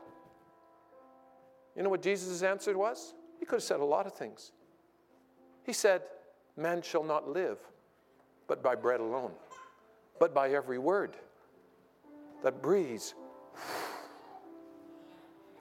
You 1.76 1.84
know 1.84 1.90
what 1.90 2.02
Jesus' 2.02 2.42
answer 2.42 2.76
was? 2.76 3.14
He 3.40 3.46
could 3.46 3.58
have 3.58 3.64
said 3.64 3.82
a 3.82 3.86
lot 3.86 4.08
of 4.08 4.16
things. 4.16 4.52
He 5.62 5.74
said, 5.74 6.02
Man 6.58 6.82
shall 6.82 7.04
not 7.04 7.30
live 7.30 7.60
but 8.48 8.62
by 8.64 8.76
bread 8.76 9.00
alone, 9.00 9.32
but 10.20 10.34
by 10.34 10.50
every 10.50 10.78
word 10.78 11.16
that 12.44 12.62
breathes 12.62 13.16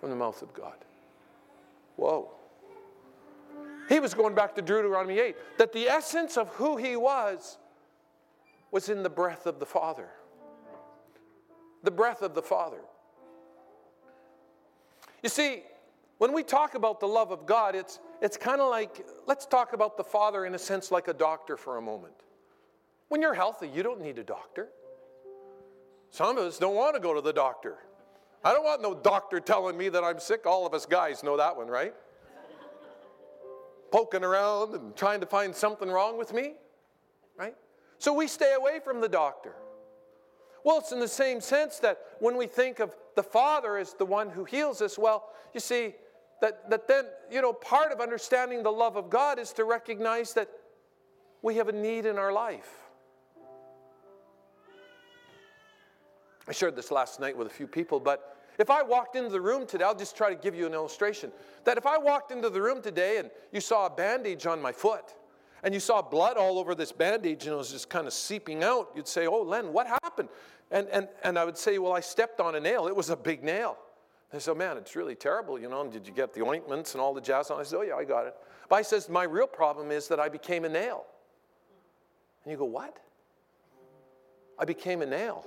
from 0.00 0.10
the 0.10 0.16
mouth 0.16 0.42
of 0.42 0.52
God. 0.52 0.76
Whoa. 1.96 2.30
He 3.88 4.00
was 4.00 4.14
going 4.14 4.34
back 4.34 4.54
to 4.56 4.62
Deuteronomy 4.62 5.18
8, 5.18 5.36
that 5.58 5.72
the 5.72 5.88
essence 5.88 6.36
of 6.36 6.48
who 6.50 6.76
he 6.76 6.96
was 6.96 7.58
was 8.70 8.88
in 8.88 9.02
the 9.02 9.10
breath 9.10 9.46
of 9.46 9.60
the 9.60 9.66
Father. 9.66 10.08
The 11.82 11.90
breath 11.90 12.22
of 12.22 12.34
the 12.34 12.42
Father. 12.42 12.80
You 15.22 15.28
see, 15.28 15.62
when 16.18 16.32
we 16.32 16.42
talk 16.42 16.74
about 16.74 17.00
the 17.00 17.08
love 17.08 17.30
of 17.30 17.46
God, 17.46 17.74
it's, 17.74 17.98
it's 18.20 18.36
kind 18.36 18.60
of 18.60 18.70
like, 18.70 19.06
let's 19.26 19.46
talk 19.46 19.72
about 19.72 19.96
the 19.96 20.04
Father 20.04 20.46
in 20.46 20.54
a 20.54 20.58
sense 20.58 20.90
like 20.90 21.08
a 21.08 21.14
doctor 21.14 21.56
for 21.56 21.76
a 21.76 21.82
moment. 21.82 22.14
When 23.08 23.20
you're 23.20 23.34
healthy, 23.34 23.68
you 23.68 23.82
don't 23.82 24.00
need 24.00 24.18
a 24.18 24.24
doctor. 24.24 24.68
Some 26.10 26.38
of 26.38 26.44
us 26.44 26.58
don't 26.58 26.74
want 26.74 26.94
to 26.94 27.00
go 27.00 27.14
to 27.14 27.20
the 27.20 27.32
doctor. 27.32 27.78
I 28.44 28.52
don't 28.52 28.64
want 28.64 28.82
no 28.82 28.94
doctor 28.94 29.40
telling 29.40 29.76
me 29.76 29.88
that 29.88 30.04
I'm 30.04 30.18
sick. 30.18 30.46
All 30.46 30.66
of 30.66 30.74
us 30.74 30.86
guys 30.86 31.22
know 31.22 31.36
that 31.36 31.56
one, 31.56 31.66
right? 31.66 31.94
Poking 33.90 34.22
around 34.22 34.74
and 34.74 34.94
trying 34.94 35.20
to 35.20 35.26
find 35.26 35.54
something 35.54 35.88
wrong 35.88 36.18
with 36.18 36.32
me, 36.32 36.54
right? 37.38 37.54
So 37.98 38.12
we 38.12 38.26
stay 38.26 38.54
away 38.54 38.80
from 38.84 39.00
the 39.00 39.08
doctor. 39.08 39.54
Well, 40.64 40.78
it's 40.78 40.92
in 40.92 41.00
the 41.00 41.08
same 41.08 41.40
sense 41.40 41.78
that 41.80 41.98
when 42.20 42.36
we 42.36 42.46
think 42.46 42.80
of 42.80 42.94
the 43.16 43.22
Father 43.22 43.76
as 43.76 43.94
the 43.94 44.06
one 44.06 44.30
who 44.30 44.44
heals 44.44 44.82
us, 44.82 44.98
well, 44.98 45.30
you 45.52 45.60
see, 45.60 45.94
that, 46.40 46.68
that 46.70 46.86
then, 46.86 47.06
you 47.30 47.40
know, 47.40 47.52
part 47.52 47.92
of 47.92 48.00
understanding 48.00 48.62
the 48.62 48.72
love 48.72 48.96
of 48.96 49.08
God 49.08 49.38
is 49.38 49.52
to 49.54 49.64
recognize 49.64 50.34
that 50.34 50.48
we 51.42 51.56
have 51.56 51.68
a 51.68 51.72
need 51.72 52.06
in 52.06 52.18
our 52.18 52.32
life. 52.32 52.83
I 56.46 56.52
shared 56.52 56.76
this 56.76 56.90
last 56.90 57.20
night 57.20 57.36
with 57.36 57.46
a 57.46 57.50
few 57.50 57.66
people, 57.66 57.98
but 58.00 58.36
if 58.58 58.70
I 58.70 58.82
walked 58.82 59.16
into 59.16 59.30
the 59.30 59.40
room 59.40 59.66
today, 59.66 59.84
I'll 59.84 59.94
just 59.94 60.16
try 60.16 60.28
to 60.28 60.40
give 60.40 60.54
you 60.54 60.66
an 60.66 60.74
illustration. 60.74 61.32
That 61.64 61.76
if 61.76 61.86
I 61.86 61.98
walked 61.98 62.30
into 62.30 62.50
the 62.50 62.62
room 62.62 62.82
today 62.82 63.18
and 63.18 63.30
you 63.52 63.60
saw 63.60 63.86
a 63.86 63.90
bandage 63.90 64.46
on 64.46 64.62
my 64.62 64.72
foot, 64.72 65.14
and 65.64 65.72
you 65.72 65.80
saw 65.80 66.02
blood 66.02 66.36
all 66.36 66.58
over 66.58 66.74
this 66.74 66.92
bandage 66.92 67.44
and 67.44 67.54
it 67.54 67.56
was 67.56 67.70
just 67.70 67.88
kind 67.88 68.06
of 68.06 68.12
seeping 68.12 68.62
out, 68.62 68.90
you'd 68.94 69.08
say, 69.08 69.26
Oh, 69.26 69.40
Len, 69.40 69.72
what 69.72 69.86
happened? 69.86 70.28
And, 70.70 70.86
and, 70.88 71.08
and 71.24 71.38
I 71.38 71.44
would 71.44 71.56
say, 71.56 71.78
Well, 71.78 71.94
I 71.94 72.00
stepped 72.00 72.38
on 72.38 72.54
a 72.54 72.60
nail. 72.60 72.86
It 72.86 72.94
was 72.94 73.08
a 73.08 73.16
big 73.16 73.42
nail. 73.42 73.78
They 74.30 74.38
said, 74.40 74.58
Man, 74.58 74.76
it's 74.76 74.94
really 74.94 75.14
terrible, 75.14 75.58
you 75.58 75.70
know. 75.70 75.80
And 75.80 75.90
did 75.90 76.06
you 76.06 76.12
get 76.12 76.34
the 76.34 76.42
ointments 76.42 76.92
and 76.92 77.00
all 77.00 77.14
the 77.14 77.20
jazz 77.20 77.50
on? 77.50 77.58
I 77.58 77.62
said, 77.62 77.78
Oh, 77.78 77.82
yeah, 77.82 77.94
I 77.94 78.04
got 78.04 78.26
it. 78.26 78.34
But 78.68 78.76
I 78.76 78.82
says, 78.82 79.08
My 79.08 79.24
real 79.24 79.46
problem 79.46 79.90
is 79.90 80.06
that 80.08 80.20
I 80.20 80.28
became 80.28 80.66
a 80.66 80.68
nail. 80.68 81.06
And 82.44 82.52
you 82.52 82.58
go, 82.58 82.66
What? 82.66 82.98
I 84.58 84.66
became 84.66 85.00
a 85.00 85.06
nail. 85.06 85.46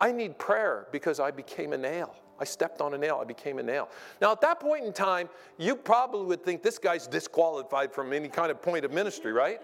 I 0.00 0.12
need 0.12 0.38
prayer 0.38 0.86
because 0.92 1.20
I 1.20 1.30
became 1.30 1.72
a 1.72 1.78
nail. 1.78 2.14
I 2.38 2.44
stepped 2.44 2.80
on 2.80 2.94
a 2.94 2.98
nail, 2.98 3.18
I 3.20 3.24
became 3.24 3.58
a 3.58 3.62
nail. 3.62 3.88
Now, 4.20 4.32
at 4.32 4.40
that 4.40 4.58
point 4.58 4.84
in 4.84 4.92
time, 4.92 5.28
you 5.56 5.76
probably 5.76 6.26
would 6.26 6.42
think 6.42 6.62
this 6.62 6.78
guy's 6.78 7.06
disqualified 7.06 7.92
from 7.92 8.12
any 8.12 8.28
kind 8.28 8.50
of 8.50 8.60
point 8.60 8.84
of 8.84 8.90
ministry, 8.92 9.32
right? 9.32 9.60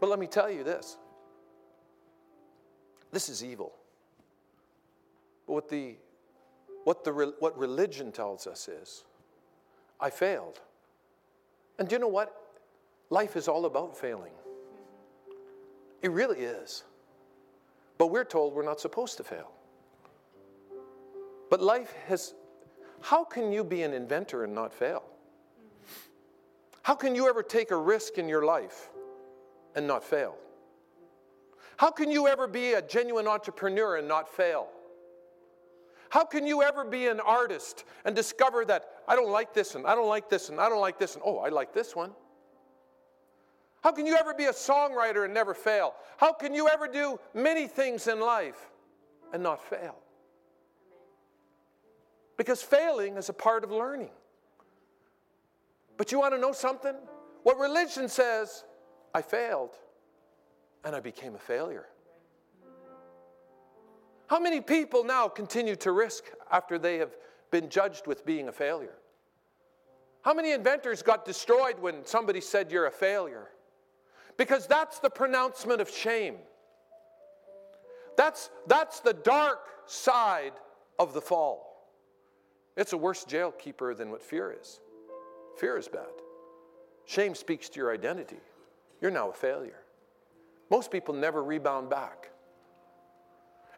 but 0.00 0.10
let 0.10 0.18
me 0.18 0.26
tell 0.26 0.50
you 0.50 0.64
this 0.64 0.96
this 3.12 3.28
is 3.28 3.44
evil. 3.44 3.72
But 5.46 5.52
what, 5.52 5.68
the, 5.68 5.96
what, 6.84 7.04
the, 7.04 7.34
what 7.38 7.56
religion 7.58 8.10
tells 8.10 8.46
us 8.46 8.68
is 8.68 9.04
I 10.00 10.10
failed. 10.10 10.60
And 11.78 11.88
do 11.88 11.94
you 11.94 12.00
know 12.00 12.08
what? 12.08 12.34
Life 13.10 13.36
is 13.36 13.48
all 13.48 13.66
about 13.66 13.96
failing. 13.96 14.32
It 16.02 16.10
really 16.10 16.40
is. 16.40 16.84
But 17.96 18.08
we're 18.08 18.24
told 18.24 18.54
we're 18.54 18.64
not 18.64 18.80
supposed 18.80 19.16
to 19.18 19.24
fail. 19.24 19.52
But 21.48 21.62
life 21.62 21.92
has, 22.08 22.34
how 23.00 23.24
can 23.24 23.52
you 23.52 23.62
be 23.62 23.82
an 23.82 23.94
inventor 23.94 24.44
and 24.44 24.54
not 24.54 24.72
fail? 24.72 25.04
How 26.82 26.94
can 26.94 27.14
you 27.14 27.28
ever 27.28 27.42
take 27.42 27.70
a 27.70 27.76
risk 27.76 28.18
in 28.18 28.28
your 28.28 28.44
life 28.44 28.88
and 29.76 29.86
not 29.86 30.02
fail? 30.02 30.36
How 31.76 31.90
can 31.90 32.10
you 32.10 32.26
ever 32.26 32.48
be 32.48 32.72
a 32.72 32.82
genuine 32.82 33.28
entrepreneur 33.28 33.96
and 33.96 34.08
not 34.08 34.28
fail? 34.28 34.68
How 36.10 36.24
can 36.24 36.46
you 36.46 36.62
ever 36.62 36.84
be 36.84 37.06
an 37.06 37.20
artist 37.20 37.84
and 38.04 38.14
discover 38.14 38.64
that 38.66 38.84
I 39.08 39.16
don't 39.16 39.30
like 39.30 39.54
this 39.54 39.74
and 39.74 39.86
I 39.86 39.94
don't 39.94 40.08
like 40.08 40.28
this 40.28 40.48
and 40.48 40.60
I 40.60 40.68
don't 40.68 40.80
like 40.80 40.98
this 40.98 41.14
and 41.14 41.22
oh, 41.24 41.38
I 41.38 41.48
like 41.48 41.72
this 41.72 41.96
one? 41.96 42.12
How 43.82 43.90
can 43.90 44.06
you 44.06 44.16
ever 44.16 44.32
be 44.32 44.44
a 44.44 44.52
songwriter 44.52 45.24
and 45.24 45.34
never 45.34 45.54
fail? 45.54 45.94
How 46.16 46.32
can 46.32 46.54
you 46.54 46.68
ever 46.68 46.86
do 46.86 47.18
many 47.34 47.66
things 47.66 48.06
in 48.06 48.20
life 48.20 48.70
and 49.32 49.42
not 49.42 49.62
fail? 49.68 49.96
Because 52.36 52.62
failing 52.62 53.16
is 53.16 53.28
a 53.28 53.32
part 53.32 53.64
of 53.64 53.72
learning. 53.72 54.10
But 55.96 56.12
you 56.12 56.20
want 56.20 56.34
to 56.34 56.40
know 56.40 56.52
something? 56.52 56.94
What 57.42 57.58
religion 57.58 58.08
says, 58.08 58.64
I 59.14 59.20
failed 59.20 59.76
and 60.84 60.94
I 60.94 61.00
became 61.00 61.34
a 61.34 61.38
failure. 61.38 61.86
How 64.28 64.38
many 64.40 64.60
people 64.60 65.04
now 65.04 65.28
continue 65.28 65.76
to 65.76 65.92
risk 65.92 66.24
after 66.50 66.78
they 66.78 66.98
have 66.98 67.14
been 67.50 67.68
judged 67.68 68.06
with 68.06 68.24
being 68.24 68.48
a 68.48 68.52
failure? 68.52 68.94
How 70.22 70.32
many 70.32 70.52
inventors 70.52 71.02
got 71.02 71.24
destroyed 71.24 71.80
when 71.80 72.06
somebody 72.06 72.40
said 72.40 72.70
you're 72.70 72.86
a 72.86 72.90
failure? 72.90 73.48
Because 74.36 74.66
that's 74.66 74.98
the 74.98 75.10
pronouncement 75.10 75.80
of 75.80 75.90
shame. 75.90 76.36
That's, 78.16 78.50
that's 78.66 79.00
the 79.00 79.12
dark 79.12 79.60
side 79.86 80.52
of 80.98 81.14
the 81.14 81.20
fall. 81.20 81.72
It's 82.76 82.92
a 82.92 82.96
worse 82.96 83.24
jail 83.24 83.50
keeper 83.50 83.94
than 83.94 84.10
what 84.10 84.22
fear 84.22 84.56
is. 84.58 84.80
Fear 85.58 85.78
is 85.78 85.88
bad. 85.88 86.06
Shame 87.04 87.34
speaks 87.34 87.68
to 87.70 87.80
your 87.80 87.92
identity. 87.92 88.40
You're 89.00 89.10
now 89.10 89.30
a 89.30 89.34
failure. 89.34 89.80
Most 90.70 90.90
people 90.90 91.14
never 91.14 91.42
rebound 91.42 91.90
back. 91.90 92.30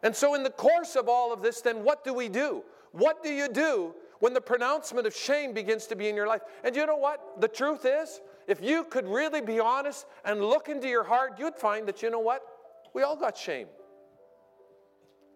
And 0.03 0.15
so, 0.15 0.35
in 0.35 0.43
the 0.43 0.51
course 0.51 0.95
of 0.95 1.09
all 1.09 1.33
of 1.33 1.41
this, 1.41 1.61
then 1.61 1.83
what 1.83 2.03
do 2.03 2.13
we 2.13 2.29
do? 2.29 2.63
What 2.91 3.23
do 3.23 3.29
you 3.29 3.49
do 3.49 3.93
when 4.19 4.33
the 4.33 4.41
pronouncement 4.41 5.07
of 5.07 5.15
shame 5.15 5.51
begins 5.51 5.87
to 5.87 5.95
be 5.95 6.07
in 6.07 6.15
your 6.15 6.27
life? 6.27 6.41
And 6.63 6.75
you 6.75 6.85
know 6.85 6.95
what? 6.95 7.41
The 7.41 7.47
truth 7.47 7.85
is, 7.85 8.21
if 8.47 8.61
you 8.61 8.83
could 8.83 9.07
really 9.07 9.41
be 9.41 9.59
honest 9.59 10.05
and 10.23 10.41
look 10.41 10.69
into 10.69 10.87
your 10.87 11.03
heart, 11.03 11.39
you'd 11.39 11.55
find 11.55 11.87
that, 11.87 12.01
you 12.01 12.09
know 12.09 12.19
what? 12.19 12.41
We 12.93 13.01
all 13.01 13.15
got 13.15 13.37
shame. 13.37 13.67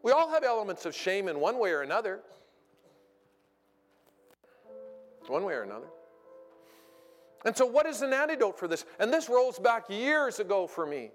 We 0.04 0.12
all 0.12 0.30
have 0.30 0.44
elements 0.44 0.86
of 0.86 0.96
shame 0.96 1.28
in 1.28 1.40
one 1.40 1.60
way 1.60 1.72
or 1.72 1.82
another. 1.82 2.22
One 5.28 5.44
way 5.44 5.54
or 5.54 5.64
another. 5.64 5.88
And 7.46 7.56
so, 7.56 7.66
what 7.66 7.86
is 7.86 8.02
an 8.02 8.14
antidote 8.14 8.58
for 8.58 8.68
this? 8.68 8.86
And 9.00 9.14
this 9.14 9.30
rolls 9.30 9.60
back 9.60 9.90
years 9.90 10.40
ago 10.40 10.68
for 10.68 10.86
me. 10.86 11.12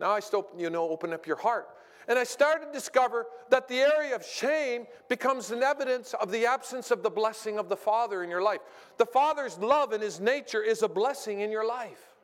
Now 0.00 0.12
I 0.12 0.20
still, 0.20 0.48
you 0.56 0.70
know, 0.70 0.88
open 0.88 1.12
up 1.12 1.26
your 1.26 1.36
heart. 1.36 1.68
And 2.08 2.18
I 2.18 2.24
started 2.24 2.66
to 2.66 2.72
discover 2.72 3.26
that 3.50 3.68
the 3.68 3.80
area 3.80 4.14
of 4.14 4.24
shame 4.24 4.86
becomes 5.08 5.50
an 5.50 5.62
evidence 5.62 6.14
of 6.14 6.30
the 6.30 6.46
absence 6.46 6.90
of 6.90 7.02
the 7.02 7.10
blessing 7.10 7.58
of 7.58 7.68
the 7.68 7.76
Father 7.76 8.22
in 8.22 8.30
your 8.30 8.42
life. 8.42 8.60
The 8.98 9.06
Father's 9.06 9.58
love 9.58 9.92
and 9.92 10.02
His 10.02 10.20
nature 10.20 10.62
is 10.62 10.82
a 10.82 10.88
blessing 10.88 11.40
in 11.40 11.50
your 11.50 11.66
life. 11.66 12.14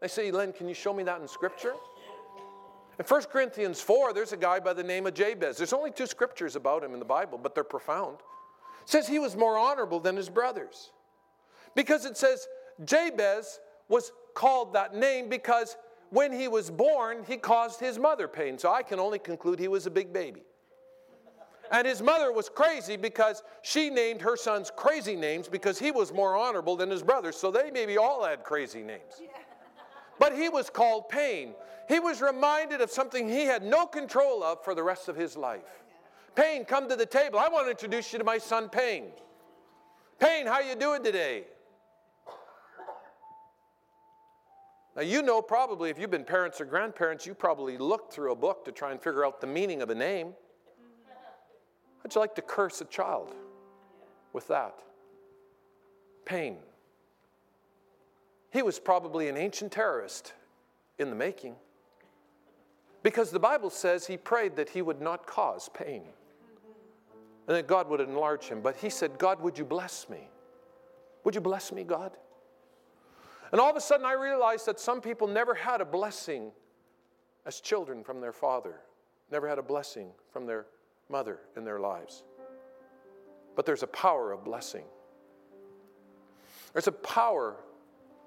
They 0.00 0.08
say, 0.08 0.30
Len, 0.30 0.52
can 0.52 0.68
you 0.68 0.74
show 0.74 0.92
me 0.92 1.02
that 1.04 1.20
in 1.20 1.28
Scripture? 1.28 1.74
In 2.98 3.06
1 3.06 3.22
Corinthians 3.32 3.80
4, 3.80 4.12
there's 4.12 4.34
a 4.34 4.36
guy 4.36 4.60
by 4.60 4.74
the 4.74 4.82
name 4.82 5.06
of 5.06 5.14
Jabez. 5.14 5.56
There's 5.56 5.72
only 5.72 5.90
two 5.90 6.06
scriptures 6.06 6.54
about 6.54 6.84
him 6.84 6.92
in 6.92 6.98
the 6.98 7.06
Bible, 7.06 7.38
but 7.38 7.54
they're 7.54 7.64
profound. 7.64 8.18
It 8.82 8.90
says 8.90 9.08
he 9.08 9.18
was 9.18 9.36
more 9.36 9.56
honorable 9.56 10.00
than 10.00 10.16
his 10.16 10.28
brothers. 10.28 10.90
Because 11.74 12.04
it 12.04 12.18
says 12.18 12.46
Jabez 12.84 13.58
was 13.88 14.12
called 14.34 14.74
that 14.74 14.94
name 14.94 15.30
because 15.30 15.78
when 16.10 16.32
he 16.32 16.48
was 16.48 16.70
born, 16.70 17.24
he 17.26 17.36
caused 17.36 17.80
his 17.80 17.98
mother 17.98 18.28
pain. 18.28 18.58
So 18.58 18.72
I 18.72 18.82
can 18.82 18.98
only 18.98 19.18
conclude 19.18 19.58
he 19.58 19.68
was 19.68 19.86
a 19.86 19.90
big 19.90 20.12
baby. 20.12 20.42
And 21.72 21.86
his 21.86 22.02
mother 22.02 22.32
was 22.32 22.48
crazy 22.48 22.96
because 22.96 23.44
she 23.62 23.90
named 23.90 24.20
her 24.22 24.36
sons 24.36 24.72
crazy 24.74 25.14
names 25.14 25.48
because 25.48 25.78
he 25.78 25.92
was 25.92 26.12
more 26.12 26.36
honorable 26.36 26.74
than 26.74 26.90
his 26.90 27.02
brothers. 27.02 27.36
So 27.36 27.52
they 27.52 27.70
maybe 27.70 27.96
all 27.96 28.24
had 28.24 28.42
crazy 28.42 28.82
names. 28.82 29.22
But 30.18 30.36
he 30.36 30.48
was 30.48 30.68
called 30.68 31.08
pain. 31.08 31.54
He 31.88 32.00
was 32.00 32.20
reminded 32.20 32.80
of 32.80 32.90
something 32.90 33.28
he 33.28 33.44
had 33.44 33.62
no 33.62 33.86
control 33.86 34.42
of 34.42 34.64
for 34.64 34.74
the 34.74 34.82
rest 34.82 35.08
of 35.08 35.16
his 35.16 35.36
life. 35.36 35.84
Pain, 36.34 36.64
come 36.64 36.88
to 36.88 36.96
the 36.96 37.06
table. 37.06 37.38
I 37.38 37.48
want 37.48 37.66
to 37.66 37.70
introduce 37.70 38.12
you 38.12 38.18
to 38.18 38.24
my 38.24 38.38
son 38.38 38.68
Pain. 38.68 39.06
Pain, 40.18 40.46
how 40.46 40.60
you 40.60 40.74
doing 40.74 41.02
today? 41.02 41.44
Now, 44.96 45.02
you 45.02 45.22
know 45.22 45.40
probably 45.40 45.90
if 45.90 45.98
you've 45.98 46.10
been 46.10 46.24
parents 46.24 46.60
or 46.60 46.64
grandparents, 46.64 47.26
you 47.26 47.34
probably 47.34 47.78
looked 47.78 48.12
through 48.12 48.32
a 48.32 48.36
book 48.36 48.64
to 48.64 48.72
try 48.72 48.90
and 48.90 49.00
figure 49.00 49.24
out 49.24 49.40
the 49.40 49.46
meaning 49.46 49.82
of 49.82 49.90
a 49.90 49.94
name. 49.94 50.34
How'd 52.02 52.14
you 52.14 52.20
like 52.20 52.34
to 52.36 52.42
curse 52.42 52.80
a 52.80 52.86
child 52.86 53.34
with 54.32 54.48
that? 54.48 54.80
Pain. 56.24 56.56
He 58.52 58.62
was 58.62 58.80
probably 58.80 59.28
an 59.28 59.36
ancient 59.36 59.70
terrorist 59.70 60.32
in 60.98 61.08
the 61.08 61.16
making 61.16 61.54
because 63.02 63.30
the 63.30 63.38
Bible 63.38 63.70
says 63.70 64.06
he 64.06 64.16
prayed 64.16 64.56
that 64.56 64.70
he 64.70 64.82
would 64.82 65.00
not 65.00 65.26
cause 65.26 65.70
pain 65.72 66.02
and 67.46 67.56
that 67.56 67.66
God 67.66 67.88
would 67.88 68.00
enlarge 68.00 68.44
him. 68.44 68.60
But 68.60 68.76
he 68.76 68.90
said, 68.90 69.18
God, 69.18 69.40
would 69.40 69.56
you 69.56 69.64
bless 69.64 70.08
me? 70.08 70.28
Would 71.24 71.34
you 71.34 71.40
bless 71.40 71.72
me, 71.72 71.84
God? 71.84 72.12
And 73.52 73.60
all 73.60 73.70
of 73.70 73.76
a 73.76 73.80
sudden, 73.80 74.06
I 74.06 74.12
realized 74.12 74.66
that 74.66 74.78
some 74.78 75.00
people 75.00 75.26
never 75.26 75.54
had 75.54 75.80
a 75.80 75.84
blessing 75.84 76.52
as 77.46 77.60
children 77.60 78.04
from 78.04 78.20
their 78.20 78.32
father, 78.32 78.76
never 79.30 79.48
had 79.48 79.58
a 79.58 79.62
blessing 79.62 80.10
from 80.32 80.46
their 80.46 80.66
mother 81.08 81.40
in 81.56 81.64
their 81.64 81.80
lives. 81.80 82.22
But 83.56 83.66
there's 83.66 83.82
a 83.82 83.88
power 83.88 84.32
of 84.32 84.44
blessing. 84.44 84.84
There's 86.72 86.86
a 86.86 86.92
power 86.92 87.56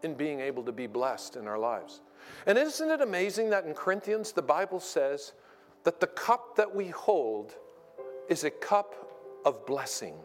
in 0.04 0.16
being 0.16 0.42
able 0.42 0.64
to 0.64 0.74
be 0.74 0.88
blessed 0.88 1.38
in 1.38 1.48
our 1.48 1.58
lives. 1.58 2.02
And 2.46 2.58
isn't 2.58 2.90
it 2.90 3.02
amazing 3.02 3.50
that 3.52 3.66
in 3.66 3.74
Corinthians 3.74 4.34
the 4.34 4.42
Bible 4.42 4.82
says 4.82 5.34
that 5.84 6.02
the 6.02 6.08
cup 6.08 6.58
that 6.58 6.76
we 6.76 6.90
hold 6.90 7.54
is 8.28 8.44
a 8.44 8.52
cup 8.52 8.96
of 9.46 9.66
blessing? 9.66 10.16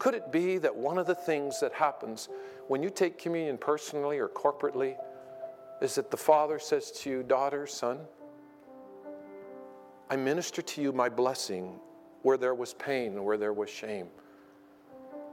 Could 0.00 0.14
it 0.14 0.32
be 0.32 0.56
that 0.56 0.74
one 0.74 0.96
of 0.96 1.06
the 1.06 1.14
things 1.14 1.60
that 1.60 1.74
happens 1.74 2.30
when 2.68 2.82
you 2.82 2.88
take 2.88 3.18
communion 3.18 3.58
personally 3.58 4.18
or 4.18 4.28
corporately 4.28 4.96
is 5.82 5.94
that 5.96 6.10
the 6.10 6.16
Father 6.16 6.58
says 6.58 6.90
to 7.02 7.10
you, 7.10 7.22
Daughter, 7.22 7.66
son, 7.66 7.98
I 10.08 10.16
minister 10.16 10.62
to 10.62 10.80
you 10.80 10.92
my 10.92 11.10
blessing 11.10 11.78
where 12.22 12.38
there 12.38 12.54
was 12.54 12.72
pain 12.72 13.12
and 13.12 13.26
where 13.26 13.36
there 13.36 13.52
was 13.52 13.68
shame. 13.68 14.06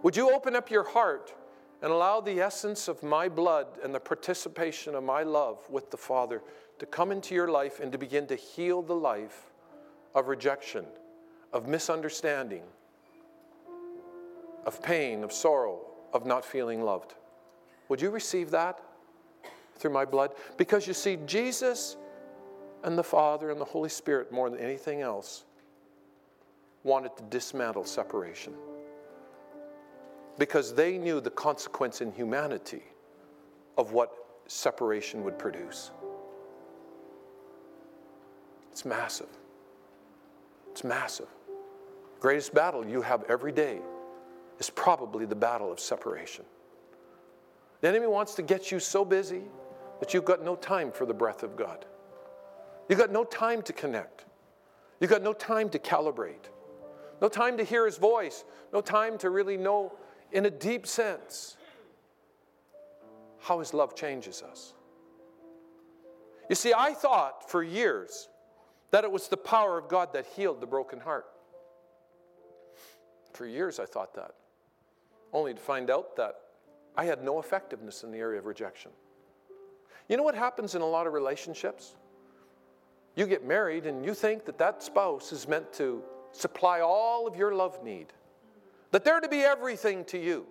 Would 0.04 0.18
you 0.18 0.36
open 0.36 0.54
up 0.54 0.70
your 0.70 0.84
heart 0.84 1.34
and 1.82 1.90
allow 1.90 2.20
the 2.20 2.42
essence 2.42 2.90
of 2.90 3.02
my 3.04 3.30
blood 3.30 3.68
and 3.86 3.96
the 3.96 4.02
participation 4.02 4.96
of 4.96 5.04
my 5.04 5.24
love 5.24 5.60
with 5.70 5.92
the 5.92 5.98
Father 5.98 6.44
to 6.80 6.86
come 6.86 7.14
into 7.14 7.34
your 7.34 7.48
life 7.48 7.80
and 7.80 7.90
to 7.94 7.98
begin 7.98 8.28
to 8.28 8.36
heal 8.36 8.82
the 8.82 8.94
life 8.94 9.50
of 10.14 10.28
rejection, 10.28 10.86
of 11.54 11.70
misunderstanding, 11.70 12.64
of 14.68 14.84
pain, 14.84 15.24
of 15.24 15.32
sorrow, 15.32 15.80
of 16.14 16.26
not 16.26 16.46
feeling 16.46 16.84
loved? 16.84 17.16
Would 17.90 18.02
you 18.02 18.12
receive 18.12 18.52
that 18.52 18.80
through 19.78 19.92
my 19.92 20.06
blood? 20.06 20.34
Because 20.58 20.86
you 20.86 20.94
see, 20.94 21.18
Jesus 21.26 21.96
and 22.84 22.98
the 22.98 23.04
Father 23.04 23.50
and 23.50 23.60
the 23.60 23.66
Holy 23.66 23.90
Spirit, 23.90 24.32
more 24.32 24.50
than 24.50 24.60
anything 24.60 25.02
else, 25.02 25.46
wanted 26.84 27.16
to 27.18 27.24
dismantle 27.24 27.86
separation 27.86 28.54
because 30.38 30.74
they 30.74 30.98
knew 30.98 31.20
the 31.20 31.32
consequence 31.32 32.02
in 32.02 32.12
humanity 32.12 32.84
of 33.78 33.94
what 33.94 34.14
separation 34.48 35.24
would 35.24 35.40
produce. 35.40 35.92
It's 38.72 38.86
massive. 38.86 39.30
It's 40.72 40.84
massive. 40.84 41.28
Greatest 42.20 42.54
battle 42.54 42.86
you 42.86 43.02
have 43.02 43.24
every 43.30 43.52
day 43.52 43.80
is 44.60 44.70
probably 44.70 45.26
the 45.26 45.36
battle 45.36 45.72
of 45.72 45.80
separation. 45.80 46.46
The 47.82 47.88
enemy 47.88 48.08
wants 48.08 48.36
to 48.36 48.42
get 48.42 48.72
you 48.72 48.80
so 48.80 49.06
busy 49.06 49.44
that 50.00 50.14
you've 50.14 50.26
got 50.26 50.44
no 50.44 50.56
time 50.56 50.92
for 50.92 51.06
the 51.06 51.14
breath 51.14 51.44
of 51.44 51.56
God. 51.56 51.86
You've 52.90 53.00
got 53.00 53.12
no 53.12 53.24
time 53.24 53.62
to 53.64 53.74
connect. 53.74 54.26
You've 55.00 55.12
got 55.12 55.22
no 55.22 55.34
time 55.34 55.70
to 55.70 55.80
calibrate. 55.80 56.50
No 57.22 57.28
time 57.28 57.58
to 57.58 57.64
hear 57.64 57.86
his 57.86 57.98
voice. 57.98 58.44
No 58.74 58.82
time 58.82 59.18
to 59.20 59.30
really 59.30 59.58
know 59.58 59.94
in 60.32 60.46
a 60.46 60.50
deep 60.50 60.88
sense 60.88 61.58
how 63.40 63.60
his 63.60 63.74
love 63.74 63.96
changes 63.96 64.42
us. 64.42 64.74
You 66.50 66.56
see, 66.56 66.74
I 66.76 66.94
thought 66.94 67.50
for 67.50 67.62
years 67.62 68.30
that 68.92 69.04
it 69.04 69.12
was 69.12 69.28
the 69.28 69.38
power 69.38 69.78
of 69.78 69.88
God 69.88 70.14
that 70.14 70.26
healed 70.26 70.62
the 70.62 70.68
broken 70.68 71.00
heart. 71.00 71.26
For 73.34 73.46
years, 73.46 73.80
I 73.80 73.86
thought 73.86 74.16
that, 74.16 74.32
only 75.34 75.54
to 75.54 75.60
find 75.60 75.90
out 75.90 76.16
that 76.16 76.36
I 76.96 77.06
had 77.06 77.24
no 77.24 77.40
effectiveness 77.40 78.04
in 78.04 78.12
the 78.12 78.18
area 78.18 78.40
of 78.40 78.46
rejection. 78.46 78.92
You 80.10 80.18
know 80.18 80.24
what 80.24 80.36
happens 80.36 80.74
in 80.76 80.82
a 80.82 80.88
lot 80.88 81.06
of 81.06 81.14
relationships? 81.14 81.96
You 83.16 83.28
get 83.28 83.46
married 83.46 83.86
and 83.86 84.06
you 84.06 84.14
think 84.14 84.46
that 84.46 84.58
that 84.58 84.82
spouse 84.82 85.32
is 85.32 85.48
meant 85.48 85.74
to 85.74 86.02
supply 86.32 86.82
all 86.82 87.28
of 87.28 87.36
your 87.36 87.54
love 87.54 87.84
need 87.84 88.14
that 88.92 89.04
they're 89.04 89.20
to 89.20 89.30
be 89.30 89.42
everything 89.42 90.06
to 90.06 90.18
you. 90.18 90.46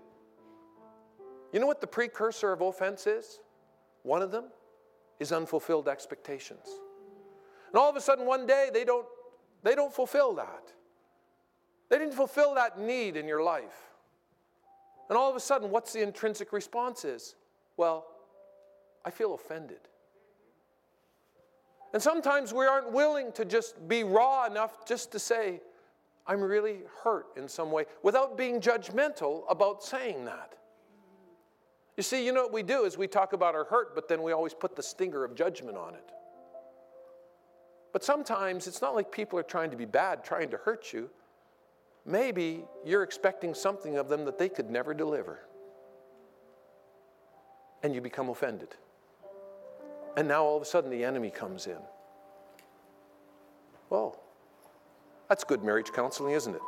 You 1.53 1.61
know 1.61 1.67
what 1.67 1.81
the 1.81 1.87
precursor 1.87 2.53
of 2.53 2.61
offense 2.61 3.07
is? 3.07 3.41
One 4.03 4.23
of 4.23 4.31
them 4.31 4.45
is 5.19 5.33
unfulfilled 5.33 5.89
expectations. 5.89 6.67
And 7.69 7.79
all 7.79 7.89
of 7.89 7.97
a 7.97 8.01
sudden, 8.01 8.27
one 8.27 8.47
day, 8.47 8.69
they 8.73 8.85
don't, 8.85 9.07
they 9.63 9.75
don't 9.75 9.93
fulfill 9.93 10.35
that. 10.35 10.73
They 11.89 11.99
didn't 11.99 12.15
fulfill 12.15 12.55
that 12.55 12.79
need 12.79 13.17
in 13.17 13.27
your 13.27 13.43
life. 13.43 13.96
And 15.09 15.17
all 15.17 15.31
of 15.31 15.37
a 15.37 15.41
sudden, 15.41 15.71
what's 15.71 15.93
the 15.93 16.03
intrinsic 16.03 16.53
response 16.53 17.05
is? 17.05 17.37
Well, 17.77 18.07
I 19.05 19.11
feel 19.11 19.35
offended. 19.35 19.81
And 21.93 22.03
sometimes 22.03 22.53
we 22.53 22.67
aren't 22.67 22.93
willing 22.93 23.33
to 23.33 23.45
just 23.45 23.89
be 23.89 24.05
raw 24.05 24.47
enough 24.47 24.85
just 24.87 25.13
to 25.13 25.19
say, 25.19 25.61
I'm 26.27 26.41
really 26.41 26.81
hurt 27.05 27.27
in 27.37 27.49
some 27.49 27.71
way 27.71 27.87
without 28.03 28.37
being 28.37 28.61
judgmental 28.61 29.45
about 29.49 29.83
saying 29.83 30.25
that. 30.25 30.55
You 31.97 32.03
see, 32.03 32.27
you 32.27 32.33
know 32.33 32.43
what 32.43 32.53
we 32.53 32.63
do 32.63 32.85
is 32.85 32.99
we 32.99 33.07
talk 33.07 33.33
about 33.33 33.55
our 33.55 33.65
hurt, 33.65 33.95
but 33.95 34.09
then 34.09 34.23
we 34.23 34.33
always 34.33 34.53
put 34.53 34.77
the 34.77 34.83
stinger 34.83 35.25
of 35.25 35.35
judgment 35.35 35.77
on 35.79 35.95
it. 35.95 36.11
But 37.93 38.05
sometimes 38.05 38.67
it's 38.67 38.83
not 38.83 38.95
like 38.95 39.11
people 39.11 39.39
are 39.39 39.45
trying 39.45 39.71
to 39.71 39.77
be 39.77 39.87
bad, 39.87 40.23
trying 40.23 40.51
to 40.51 40.59
hurt 40.59 40.93
you. 40.93 41.09
Maybe 42.07 42.65
you're 42.85 43.03
expecting 43.03 43.53
something 43.53 43.97
of 43.97 44.09
them 44.09 44.25
that 44.27 44.39
they 44.39 44.49
could 44.49 44.71
never 44.71 44.95
deliver. 44.95 45.41
And 47.83 47.95
you 47.95 48.01
become 48.01 48.29
offended. 48.29 48.77
And 50.17 50.29
now 50.29 50.45
all 50.45 50.57
of 50.57 50.63
a 50.63 50.67
sudden 50.67 50.91
the 50.91 51.05
enemy 51.05 51.31
comes 51.31 51.67
in. 51.67 51.79
Well, 53.91 54.21
that's 55.29 55.43
good 55.45 55.63
marriage 55.65 55.93
counseling, 55.93 56.33
isn't 56.35 56.55
it? 56.55 56.63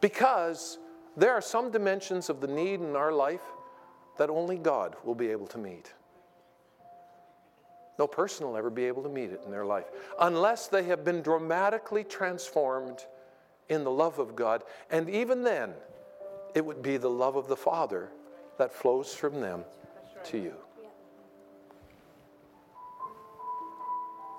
Because 0.00 0.78
there 1.16 1.32
are 1.32 1.40
some 1.40 1.70
dimensions 1.70 2.28
of 2.28 2.40
the 2.40 2.48
need 2.48 2.80
in 2.80 2.96
our 2.96 3.12
life 3.12 3.40
that 4.18 4.28
only 4.28 4.56
God 4.56 4.96
will 5.04 5.14
be 5.14 5.28
able 5.28 5.46
to 5.48 5.58
meet. 5.58 5.92
No 7.98 8.06
person 8.06 8.46
will 8.46 8.56
ever 8.56 8.70
be 8.70 8.84
able 8.84 9.02
to 9.02 9.08
meet 9.08 9.30
it 9.30 9.40
in 9.44 9.50
their 9.50 9.64
life 9.64 9.86
unless 10.20 10.68
they 10.68 10.82
have 10.84 11.04
been 11.04 11.22
dramatically 11.22 12.04
transformed 12.04 13.06
in 13.68 13.84
the 13.84 13.90
love 13.90 14.18
of 14.18 14.36
God. 14.36 14.62
And 14.90 15.08
even 15.08 15.42
then, 15.42 15.72
it 16.54 16.64
would 16.64 16.82
be 16.82 16.96
the 16.96 17.10
love 17.10 17.36
of 17.36 17.48
the 17.48 17.56
Father 17.56 18.10
that 18.58 18.72
flows 18.72 19.14
from 19.14 19.40
them 19.40 19.64
to 20.24 20.38
you. 20.38 20.54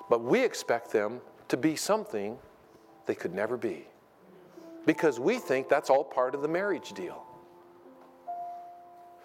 But 0.09 0.21
we 0.21 0.43
expect 0.43 0.91
them 0.91 1.21
to 1.49 1.57
be 1.57 1.75
something 1.75 2.37
they 3.05 3.15
could 3.15 3.33
never 3.33 3.57
be 3.57 3.87
because 4.85 5.19
we 5.19 5.37
think 5.37 5.67
that's 5.67 5.89
all 5.89 6.03
part 6.03 6.33
of 6.33 6.41
the 6.41 6.47
marriage 6.47 6.93
deal. 6.93 7.26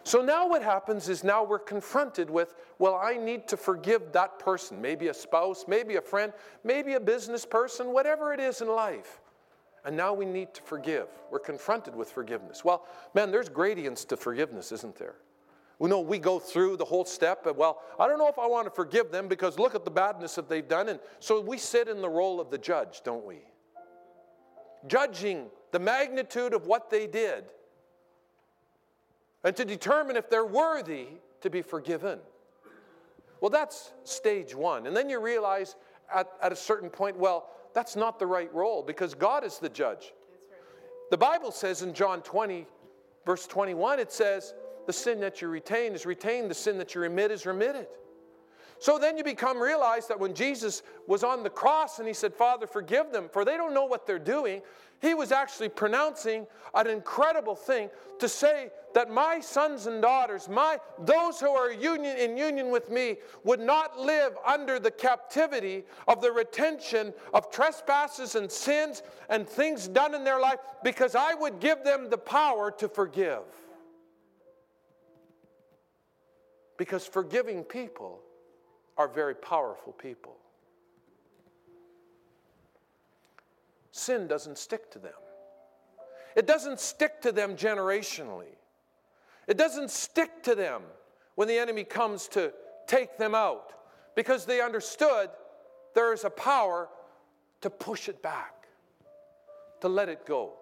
So 0.04 0.20
now 0.20 0.48
what 0.48 0.62
happens 0.62 1.08
is 1.08 1.22
now 1.22 1.44
we're 1.44 1.60
confronted 1.60 2.28
with, 2.28 2.54
well, 2.78 3.00
I 3.00 3.16
need 3.16 3.46
to 3.48 3.56
forgive 3.56 4.12
that 4.12 4.38
person, 4.38 4.80
maybe 4.80 5.08
a 5.08 5.14
spouse, 5.14 5.64
maybe 5.68 5.96
a 5.96 6.00
friend, 6.00 6.32
maybe 6.64 6.94
a 6.94 7.00
business 7.00 7.46
person, 7.46 7.92
whatever 7.92 8.32
it 8.32 8.40
is 8.40 8.60
in 8.60 8.68
life. 8.68 9.20
And 9.84 9.96
now 9.96 10.12
we 10.12 10.24
need 10.24 10.54
to 10.54 10.62
forgive. 10.62 11.06
We're 11.30 11.38
confronted 11.38 11.94
with 11.94 12.10
forgiveness. 12.10 12.64
Well, 12.64 12.86
man, 13.14 13.30
there's 13.30 13.48
gradients 13.48 14.04
to 14.06 14.16
forgiveness, 14.16 14.72
isn't 14.72 14.96
there? 14.96 15.14
We 15.78 15.88
know 15.88 16.00
we 16.00 16.18
go 16.18 16.38
through 16.38 16.76
the 16.76 16.84
whole 16.84 17.04
step 17.04 17.46
of, 17.46 17.56
well, 17.56 17.82
I 17.98 18.06
don't 18.06 18.18
know 18.18 18.28
if 18.28 18.38
I 18.38 18.46
want 18.46 18.66
to 18.66 18.70
forgive 18.70 19.10
them 19.10 19.26
because 19.26 19.58
look 19.58 19.74
at 19.74 19.84
the 19.84 19.90
badness 19.90 20.36
that 20.36 20.48
they've 20.48 20.66
done. 20.66 20.88
And 20.88 21.00
so 21.18 21.40
we 21.40 21.58
sit 21.58 21.88
in 21.88 22.00
the 22.00 22.08
role 22.08 22.40
of 22.40 22.50
the 22.50 22.58
judge, 22.58 23.02
don't 23.04 23.24
we? 23.24 23.38
Judging 24.86 25.46
the 25.72 25.78
magnitude 25.78 26.54
of 26.54 26.66
what 26.66 26.90
they 26.90 27.06
did 27.06 27.44
and 29.44 29.56
to 29.56 29.64
determine 29.64 30.16
if 30.16 30.30
they're 30.30 30.44
worthy 30.44 31.06
to 31.40 31.50
be 31.50 31.62
forgiven. 31.62 32.18
Well, 33.40 33.50
that's 33.50 33.92
stage 34.04 34.54
one. 34.54 34.86
And 34.86 34.96
then 34.96 35.10
you 35.10 35.20
realize 35.20 35.74
at, 36.14 36.28
at 36.40 36.52
a 36.52 36.56
certain 36.56 36.88
point, 36.88 37.16
well, 37.16 37.50
that's 37.74 37.96
not 37.96 38.18
the 38.18 38.26
right 38.26 38.52
role 38.54 38.82
because 38.82 39.14
God 39.14 39.44
is 39.44 39.58
the 39.58 39.68
judge. 39.68 40.12
The 41.10 41.18
Bible 41.18 41.50
says 41.50 41.82
in 41.82 41.92
John 41.92 42.22
20, 42.22 42.66
verse 43.26 43.46
21, 43.46 43.98
it 43.98 44.12
says, 44.12 44.54
The 44.86 44.92
sin 44.92 45.20
that 45.20 45.42
you 45.42 45.48
retain 45.48 45.92
is 45.92 46.06
retained, 46.06 46.50
the 46.50 46.54
sin 46.54 46.78
that 46.78 46.94
you 46.94 47.00
remit 47.00 47.30
is 47.30 47.44
remitted. 47.44 47.88
So 48.82 48.98
then 48.98 49.16
you 49.16 49.22
become 49.22 49.62
realize 49.62 50.08
that 50.08 50.18
when 50.18 50.34
Jesus 50.34 50.82
was 51.06 51.22
on 51.22 51.44
the 51.44 51.50
cross 51.50 52.00
and 52.00 52.08
he 52.08 52.12
said, 52.12 52.34
Father, 52.34 52.66
forgive 52.66 53.12
them, 53.12 53.28
for 53.32 53.44
they 53.44 53.56
don't 53.56 53.72
know 53.74 53.84
what 53.84 54.08
they're 54.08 54.18
doing, 54.18 54.60
he 55.00 55.14
was 55.14 55.30
actually 55.30 55.68
pronouncing 55.68 56.48
an 56.74 56.88
incredible 56.88 57.54
thing 57.54 57.90
to 58.18 58.28
say 58.28 58.70
that 58.94 59.08
my 59.08 59.38
sons 59.38 59.86
and 59.86 60.02
daughters, 60.02 60.48
my 60.48 60.80
those 60.98 61.38
who 61.38 61.50
are 61.50 61.70
union, 61.72 62.16
in 62.16 62.36
union 62.36 62.72
with 62.72 62.90
me, 62.90 63.18
would 63.44 63.60
not 63.60 64.00
live 64.00 64.32
under 64.44 64.80
the 64.80 64.90
captivity 64.90 65.84
of 66.08 66.20
the 66.20 66.32
retention 66.32 67.14
of 67.32 67.52
trespasses 67.52 68.34
and 68.34 68.50
sins 68.50 69.04
and 69.28 69.48
things 69.48 69.86
done 69.86 70.12
in 70.12 70.24
their 70.24 70.40
life, 70.40 70.58
because 70.82 71.14
I 71.14 71.34
would 71.34 71.60
give 71.60 71.84
them 71.84 72.10
the 72.10 72.18
power 72.18 72.72
to 72.78 72.88
forgive. 72.88 73.44
Because 76.76 77.06
forgiving 77.06 77.62
people 77.62 78.22
are 78.96 79.08
very 79.08 79.34
powerful 79.34 79.92
people. 79.92 80.36
sin 83.92 84.26
doesn't 84.26 84.58
stick 84.58 84.90
to 84.90 84.98
them. 84.98 85.12
It 86.34 86.46
doesn't 86.46 86.80
stick 86.80 87.20
to 87.22 87.30
them 87.30 87.56
generationally. 87.56 88.56
It 89.46 89.58
doesn't 89.58 89.90
stick 89.90 90.42
to 90.44 90.54
them 90.54 90.82
when 91.34 91.46
the 91.46 91.58
enemy 91.58 91.84
comes 91.84 92.26
to 92.28 92.52
take 92.86 93.18
them 93.18 93.34
out 93.34 93.74
because 94.16 94.46
they 94.46 94.60
understood 94.60 95.30
there 95.94 96.12
is 96.12 96.24
a 96.24 96.30
power 96.30 96.88
to 97.60 97.70
push 97.70 98.08
it 98.08 98.22
back, 98.22 98.66
to 99.82 99.88
let 99.88 100.08
it 100.08 100.26
go. 100.26 100.54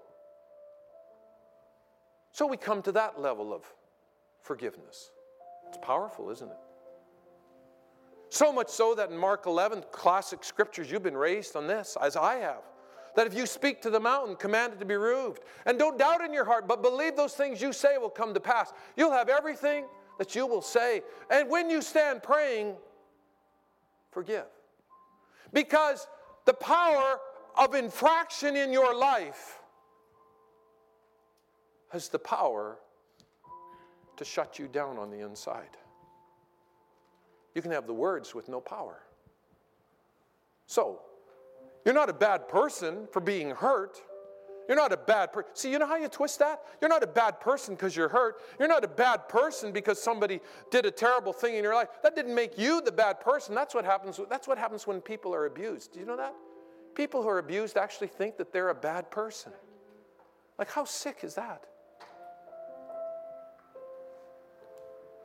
So 2.32 2.46
we 2.46 2.56
come 2.56 2.82
to 2.82 2.92
that 2.92 3.20
level 3.20 3.52
of 3.52 3.64
forgiveness. 4.42 5.10
It's 5.68 5.78
powerful, 5.82 6.30
isn't 6.30 6.50
it? 6.50 6.56
So 8.30 8.52
much 8.52 8.68
so 8.68 8.94
that 8.94 9.10
in 9.10 9.18
Mark 9.18 9.46
11, 9.46 9.84
classic 9.90 10.44
scriptures, 10.44 10.90
you've 10.90 11.02
been 11.02 11.16
raised 11.16 11.56
on 11.56 11.66
this, 11.66 11.96
as 12.00 12.16
I 12.16 12.36
have. 12.36 12.62
That 13.16 13.26
if 13.26 13.34
you 13.34 13.44
speak 13.44 13.82
to 13.82 13.90
the 13.90 13.98
mountain, 13.98 14.36
command 14.36 14.72
it 14.72 14.78
to 14.78 14.84
be 14.84 14.94
removed. 14.94 15.42
And 15.66 15.78
don't 15.78 15.98
doubt 15.98 16.24
in 16.24 16.32
your 16.32 16.44
heart, 16.44 16.68
but 16.68 16.80
believe 16.80 17.16
those 17.16 17.34
things 17.34 17.60
you 17.60 17.72
say 17.72 17.98
will 17.98 18.08
come 18.08 18.32
to 18.34 18.40
pass. 18.40 18.72
You'll 18.96 19.12
have 19.12 19.28
everything 19.28 19.84
that 20.18 20.36
you 20.36 20.46
will 20.46 20.62
say. 20.62 21.02
And 21.28 21.50
when 21.50 21.68
you 21.68 21.82
stand 21.82 22.22
praying, 22.22 22.76
forgive. 24.12 24.46
Because 25.52 26.06
the 26.44 26.54
power 26.54 27.18
of 27.58 27.74
infraction 27.74 28.54
in 28.54 28.72
your 28.72 28.94
life 28.96 29.58
has 31.88 32.08
the 32.08 32.18
power 32.20 32.78
to 34.16 34.24
shut 34.24 34.58
you 34.60 34.68
down 34.68 34.98
on 34.98 35.10
the 35.10 35.18
inside. 35.18 35.76
You 37.54 37.62
can 37.62 37.70
have 37.72 37.86
the 37.86 37.94
words 37.94 38.34
with 38.34 38.48
no 38.48 38.60
power. 38.60 39.02
So, 40.66 41.00
you're 41.84 41.94
not 41.94 42.08
a 42.08 42.14
bad 42.14 42.48
person 42.48 43.08
for 43.10 43.20
being 43.20 43.50
hurt. 43.50 44.00
You're 44.68 44.76
not 44.76 44.92
a 44.92 44.96
bad 44.96 45.32
person. 45.32 45.50
See, 45.54 45.72
you 45.72 45.80
know 45.80 45.86
how 45.86 45.96
you 45.96 46.06
twist 46.06 46.38
that? 46.38 46.62
You're 46.80 46.90
not 46.90 47.02
a 47.02 47.08
bad 47.08 47.40
person 47.40 47.74
because 47.74 47.96
you're 47.96 48.08
hurt. 48.08 48.40
You're 48.58 48.68
not 48.68 48.84
a 48.84 48.88
bad 48.88 49.28
person 49.28 49.72
because 49.72 50.00
somebody 50.00 50.40
did 50.70 50.86
a 50.86 50.92
terrible 50.92 51.32
thing 51.32 51.56
in 51.56 51.64
your 51.64 51.74
life. 51.74 51.88
That 52.04 52.14
didn't 52.14 52.34
make 52.36 52.56
you 52.56 52.80
the 52.80 52.92
bad 52.92 53.20
person. 53.20 53.54
That's 53.54 53.74
what 53.74 53.84
happens. 53.84 54.20
That's 54.28 54.46
what 54.46 54.58
happens 54.58 54.86
when 54.86 55.00
people 55.00 55.34
are 55.34 55.46
abused. 55.46 55.94
Do 55.94 55.98
you 55.98 56.06
know 56.06 56.16
that? 56.16 56.34
People 56.94 57.22
who 57.22 57.28
are 57.28 57.38
abused 57.38 57.76
actually 57.76 58.06
think 58.08 58.36
that 58.36 58.52
they're 58.52 58.68
a 58.68 58.74
bad 58.74 59.10
person. 59.10 59.52
Like, 60.56 60.70
how 60.70 60.84
sick 60.84 61.18
is 61.22 61.34
that? 61.34 61.64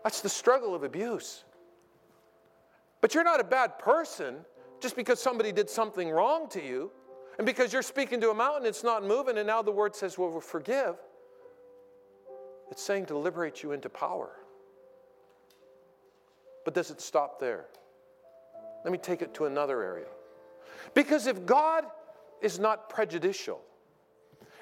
That's 0.04 0.22
the 0.22 0.30
struggle 0.30 0.74
of 0.74 0.84
abuse. 0.84 1.45
But 3.06 3.14
you're 3.14 3.24
not 3.24 3.40
a 3.40 3.44
bad 3.44 3.78
person 3.78 4.38
just 4.80 4.96
because 4.96 5.22
somebody 5.22 5.52
did 5.52 5.70
something 5.70 6.10
wrong 6.10 6.50
to 6.50 6.60
you, 6.60 6.90
and 7.38 7.46
because 7.46 7.72
you're 7.72 7.84
speaking 7.84 8.20
to 8.22 8.32
a 8.32 8.34
mountain, 8.34 8.66
it's 8.66 8.84
not 8.84 9.06
moving, 9.06 9.38
and 9.38 9.46
now 9.46 9.62
the 9.62 9.72
word 9.72 9.96
says, 9.96 10.18
well, 10.18 10.32
we'll 10.32 10.42
forgive. 10.42 10.96
It's 12.72 12.82
saying 12.82 13.06
to 13.06 13.16
liberate 13.16 13.62
you 13.62 13.74
into 13.74 13.90
power. 13.90 14.32
But 16.64 16.74
does 16.74 16.90
it 16.90 17.00
stop 17.00 17.40
there? 17.40 17.66
Let 18.84 18.92
me 18.92 18.98
take 18.98 19.22
it 19.22 19.36
to 19.36 19.46
another 19.46 19.84
area. 19.84 20.08
Because 20.96 21.28
if 21.28 21.46
God 21.46 21.86
is 22.42 22.58
not 22.58 22.90
prejudicial, 22.90 23.62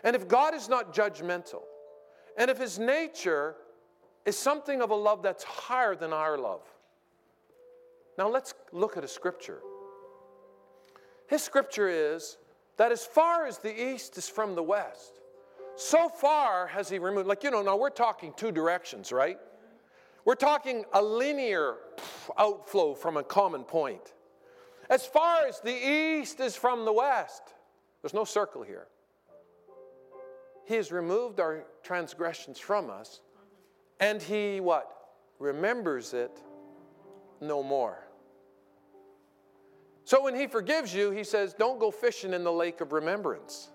and 0.03 0.17
if 0.17 0.27
God 0.27 0.53
is 0.53 0.67
not 0.67 0.93
judgmental, 0.93 1.61
and 2.37 2.51
if 2.51 2.57
his 2.57 2.77
nature 2.77 3.55
is 4.25 4.37
something 4.37 4.81
of 4.81 4.89
a 4.89 4.95
love 4.95 5.23
that's 5.23 5.45
higher 5.45 5.95
than 5.95 6.11
our 6.11 6.37
love. 6.37 6.63
Now 8.17 8.29
let's 8.29 8.53
look 8.71 8.97
at 8.97 9.03
a 9.03 9.07
scripture. 9.07 9.61
His 11.27 11.41
scripture 11.41 11.89
is 11.89 12.37
that 12.77 12.91
as 12.91 13.05
far 13.05 13.45
as 13.45 13.57
the 13.59 13.91
east 13.91 14.17
is 14.17 14.29
from 14.29 14.55
the 14.55 14.63
west, 14.63 15.19
so 15.75 16.09
far 16.09 16.67
has 16.67 16.89
he 16.89 16.99
removed. 16.99 17.27
Like, 17.27 17.43
you 17.43 17.51
know, 17.51 17.61
now 17.61 17.75
we're 17.75 17.89
talking 17.89 18.33
two 18.35 18.51
directions, 18.51 19.11
right? 19.11 19.37
We're 20.25 20.35
talking 20.35 20.85
a 20.93 21.01
linear 21.01 21.75
outflow 22.37 22.93
from 22.93 23.17
a 23.17 23.23
common 23.23 23.63
point. 23.63 24.13
As 24.89 25.05
far 25.05 25.45
as 25.47 25.59
the 25.59 25.73
east 25.73 26.39
is 26.39 26.55
from 26.55 26.85
the 26.85 26.93
west, 26.93 27.41
there's 28.01 28.13
no 28.13 28.23
circle 28.25 28.63
here. 28.63 28.87
He 30.65 30.75
has 30.75 30.91
removed 30.91 31.39
our 31.39 31.65
transgressions 31.83 32.59
from 32.59 32.89
us, 32.89 33.21
and 33.99 34.21
he 34.21 34.59
what? 34.59 34.89
Remembers 35.39 36.13
it 36.13 36.39
no 37.43 37.61
more. 37.61 38.03
So 40.05 40.21
when 40.23 40.35
he 40.35 40.47
forgives 40.47 40.93
you, 40.93 41.11
he 41.11 41.23
says, 41.23 41.53
don't 41.53 41.79
go 41.79 41.89
fishing 41.89 42.33
in 42.33 42.43
the 42.43 42.51
lake 42.51 42.81
of 42.81 42.91
remembrance. 42.91 43.69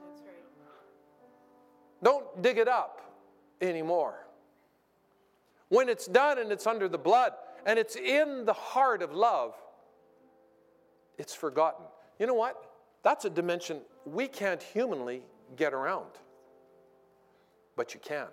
Don't 2.03 2.43
dig 2.43 2.59
it 2.59 2.69
up 2.69 3.01
anymore. 3.61 4.27
When 5.69 5.89
it's 5.89 6.07
done 6.07 6.39
and 6.39 6.53
it's 6.53 6.66
under 6.66 6.89
the 6.89 6.99
blood 6.99 7.33
and 7.66 7.79
it's 7.79 7.97
in 7.97 8.45
the 8.45 8.53
heart 8.53 9.03
of 9.03 9.12
love, 9.12 9.55
it's 11.19 11.35
forgotten. 11.35 11.85
You 12.19 12.27
know 12.27 12.35
what? 12.35 12.62
That's 13.03 13.25
a 13.25 13.31
dimension 13.31 13.81
we 14.05 14.29
can't 14.29 14.62
humanly 14.62 15.23
get 15.57 15.73
around. 15.73 16.11
But 17.77 17.95
you 17.95 18.01
can. 18.01 18.29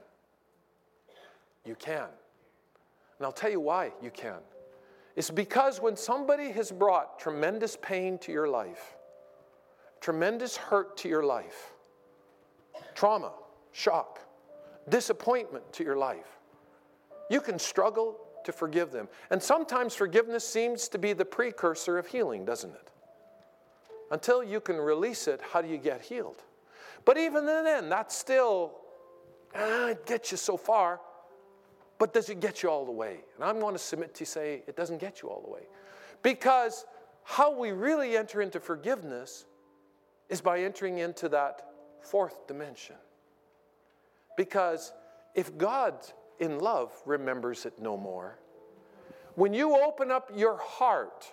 You 1.66 1.76
can. 1.76 2.08
And 3.18 3.26
I'll 3.26 3.32
tell 3.32 3.52
you 3.52 3.60
why 3.60 3.92
you 4.02 4.12
can 4.12 4.40
is 5.16 5.30
because 5.30 5.80
when 5.80 5.96
somebody 5.96 6.52
has 6.52 6.72
brought 6.72 7.20
tremendous 7.20 7.78
pain 7.82 8.18
to 8.20 8.32
your 8.32 8.48
life, 8.48 8.96
tremendous 10.02 10.58
hurt 10.58 10.98
to 10.98 11.10
your 11.10 11.24
life, 11.24 11.74
trauma, 12.94 13.32
shock, 13.72 14.20
disappointment 14.90 15.72
to 15.74 15.84
your 15.84 15.98
life, 15.98 16.40
you 17.30 17.40
can 17.42 17.58
struggle 17.58 18.20
to 18.44 18.52
forgive 18.52 18.92
them. 18.92 19.08
And 19.32 19.42
sometimes 19.42 19.96
forgiveness 19.96 20.48
seems 20.48 20.88
to 20.90 20.98
be 20.98 21.14
the 21.14 21.26
precursor 21.26 21.98
of 21.98 22.08
healing, 22.08 22.46
doesn't 22.46 22.72
it? 22.72 22.92
Until 24.12 24.44
you 24.44 24.60
can 24.60 24.78
release 24.78 25.28
it, 25.28 25.42
how 25.52 25.62
do 25.62 25.68
you 25.68 25.78
get 25.78 26.02
healed? 26.02 26.44
But 27.06 27.18
even 27.18 27.46
then, 27.46 27.90
that's 27.90 28.16
still, 28.16 28.74
ah, 29.56 29.88
it 29.88 30.06
gets 30.06 30.32
you 30.32 30.38
so 30.38 30.58
far. 30.58 31.00
But 31.98 32.14
does 32.14 32.30
it 32.30 32.40
get 32.40 32.62
you 32.62 32.70
all 32.70 32.86
the 32.86 32.92
way? 32.92 33.20
And 33.36 33.44
I'm 33.44 33.60
going 33.60 33.74
to 33.74 33.80
submit 33.80 34.14
to 34.16 34.26
say 34.26 34.64
it 34.68 34.76
doesn't 34.76 35.00
get 35.00 35.22
you 35.22 35.30
all 35.30 35.42
the 35.42 35.50
way. 35.50 35.68
Because 36.22 36.86
how 37.24 37.58
we 37.58 37.72
really 37.72 38.18
enter 38.18 38.42
into 38.42 38.60
forgiveness 38.60 39.46
is 40.30 40.42
by 40.42 40.62
entering 40.62 40.98
into 40.98 41.30
that 41.30 41.70
fourth 42.02 42.48
dimension. 42.48 42.96
Because 44.38 44.92
if 45.34 45.58
God 45.58 45.96
in 46.40 46.60
love 46.60 46.92
remembers 47.06 47.66
it 47.66 47.80
no 47.80 47.98
more, 47.98 48.40
when 49.36 49.54
you 49.54 49.76
open 49.76 50.12
up 50.12 50.32
your 50.36 50.58
heart 50.58 51.26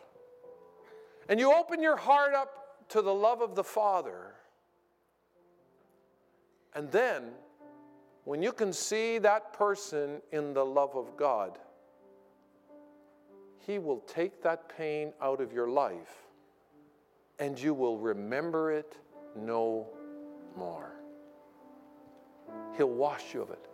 and 1.28 1.38
you 1.38 1.52
open 1.52 1.82
your 1.82 1.96
heart 1.96 2.34
up 2.34 2.88
to 2.90 3.02
the 3.02 3.14
love 3.14 3.40
of 3.40 3.54
the 3.54 3.64
Father, 3.64 4.34
and 6.74 6.90
then 6.90 7.30
when 8.24 8.42
you 8.42 8.52
can 8.52 8.72
see 8.72 9.18
that 9.18 9.52
person 9.52 10.20
in 10.30 10.54
the 10.54 10.64
love 10.64 10.96
of 10.96 11.16
God, 11.16 11.58
He 13.58 13.78
will 13.78 14.00
take 14.00 14.42
that 14.42 14.68
pain 14.76 15.12
out 15.20 15.40
of 15.40 15.52
your 15.52 15.68
life 15.68 16.22
and 17.38 17.60
you 17.60 17.74
will 17.74 17.98
remember 17.98 18.70
it 18.70 18.96
no 19.36 19.88
more. 20.56 20.92
He'll 22.76 22.88
wash 22.88 23.34
you 23.34 23.42
of 23.42 23.50
it. 23.50 23.68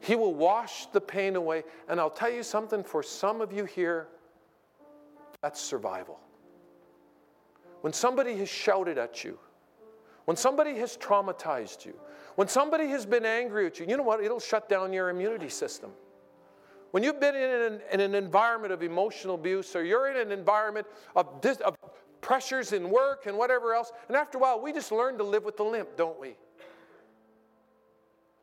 He 0.00 0.16
will 0.16 0.34
wash 0.34 0.86
the 0.86 1.00
pain 1.00 1.36
away. 1.36 1.62
And 1.88 2.00
I'll 2.00 2.10
tell 2.10 2.30
you 2.30 2.42
something 2.42 2.82
for 2.82 3.02
some 3.02 3.40
of 3.40 3.52
you 3.52 3.64
here, 3.64 4.08
that's 5.40 5.60
survival. 5.60 6.18
When 7.82 7.92
somebody 7.92 8.36
has 8.38 8.48
shouted 8.48 8.98
at 8.98 9.24
you, 9.24 9.38
When 10.24 10.36
somebody 10.36 10.76
has 10.78 10.96
traumatized 10.96 11.84
you, 11.84 11.94
when 12.36 12.48
somebody 12.48 12.88
has 12.88 13.06
been 13.06 13.24
angry 13.24 13.66
at 13.66 13.78
you, 13.78 13.86
you 13.88 13.96
know 13.96 14.02
what? 14.02 14.22
It'll 14.22 14.40
shut 14.40 14.68
down 14.68 14.92
your 14.92 15.08
immunity 15.08 15.48
system. 15.48 15.90
When 16.90 17.02
you've 17.02 17.20
been 17.20 17.34
in 17.34 17.50
an, 17.50 17.80
in 17.92 18.00
an 18.00 18.14
environment 18.14 18.72
of 18.72 18.82
emotional 18.82 19.34
abuse 19.34 19.74
or 19.74 19.84
you're 19.84 20.10
in 20.10 20.16
an 20.16 20.30
environment 20.30 20.86
of, 21.16 21.40
dis, 21.40 21.58
of 21.58 21.76
pressures 22.20 22.72
in 22.72 22.90
work 22.90 23.26
and 23.26 23.36
whatever 23.36 23.74
else, 23.74 23.92
and 24.08 24.16
after 24.16 24.38
a 24.38 24.40
while, 24.40 24.60
we 24.60 24.72
just 24.72 24.92
learn 24.92 25.18
to 25.18 25.24
live 25.24 25.44
with 25.44 25.56
the 25.56 25.64
limp, 25.64 25.96
don't 25.96 26.20
we? 26.20 26.36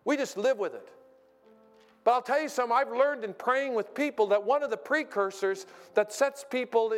We 0.03 0.17
just 0.17 0.37
live 0.37 0.57
with 0.57 0.73
it. 0.73 0.89
But 2.03 2.11
I'll 2.11 2.21
tell 2.21 2.41
you 2.41 2.49
something, 2.49 2.75
I've 2.75 2.91
learned 2.91 3.23
in 3.23 3.33
praying 3.33 3.75
with 3.75 3.93
people 3.93 4.27
that 4.27 4.43
one 4.43 4.63
of 4.63 4.69
the 4.69 4.77
precursors 4.77 5.65
that 5.93 6.11
sets 6.11 6.43
people, 6.49 6.93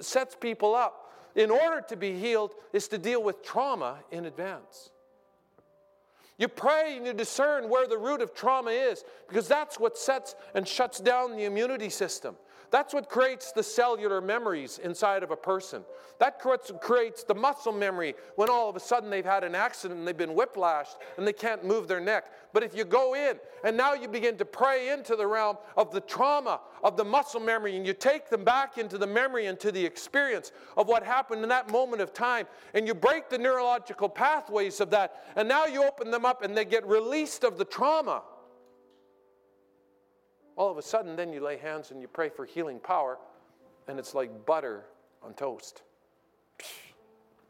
sets 0.00 0.34
people 0.34 0.74
up 0.74 1.12
in 1.34 1.50
order 1.50 1.80
to 1.88 1.96
be 1.96 2.18
healed 2.18 2.54
is 2.72 2.88
to 2.88 2.98
deal 2.98 3.22
with 3.22 3.42
trauma 3.42 3.98
in 4.10 4.24
advance. 4.24 4.90
You 6.38 6.46
pray 6.46 6.96
and 6.96 7.04
you 7.04 7.12
discern 7.12 7.68
where 7.68 7.88
the 7.88 7.98
root 7.98 8.22
of 8.22 8.32
trauma 8.32 8.70
is 8.70 9.04
because 9.28 9.48
that's 9.48 9.78
what 9.78 9.98
sets 9.98 10.36
and 10.54 10.66
shuts 10.66 11.00
down 11.00 11.36
the 11.36 11.44
immunity 11.44 11.90
system. 11.90 12.36
That's 12.70 12.92
what 12.92 13.08
creates 13.08 13.52
the 13.52 13.62
cellular 13.62 14.20
memories 14.20 14.78
inside 14.78 15.22
of 15.22 15.30
a 15.30 15.36
person. 15.36 15.84
That 16.18 16.40
creates 16.40 17.24
the 17.24 17.34
muscle 17.34 17.72
memory 17.72 18.14
when 18.36 18.50
all 18.50 18.68
of 18.68 18.76
a 18.76 18.80
sudden 18.80 19.08
they've 19.08 19.24
had 19.24 19.44
an 19.44 19.54
accident 19.54 19.98
and 19.98 20.06
they've 20.06 20.16
been 20.16 20.34
whiplashed 20.34 20.96
and 21.16 21.26
they 21.26 21.32
can't 21.32 21.64
move 21.64 21.88
their 21.88 22.00
neck. 22.00 22.26
But 22.52 22.62
if 22.62 22.76
you 22.76 22.84
go 22.84 23.14
in 23.14 23.38
and 23.64 23.76
now 23.76 23.94
you 23.94 24.08
begin 24.08 24.36
to 24.38 24.44
pray 24.44 24.90
into 24.90 25.16
the 25.16 25.26
realm 25.26 25.56
of 25.76 25.92
the 25.92 26.00
trauma 26.00 26.60
of 26.82 26.96
the 26.96 27.04
muscle 27.04 27.40
memory 27.40 27.76
and 27.76 27.86
you 27.86 27.92
take 27.92 28.28
them 28.28 28.44
back 28.44 28.78
into 28.78 28.98
the 28.98 29.06
memory 29.06 29.46
and 29.46 29.58
to 29.60 29.72
the 29.72 29.84
experience 29.84 30.52
of 30.76 30.88
what 30.88 31.02
happened 31.02 31.42
in 31.42 31.48
that 31.48 31.70
moment 31.70 32.02
of 32.02 32.12
time 32.12 32.46
and 32.74 32.86
you 32.86 32.94
break 32.94 33.30
the 33.30 33.38
neurological 33.38 34.08
pathways 34.08 34.80
of 34.80 34.90
that 34.90 35.24
and 35.36 35.48
now 35.48 35.66
you 35.66 35.84
open 35.84 36.10
them 36.10 36.24
up 36.24 36.42
and 36.42 36.56
they 36.56 36.64
get 36.64 36.86
released 36.86 37.44
of 37.44 37.58
the 37.58 37.64
trauma 37.64 38.22
all 40.58 40.72
of 40.72 40.76
a 40.76 40.82
sudden, 40.82 41.14
then 41.14 41.32
you 41.32 41.40
lay 41.40 41.56
hands 41.56 41.92
and 41.92 42.02
you 42.02 42.08
pray 42.08 42.28
for 42.28 42.44
healing 42.44 42.80
power, 42.80 43.16
and 43.86 43.98
it's 43.98 44.12
like 44.12 44.44
butter 44.44 44.84
on 45.22 45.32
toast. 45.34 45.82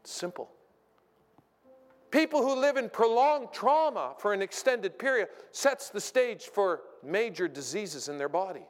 Simple. 0.03 0.49
People 2.11 2.41
who 2.43 2.59
live 2.59 2.77
in 2.77 2.87
prolonged 2.87 3.47
trauma 3.51 4.13
for 4.19 4.31
an 4.31 4.43
extended 4.43 4.97
period 4.97 5.27
sets 5.51 5.89
the 5.89 5.99
stage 5.99 6.43
for 6.43 6.81
major 7.03 7.47
diseases 7.47 8.09
in 8.09 8.19
their 8.19 8.29
body. 8.29 8.65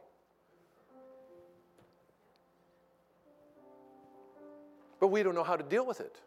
But 5.01 5.07
we 5.07 5.21
don't 5.21 5.35
know 5.35 5.43
how 5.43 5.57
to 5.57 5.63
deal 5.63 5.85
with 5.85 5.99
it 5.99 6.21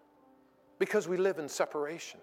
because 0.79 1.09
we 1.09 1.17
live 1.17 1.39
in 1.39 1.49
separation. 1.49 2.21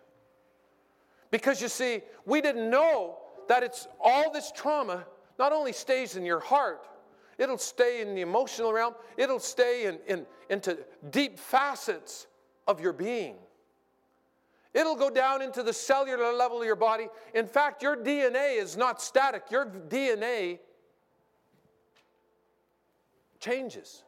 Because 1.32 1.62
you 1.62 1.68
see, 1.68 2.02
we 2.26 2.42
didn't 2.42 2.70
know 2.70 3.18
that 3.48 3.64
it's 3.64 3.88
all 4.00 4.32
this 4.32 4.52
trauma 4.56 5.06
not 5.40 5.54
only 5.54 5.72
stays 5.72 6.18
in 6.18 6.26
your 6.26 6.42
heart, 6.42 6.86
it'll 7.38 7.58
stay 7.58 8.02
in 8.02 8.14
the 8.14 8.22
emotional 8.22 8.74
realm, 8.74 8.94
it'll 9.18 9.40
stay 9.40 9.86
in, 9.86 9.98
in, 10.08 10.26
into 10.50 10.78
deep 11.10 11.40
facets 11.40 12.28
of 12.68 12.82
your 12.82 12.94
being. 12.94 13.38
It'll 14.74 14.96
go 14.96 15.10
down 15.10 15.42
into 15.42 15.64
the 15.64 15.74
cellular 15.74 16.32
level 16.32 16.60
of 16.60 16.66
your 16.66 16.76
body. 16.76 17.08
In 17.34 17.48
fact, 17.48 17.82
your 17.82 17.98
DNA 17.98 18.60
is 18.60 18.78
not 18.78 19.02
static, 19.02 19.46
your 19.50 19.66
DNA 19.66 20.60
changes. 23.40 24.04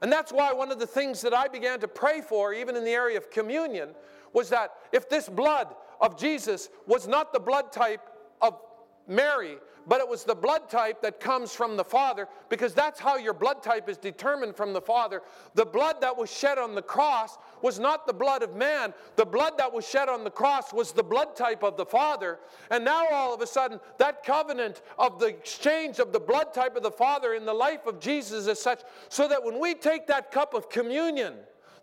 And 0.00 0.10
that's 0.10 0.32
why 0.32 0.52
one 0.52 0.72
of 0.72 0.78
the 0.78 0.86
things 0.86 1.20
that 1.22 1.34
I 1.34 1.48
began 1.48 1.80
to 1.80 1.88
pray 1.88 2.22
for, 2.22 2.54
even 2.54 2.74
in 2.74 2.84
the 2.84 2.92
area 2.92 3.18
of 3.18 3.30
communion, 3.30 3.90
was 4.32 4.48
that 4.48 4.70
if 4.92 5.10
this 5.10 5.28
blood 5.28 5.74
of 6.00 6.18
Jesus 6.18 6.70
was 6.86 7.06
not 7.06 7.34
the 7.34 7.40
blood 7.40 7.70
type 7.70 8.09
of 8.42 8.58
Mary, 9.06 9.56
but 9.86 10.00
it 10.00 10.08
was 10.08 10.24
the 10.24 10.34
blood 10.34 10.68
type 10.68 11.02
that 11.02 11.18
comes 11.18 11.52
from 11.52 11.76
the 11.76 11.84
Father 11.84 12.28
because 12.48 12.74
that's 12.74 13.00
how 13.00 13.16
your 13.16 13.34
blood 13.34 13.62
type 13.62 13.88
is 13.88 13.96
determined 13.96 14.54
from 14.54 14.72
the 14.72 14.80
Father. 14.80 15.22
The 15.54 15.64
blood 15.64 16.00
that 16.00 16.16
was 16.16 16.32
shed 16.32 16.58
on 16.58 16.74
the 16.74 16.82
cross 16.82 17.38
was 17.60 17.78
not 17.78 18.06
the 18.06 18.12
blood 18.12 18.42
of 18.42 18.54
man. 18.54 18.94
The 19.16 19.24
blood 19.24 19.54
that 19.58 19.72
was 19.72 19.88
shed 19.88 20.08
on 20.08 20.22
the 20.22 20.30
cross 20.30 20.72
was 20.72 20.92
the 20.92 21.02
blood 21.02 21.34
type 21.34 21.64
of 21.64 21.76
the 21.76 21.86
Father. 21.86 22.38
And 22.70 22.84
now 22.84 23.06
all 23.10 23.34
of 23.34 23.40
a 23.40 23.46
sudden, 23.46 23.80
that 23.98 24.22
covenant 24.22 24.82
of 24.98 25.18
the 25.18 25.26
exchange 25.26 25.98
of 25.98 26.12
the 26.12 26.20
blood 26.20 26.54
type 26.54 26.76
of 26.76 26.82
the 26.82 26.90
Father 26.90 27.34
in 27.34 27.44
the 27.44 27.54
life 27.54 27.86
of 27.86 27.98
Jesus 27.98 28.46
is 28.46 28.60
such 28.60 28.82
so 29.08 29.26
that 29.28 29.42
when 29.42 29.58
we 29.58 29.74
take 29.74 30.06
that 30.06 30.30
cup 30.30 30.54
of 30.54 30.68
communion, 30.68 31.34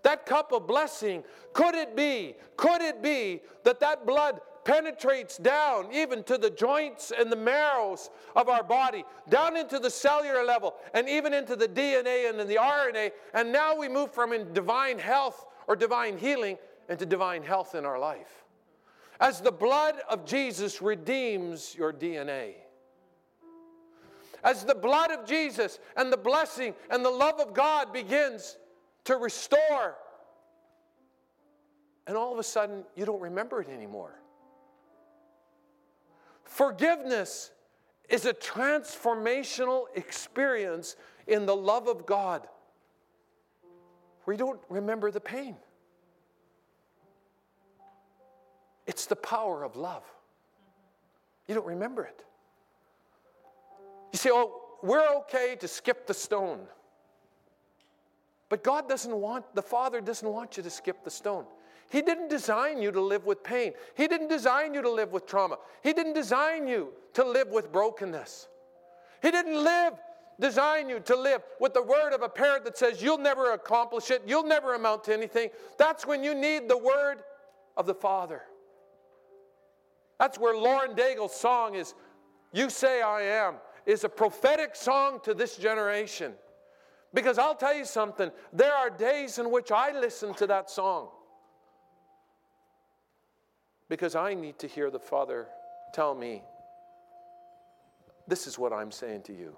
that 0.04 0.26
cup 0.26 0.52
of 0.54 0.68
blessing, 0.68 1.24
could 1.52 1.76
it 1.76 1.96
be, 1.96 2.36
could 2.56 2.82
it 2.82 3.02
be 3.02 3.42
that 3.64 3.80
that 3.82 4.06
blood 4.06 4.40
penetrates 4.68 5.38
down 5.38 5.88
even 5.94 6.22
to 6.24 6.38
the 6.38 6.50
joints 6.50 7.14
and 7.18 7.32
the 7.32 7.38
marrows 7.38 8.10
of 8.36 8.50
our 8.50 8.64
body, 8.64 9.06
down 9.30 9.56
into 9.56 9.80
the 9.80 9.90
cellular 9.90 10.44
level, 10.44 10.76
and 10.94 11.08
even 11.08 11.34
into 11.34 11.56
the 11.56 11.70
DNA 11.70 12.30
and 12.30 12.40
in 12.42 12.48
the 12.48 12.58
RNA. 12.58 13.12
And 13.34 13.54
now 13.54 13.78
we 13.78 13.88
move 13.88 14.12
from 14.12 14.34
in 14.34 14.52
divine 14.54 15.00
health 15.00 15.46
or 15.68 15.78
divine 15.78 16.18
healing 16.18 16.58
into 16.90 17.06
divine 17.06 17.44
health 17.44 17.76
in 17.76 17.86
our 17.86 17.98
life. 17.98 18.44
As 19.22 19.40
the 19.40 19.54
blood 19.54 19.96
of 20.10 20.26
Jesus 20.26 20.82
redeems 20.82 21.74
your 21.74 21.94
DNA. 21.94 22.56
As 24.44 24.66
the 24.66 24.76
blood 24.76 25.12
of 25.12 25.26
Jesus 25.26 25.80
and 25.96 26.12
the 26.12 26.18
blessing 26.18 26.76
and 26.92 27.06
the 27.06 27.10
love 27.10 27.40
of 27.40 27.54
God 27.54 27.94
begins 27.94 28.58
to 29.06 29.16
restore. 29.16 29.96
And 32.06 32.18
all 32.18 32.34
of 32.34 32.38
a 32.38 32.44
sudden, 32.44 32.84
you 32.98 33.06
don't 33.06 33.22
remember 33.22 33.62
it 33.62 33.70
anymore. 33.70 34.22
Forgiveness 36.48 37.52
is 38.10 38.26
a 38.26 38.34
transformational 38.34 39.86
experience 39.96 40.96
in 41.28 41.46
the 41.46 41.56
love 41.56 41.88
of 41.88 42.06
God 42.06 42.48
where 44.24 44.34
you 44.34 44.38
don't 44.38 44.60
remember 44.70 45.12
the 45.12 45.20
pain. 45.20 45.58
It's 48.86 49.06
the 49.06 49.16
power 49.16 49.64
of 49.64 49.76
love. 49.76 50.04
You 51.48 51.56
don't 51.56 51.68
remember 51.68 52.06
it. 52.06 52.24
You 54.14 54.18
say, 54.18 54.30
oh, 54.32 54.62
we're 54.82 55.06
okay 55.18 55.58
to 55.60 55.68
skip 55.68 56.08
the 56.08 56.14
stone. 56.14 56.60
But 58.48 58.64
God 58.64 58.88
doesn't 58.88 59.14
want, 59.14 59.54
the 59.54 59.62
Father 59.62 60.00
doesn't 60.00 60.28
want 60.28 60.56
you 60.56 60.64
to 60.64 60.70
skip 60.70 61.04
the 61.04 61.12
stone. 61.12 61.46
He 61.90 62.02
didn't 62.02 62.30
design 62.30 62.82
you 62.82 62.92
to 62.92 63.02
live 63.02 63.26
with 63.26 63.44
pain. 63.44 63.74
He 63.96 64.08
didn't 64.08 64.28
design 64.28 64.74
you 64.74 64.82
to 64.82 64.92
live 64.92 65.12
with 65.12 65.26
trauma. 65.26 65.58
He 65.84 65.94
didn't 65.94 66.14
design 66.14 66.68
you 66.68 66.90
to 67.14 67.24
live 67.24 67.48
with 67.50 67.72
brokenness. 67.72 68.48
He 69.22 69.32
didn't 69.32 69.64
live 69.64 69.94
design 70.40 70.90
you 70.90 71.00
to 71.00 71.16
live 71.16 71.42
with 71.60 71.74
the 71.74 71.82
word 71.82 72.14
of 72.14 72.22
a 72.22 72.30
parent 72.30 72.64
that 72.66 72.78
says 72.78 73.02
you'll 73.02 73.18
never 73.18 73.54
accomplish 73.54 74.12
it, 74.12 74.22
you'll 74.28 74.44
never 74.44 74.76
amount 74.76 75.04
to 75.06 75.14
anything. 75.14 75.50
That's 75.78 76.06
when 76.06 76.24
you 76.24 76.36
need 76.36 76.70
the 76.70 76.78
word 76.78 77.24
of 77.76 77.88
the 77.88 77.96
Father. 77.96 78.44
That's 80.20 80.38
where 80.38 80.56
Lauren 80.56 80.96
Daigle's 80.96 81.36
song 81.36 81.76
is 81.76 81.94
You 82.52 82.70
Say 82.70 83.02
I 83.02 83.22
Am 83.22 83.56
is 83.86 84.04
a 84.04 84.10
prophetic 84.10 84.76
song 84.76 85.20
to 85.24 85.34
this 85.34 85.58
generation. 85.58 86.34
Because 87.14 87.40
I'll 87.40 87.56
tell 87.56 87.74
you 87.74 87.86
something, 87.86 88.30
there 88.52 88.74
are 88.74 88.90
days 88.90 89.40
in 89.40 89.50
which 89.50 89.72
I 89.72 89.98
listen 89.98 90.34
to 90.36 90.48
that 90.48 90.70
song 90.70 91.10
because 93.90 94.16
I 94.16 94.34
need 94.34 94.60
to 94.60 94.68
hear 94.68 94.90
the 94.90 95.00
Father 95.00 95.48
tell 95.94 96.14
me, 96.14 96.44
this 98.28 98.48
is 98.48 98.60
what 98.60 98.74
I'm 98.74 98.92
saying 98.92 99.24
to 99.24 99.34
you. 99.34 99.56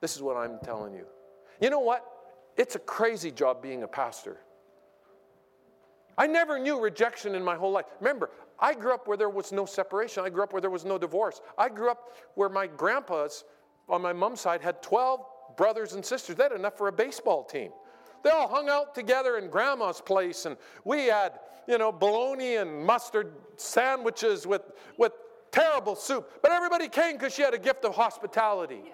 This 0.00 0.16
is 0.16 0.22
what 0.22 0.36
I'm 0.36 0.58
telling 0.64 0.94
you. 0.94 1.06
You 1.60 1.70
know 1.70 1.80
what? 1.80 2.04
It's 2.56 2.76
a 2.76 2.78
crazy 2.78 3.30
job 3.30 3.62
being 3.62 3.82
a 3.82 3.88
pastor. 3.88 4.38
I 6.16 6.26
never 6.26 6.58
knew 6.58 6.80
rejection 6.80 7.34
in 7.34 7.42
my 7.42 7.56
whole 7.56 7.72
life. 7.72 7.86
Remember, 8.00 8.30
I 8.58 8.74
grew 8.74 8.92
up 8.92 9.08
where 9.08 9.16
there 9.16 9.30
was 9.30 9.52
no 9.52 9.64
separation. 9.64 10.24
I 10.24 10.28
grew 10.28 10.42
up 10.42 10.52
where 10.52 10.60
there 10.60 10.70
was 10.70 10.84
no 10.84 10.98
divorce. 10.98 11.40
I 11.56 11.68
grew 11.68 11.90
up 11.90 12.10
where 12.34 12.48
my 12.48 12.66
grandpas 12.66 13.44
on 13.88 14.02
my 14.02 14.12
mom's 14.12 14.40
side 14.40 14.60
had 14.60 14.82
12 14.82 15.20
brothers 15.56 15.94
and 15.94 16.04
sisters. 16.04 16.36
They 16.36 16.42
had 16.44 16.52
enough 16.52 16.76
for 16.76 16.88
a 16.88 16.92
baseball 16.92 17.44
team. 17.44 17.70
They 18.22 18.30
all 18.30 18.48
hung 18.48 18.68
out 18.68 18.94
together 18.94 19.38
in 19.38 19.48
grandma's 19.48 20.00
place, 20.00 20.44
and 20.44 20.56
we 20.84 21.06
had, 21.06 21.38
you 21.70 21.78
know, 21.78 21.92
bologna 21.92 22.56
and 22.56 22.84
mustard 22.84 23.32
sandwiches 23.56 24.46
with, 24.46 24.62
with 24.98 25.12
terrible 25.52 25.94
soup. 25.94 26.28
But 26.42 26.50
everybody 26.50 26.88
came 26.88 27.16
because 27.16 27.32
she 27.32 27.42
had 27.42 27.54
a 27.54 27.58
gift 27.58 27.84
of 27.84 27.94
hospitality. 27.94 28.82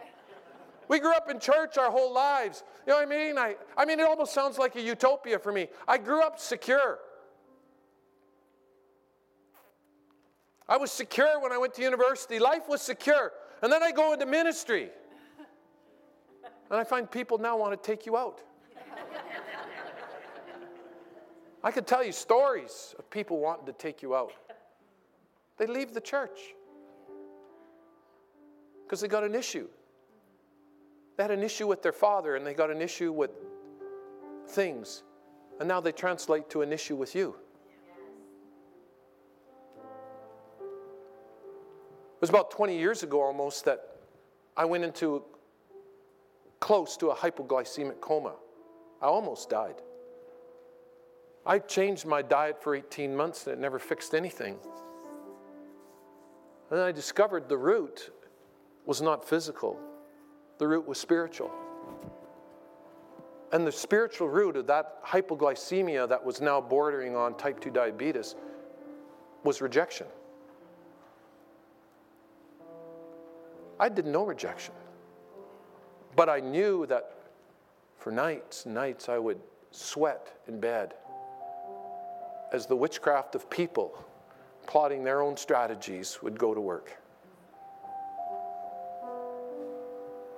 We 0.88 1.00
grew 1.00 1.14
up 1.14 1.28
in 1.28 1.40
church 1.40 1.78
our 1.78 1.90
whole 1.90 2.14
lives. 2.14 2.62
You 2.86 2.92
know 2.92 3.00
what 3.00 3.08
I 3.08 3.10
mean? 3.10 3.38
I, 3.38 3.56
I 3.76 3.84
mean, 3.84 3.98
it 3.98 4.06
almost 4.06 4.32
sounds 4.32 4.56
like 4.56 4.76
a 4.76 4.80
utopia 4.80 5.36
for 5.36 5.50
me. 5.50 5.66
I 5.88 5.98
grew 5.98 6.22
up 6.22 6.38
secure. 6.38 7.00
I 10.68 10.76
was 10.76 10.92
secure 10.92 11.40
when 11.40 11.50
I 11.50 11.58
went 11.58 11.74
to 11.74 11.82
university. 11.82 12.38
Life 12.38 12.68
was 12.68 12.82
secure. 12.82 13.32
And 13.62 13.72
then 13.72 13.82
I 13.82 13.90
go 13.90 14.12
into 14.12 14.26
ministry. 14.26 14.90
And 16.70 16.78
I 16.78 16.84
find 16.84 17.10
people 17.10 17.38
now 17.38 17.56
want 17.56 17.82
to 17.82 17.84
take 17.84 18.06
you 18.06 18.16
out. 18.16 18.44
I 21.66 21.72
could 21.72 21.84
tell 21.84 22.04
you 22.04 22.12
stories 22.12 22.94
of 22.96 23.10
people 23.10 23.40
wanting 23.40 23.66
to 23.66 23.72
take 23.72 24.00
you 24.00 24.14
out. 24.14 24.30
They 25.58 25.66
leave 25.66 25.94
the 25.94 26.00
church 26.00 26.38
because 28.84 29.00
they 29.00 29.08
got 29.08 29.24
an 29.24 29.34
issue. 29.34 29.66
They 31.16 31.24
had 31.24 31.32
an 31.32 31.42
issue 31.42 31.66
with 31.66 31.82
their 31.82 31.90
father 31.90 32.36
and 32.36 32.46
they 32.46 32.54
got 32.54 32.70
an 32.70 32.80
issue 32.80 33.10
with 33.10 33.32
things. 34.46 35.02
And 35.58 35.68
now 35.68 35.80
they 35.80 35.90
translate 35.90 36.48
to 36.50 36.62
an 36.62 36.72
issue 36.72 36.94
with 36.94 37.16
you. 37.16 37.34
It 40.60 42.20
was 42.20 42.30
about 42.30 42.52
20 42.52 42.78
years 42.78 43.02
ago 43.02 43.20
almost 43.20 43.64
that 43.64 43.80
I 44.56 44.66
went 44.66 44.84
into 44.84 45.24
close 46.60 46.96
to 46.98 47.08
a 47.08 47.16
hypoglycemic 47.16 48.00
coma. 48.00 48.36
I 49.02 49.06
almost 49.06 49.50
died. 49.50 49.82
I 51.46 51.60
changed 51.60 52.06
my 52.06 52.22
diet 52.22 52.60
for 52.60 52.74
18 52.74 53.14
months 53.14 53.46
and 53.46 53.54
it 53.54 53.60
never 53.60 53.78
fixed 53.78 54.14
anything. 54.14 54.56
And 56.70 56.80
then 56.80 56.86
I 56.86 56.90
discovered 56.90 57.48
the 57.48 57.56
root 57.56 58.10
was 58.84 59.00
not 59.00 59.28
physical, 59.28 59.78
the 60.58 60.66
root 60.66 60.86
was 60.86 60.98
spiritual. 60.98 61.52
And 63.52 63.64
the 63.64 63.70
spiritual 63.70 64.28
root 64.28 64.56
of 64.56 64.66
that 64.66 65.04
hypoglycemia 65.04 66.08
that 66.08 66.24
was 66.24 66.40
now 66.40 66.60
bordering 66.60 67.14
on 67.14 67.36
type 67.36 67.60
2 67.60 67.70
diabetes 67.70 68.34
was 69.44 69.60
rejection. 69.60 70.08
I 73.78 73.88
didn't 73.88 74.10
know 74.10 74.24
rejection. 74.24 74.74
But 76.16 76.28
I 76.28 76.40
knew 76.40 76.86
that 76.86 77.12
for 77.98 78.10
nights 78.10 78.66
and 78.66 78.74
nights 78.74 79.08
I 79.08 79.18
would 79.18 79.38
sweat 79.70 80.40
in 80.48 80.58
bed 80.58 80.94
as 82.56 82.66
the 82.66 82.74
witchcraft 82.74 83.34
of 83.34 83.48
people 83.50 84.02
plotting 84.66 85.04
their 85.04 85.20
own 85.20 85.36
strategies 85.36 86.18
would 86.22 86.38
go 86.38 86.54
to 86.54 86.60
work. 86.60 86.96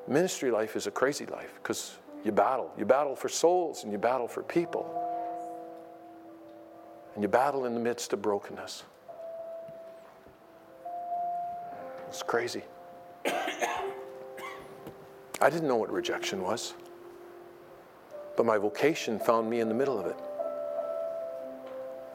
Ministry 0.08 0.50
life 0.50 0.74
is 0.74 0.88
a 0.88 0.90
crazy 0.90 1.26
life 1.26 1.54
because 1.62 1.94
you 2.24 2.32
battle. 2.32 2.72
You 2.76 2.84
battle 2.84 3.14
for 3.14 3.28
souls 3.28 3.84
and 3.84 3.92
you 3.92 3.98
battle 3.98 4.26
for 4.26 4.42
people. 4.42 4.92
And 7.14 7.22
you 7.22 7.28
battle 7.28 7.66
in 7.66 7.74
the 7.74 7.80
midst 7.80 8.12
of 8.12 8.20
brokenness. 8.20 8.82
It's 12.08 12.22
crazy. 12.22 12.62
I 13.26 13.84
didn't 15.50 15.68
know 15.68 15.76
what 15.76 15.92
rejection 15.92 16.42
was, 16.42 16.74
but 18.36 18.44
my 18.44 18.58
vocation 18.58 19.20
found 19.20 19.48
me 19.48 19.60
in 19.60 19.68
the 19.68 19.74
middle 19.74 19.98
of 19.98 20.06
it. 20.06 20.16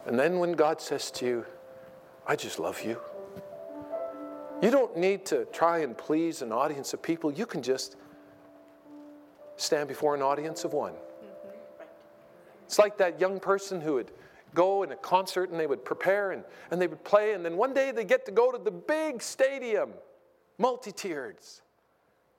And 0.06 0.20
then 0.20 0.40
when 0.40 0.54
God 0.54 0.82
says 0.82 1.12
to 1.12 1.26
you, 1.26 1.46
I 2.28 2.36
just 2.36 2.60
love 2.60 2.82
you, 2.84 3.00
you 4.62 4.72
don't 4.72 4.98
need 4.98 5.26
to 5.28 5.46
try 5.46 5.80
and 5.80 5.98
please 5.98 6.42
an 6.42 6.52
audience 6.52 6.94
of 6.94 7.02
people. 7.02 7.32
You 7.32 7.46
can 7.46 7.62
just 7.62 7.98
stand 9.58 9.88
before 9.88 10.16
an 10.16 10.22
audience 10.22 10.64
of 10.64 10.74
one. 10.74 10.94
It's 12.66 12.80
like 12.80 12.98
that 12.98 13.20
young 13.20 13.40
person 13.40 13.82
who 13.82 13.96
would 13.96 14.12
go 14.54 14.84
in 14.84 14.92
a 14.92 14.96
concert 14.96 15.50
and 15.50 15.60
they 15.60 15.68
would 15.68 15.84
prepare 15.84 16.32
and, 16.32 16.44
and 16.72 16.82
they 16.82 16.88
would 16.88 17.04
play, 17.04 17.34
and 17.34 17.44
then 17.44 17.58
one 17.58 17.74
day 17.74 17.92
they 17.92 18.06
get 18.06 18.26
to 18.26 18.32
go 18.32 18.52
to 18.52 18.58
the 18.58 18.72
big 18.72 19.22
stadium, 19.22 19.92
multi 20.58 20.92
tiered, 20.92 21.38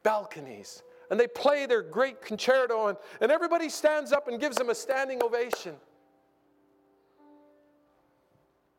balconies, 0.03 0.83
and 1.11 1.19
they 1.21 1.27
play 1.27 1.67
their 1.67 1.83
great 1.83 2.23
concerto, 2.23 2.89
and, 2.89 2.99
and 3.21 3.31
everybody 3.31 3.69
stands 3.69 4.13
up 4.13 4.29
and 4.29 4.41
gives 4.41 4.57
them 4.57 4.71
a 4.71 4.75
standing 4.75 5.23
ovation. 5.23 5.75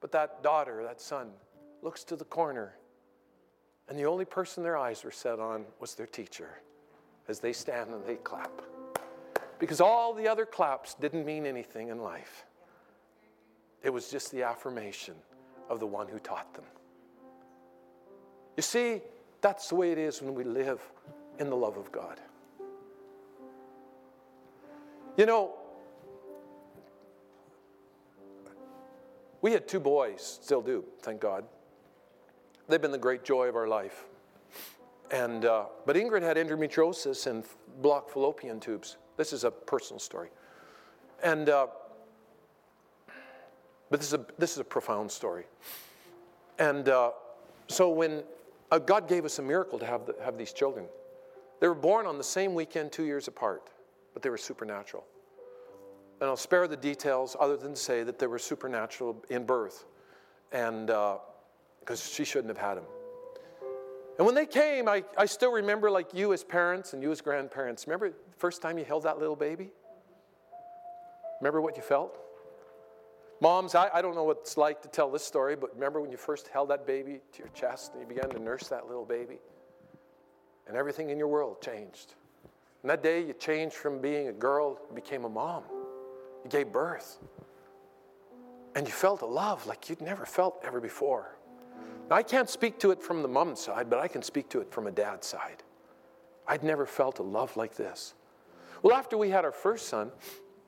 But 0.06 0.12
that 0.12 0.44
daughter, 0.44 0.84
that 0.84 1.02
son, 1.02 1.32
looks 1.82 2.04
to 2.04 2.16
the 2.16 2.26
corner, 2.26 2.76
and 3.90 3.98
the 3.98 4.06
only 4.06 4.24
person 4.24 4.62
their 4.62 4.78
eyes 4.78 5.04
were 5.04 5.10
set 5.10 5.40
on 5.40 5.66
was 5.80 5.96
their 5.96 6.06
teacher 6.06 6.60
as 7.28 7.40
they 7.40 7.52
stand 7.52 7.90
and 7.90 8.06
they 8.06 8.18
clap. 8.18 8.52
Because 9.58 9.82
all 9.82 10.14
the 10.14 10.28
other 10.28 10.46
claps 10.46 10.94
didn't 10.94 11.26
mean 11.26 11.48
anything 11.48 11.88
in 11.88 11.98
life, 11.98 12.46
it 13.82 13.90
was 13.90 14.12
just 14.12 14.32
the 14.32 14.44
affirmation 14.44 15.16
of 15.72 15.80
the 15.80 15.88
one 15.88 16.08
who 16.08 16.20
taught 16.20 16.54
them. 16.54 16.66
You 18.58 18.62
see, 18.62 19.02
that's 19.42 19.70
the 19.70 19.76
way 19.76 19.92
it 19.92 19.98
is 19.98 20.22
when 20.22 20.36
we 20.36 20.44
live 20.44 20.84
in 21.40 21.50
the 21.50 21.58
love 21.58 21.78
of 21.78 21.92
God. 21.92 22.20
You 25.18 25.26
know, 25.26 25.56
We 29.46 29.52
had 29.52 29.68
two 29.68 29.80
boys, 29.80 30.40
still 30.42 30.64
do, 30.64 30.84
thank 31.04 31.22
God. 31.22 31.46
They've 32.68 32.82
been 32.82 32.92
the 32.92 32.98
great 32.98 33.24
joy 33.24 33.48
of 33.48 33.56
our 33.56 33.68
life. 33.68 34.06
And, 35.12 35.46
uh, 35.46 35.66
but 35.86 35.96
Ingrid 35.96 36.24
had 36.24 36.38
endometriosis 36.38 37.28
and 37.28 37.44
blocked 37.80 38.10
fallopian 38.10 38.60
tubes. 38.60 38.98
This 39.18 39.34
is 39.34 39.44
a 39.44 39.52
personal 39.52 40.00
story. 40.00 40.30
And, 41.22 41.48
uh, 41.48 41.68
but 43.92 44.00
this 44.00 44.08
is, 44.08 44.14
a, 44.16 44.26
this 44.40 44.54
is 44.54 44.58
a 44.58 44.64
profound 44.64 45.12
story. 45.12 45.46
And 46.58 46.90
uh, 46.90 47.12
so 47.68 47.92
when 47.92 48.24
uh, 48.72 48.80
God 48.80 49.08
gave 49.08 49.26
us 49.26 49.38
a 49.38 49.44
miracle 49.44 49.78
to 49.78 49.86
have, 49.86 50.08
the, 50.08 50.16
have 50.24 50.40
these 50.40 50.54
children, 50.54 50.88
they 51.60 51.68
were 51.68 51.76
born 51.76 52.08
on 52.08 52.18
the 52.18 52.24
same 52.24 52.56
weekend, 52.56 52.92
two 52.92 53.04
years 53.04 53.28
apart, 53.28 53.70
but 54.16 54.24
they 54.24 54.30
were 54.32 54.40
supernatural. 54.40 55.06
And 56.22 56.30
I'll 56.30 56.38
spare 56.38 56.68
the 56.68 56.78
details 56.78 57.36
other 57.40 57.58
than 57.58 57.76
say 57.76 58.04
that 58.04 58.20
they 58.20 58.28
were 58.28 58.40
supernatural 58.40 59.24
in 59.30 59.46
birth. 59.46 59.86
And 60.52 60.88
because 60.88 62.02
uh, 62.02 62.10
she 62.14 62.24
shouldn't 62.24 62.50
have 62.50 62.66
had 62.66 62.76
them. 62.76 62.86
And 64.18 64.26
when 64.26 64.36
they 64.36 64.46
came, 64.46 64.88
I, 64.88 65.04
I 65.18 65.26
still 65.26 65.52
remember, 65.52 65.92
like 65.92 66.14
you 66.14 66.32
as 66.32 66.44
parents 66.44 66.94
and 66.94 67.04
you 67.04 67.12
as 67.12 67.20
grandparents, 67.20 67.86
remember 67.86 68.10
the 68.12 68.38
first 68.38 68.62
time 68.62 68.78
you 68.78 68.86
held 68.86 69.04
that 69.04 69.20
little 69.20 69.36
baby? 69.36 69.72
Remember 71.42 71.60
what 71.60 71.76
you 71.76 71.84
felt? 71.84 72.18
Moms, 73.42 73.76
I, 73.76 73.90
I 73.94 74.02
don't 74.02 74.16
know 74.16 74.24
what 74.24 74.38
it's 74.42 74.56
like 74.56 74.82
to 74.84 74.88
tell 74.88 75.12
this 75.12 75.24
story, 75.24 75.58
but 75.58 75.74
remember 75.74 76.00
when 76.00 76.12
you 76.12 76.18
first 76.18 76.48
held 76.48 76.70
that 76.70 76.88
baby 76.88 77.20
to 77.34 77.40
your 77.40 77.50
chest 77.50 77.92
and 77.92 78.02
you 78.02 78.08
began 78.08 78.30
to 78.30 78.40
nurse 78.40 78.70
that 78.70 78.88
little 78.88 79.04
baby? 79.04 79.40
And 80.68 80.78
everything 80.78 81.10
in 81.10 81.18
your 81.20 81.28
world 81.28 81.62
changed. 81.62 82.14
And 82.82 82.90
that 82.90 83.04
day 83.04 83.26
you 83.26 83.34
changed 83.34 83.76
from 83.76 84.00
being 84.00 84.30
a 84.30 84.34
girl, 84.34 84.80
became 84.94 85.26
a 85.26 85.30
mom. 85.30 85.64
You 86.46 86.50
gave 86.52 86.72
birth. 86.72 87.18
And 88.76 88.86
you 88.88 88.94
felt 88.94 89.22
a 89.24 89.26
love 89.26 89.66
like 89.66 89.90
you'd 89.90 90.00
never 90.00 90.26
felt 90.26 90.62
ever 90.64 90.80
before. 90.80 91.36
Now, 92.08 92.18
I 92.18 92.24
can't 92.24 92.50
speak 92.50 92.80
to 92.80 92.92
it 92.92 93.02
from 93.02 93.24
the 93.24 93.28
mom 93.28 93.56
side, 93.56 93.90
but 93.90 94.00
I 94.00 94.08
can 94.08 94.22
speak 94.22 94.48
to 94.50 94.62
it 94.62 94.72
from 94.72 94.86
a 94.86 94.92
dad's 94.92 95.26
side. 95.26 95.64
I'd 96.48 96.64
never 96.64 96.86
felt 96.86 97.18
a 97.18 97.24
love 97.24 97.58
like 97.58 97.76
this. 97.76 98.14
Well, 98.84 98.96
after 98.96 99.18
we 99.18 99.32
had 99.32 99.44
our 99.44 99.52
first 99.52 99.88
son, 99.88 100.12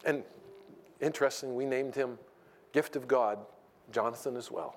and 0.04 0.24
interesting, 1.00 1.56
we 1.56 1.66
named 1.66 1.94
him 1.94 2.18
Gift 2.74 2.96
of 2.96 3.08
God, 3.08 3.38
Jonathan 3.92 4.36
as 4.36 4.50
well. 4.50 4.76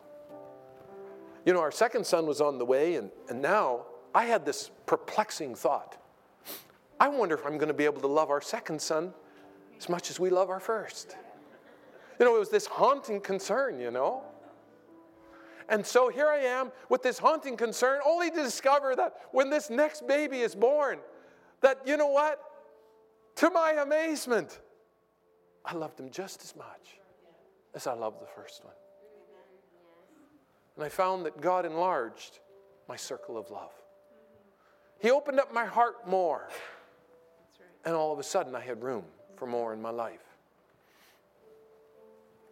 You 1.47 1.55
know, 1.55 1.61
our 1.61 1.73
second 1.73 2.07
son 2.07 2.27
was 2.27 2.43
on 2.43 2.59
the 2.59 2.67
way, 2.67 2.97
and, 2.97 3.11
and 3.31 3.41
now 3.41 3.87
I 4.15 4.27
had 4.27 4.45
this 4.45 4.71
perplexing 4.85 5.55
thought. 5.55 5.97
I 6.99 7.09
wonder 7.09 7.35
if 7.35 7.47
I'm 7.47 7.57
going 7.57 7.69
to 7.69 7.75
be 7.75 7.87
able 7.87 8.03
to 8.03 8.07
love 8.07 8.29
our 8.29 8.43
second 8.43 8.83
son 8.83 9.15
as 9.81 9.89
much 9.89 10.11
as 10.11 10.21
we 10.21 10.29
love 10.29 10.51
our 10.51 10.61
first. 10.61 11.17
You 12.19 12.27
know, 12.27 12.37
it 12.37 12.39
was 12.39 12.51
this 12.51 12.67
haunting 12.67 13.19
concern, 13.21 13.81
you 13.81 13.91
know. 13.91 14.23
And 15.71 15.87
so 15.87 16.11
here 16.11 16.29
I 16.29 16.41
am 16.41 16.71
with 16.91 17.03
this 17.03 17.19
haunting 17.19 17.57
concern, 17.57 18.01
only 18.05 18.31
to 18.31 18.43
discover 18.43 18.95
that 18.97 19.15
when 19.33 19.49
this 19.49 19.71
next 19.71 20.07
baby 20.07 20.41
is 20.41 20.55
born, 20.55 20.99
that, 21.63 21.81
you 21.87 21.97
know 21.97 22.09
what? 22.09 22.43
To 23.37 23.49
my 23.49 23.73
amazement, 23.81 24.61
I 25.65 25.75
loved 25.75 25.99
him 25.99 26.11
just 26.11 26.43
as 26.43 26.55
much 26.55 26.99
as 27.75 27.87
I 27.87 27.95
loved 27.95 28.21
the 28.21 28.27
first 28.27 28.63
one. 28.65 28.75
And 30.77 30.85
I 30.85 30.91
found 30.91 31.25
that 31.25 31.41
God 31.41 31.65
enlarged 31.65 32.41
my 32.87 32.97
circle 32.97 33.39
of 33.39 33.51
love. 33.51 33.73
He 34.99 35.11
opened 35.11 35.41
up 35.41 35.55
my 35.55 35.65
heart 35.65 36.07
more. 36.07 36.51
And 37.87 37.95
all 37.95 38.13
of 38.13 38.19
a 38.19 38.23
sudden, 38.23 38.55
I 38.55 38.61
had 38.61 38.83
room 38.83 39.05
for 39.41 39.47
more 39.47 39.73
in 39.73 39.81
my 39.81 39.91
life. 39.91 40.21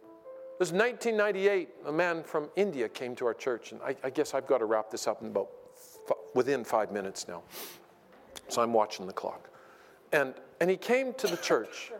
It 0.01 0.59
was 0.59 0.71
1998. 0.73 1.69
A 1.85 1.91
man 1.91 2.23
from 2.23 2.49
India 2.55 2.89
came 2.89 3.15
to 3.17 3.27
our 3.27 3.35
church, 3.35 3.71
and 3.71 3.79
I, 3.83 3.95
I 4.03 4.09
guess 4.09 4.33
I've 4.33 4.47
got 4.47 4.57
to 4.57 4.65
wrap 4.65 4.89
this 4.89 5.07
up 5.07 5.21
in 5.21 5.27
about 5.27 5.49
f- 6.09 6.17
within 6.33 6.63
five 6.63 6.91
minutes 6.91 7.27
now. 7.27 7.43
So 8.47 8.63
I'm 8.63 8.73
watching 8.73 9.05
the 9.05 9.13
clock. 9.13 9.51
And, 10.11 10.33
and 10.59 10.67
he 10.67 10.77
came 10.77 11.13
to 11.13 11.27
the 11.27 11.37
church. 11.37 11.91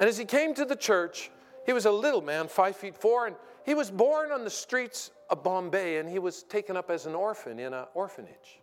And 0.00 0.08
as 0.08 0.18
he 0.18 0.24
came 0.24 0.54
to 0.54 0.64
the 0.64 0.74
church, 0.74 1.30
he 1.64 1.72
was 1.72 1.86
a 1.86 1.92
little 1.92 2.20
man, 2.20 2.48
five 2.48 2.74
feet 2.74 2.96
four, 2.96 3.28
and 3.28 3.36
he 3.64 3.74
was 3.74 3.92
born 3.92 4.32
on 4.32 4.42
the 4.42 4.50
streets 4.50 5.12
of 5.30 5.44
Bombay, 5.44 5.98
and 5.98 6.08
he 6.08 6.18
was 6.18 6.42
taken 6.42 6.76
up 6.76 6.90
as 6.90 7.06
an 7.06 7.14
orphan 7.14 7.60
in 7.60 7.72
an 7.72 7.84
orphanage. 7.94 8.60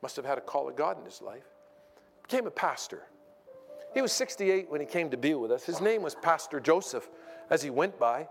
Must 0.00 0.14
have 0.14 0.24
had 0.24 0.38
a 0.38 0.42
call 0.42 0.68
of 0.68 0.76
God 0.76 0.96
in 0.96 1.04
his 1.04 1.20
life. 1.20 1.48
Became 2.22 2.46
a 2.46 2.52
pastor. 2.52 3.02
He 3.94 4.02
was 4.02 4.12
68 4.12 4.70
when 4.70 4.80
he 4.80 4.86
came 4.86 5.10
to 5.10 5.16
be 5.16 5.34
with 5.34 5.50
us. 5.50 5.64
His 5.64 5.80
name 5.80 6.02
was 6.02 6.14
Pastor 6.14 6.60
Joseph 6.60 7.08
as 7.50 7.62
he 7.62 7.70
went 7.70 7.98
by. 7.98 8.28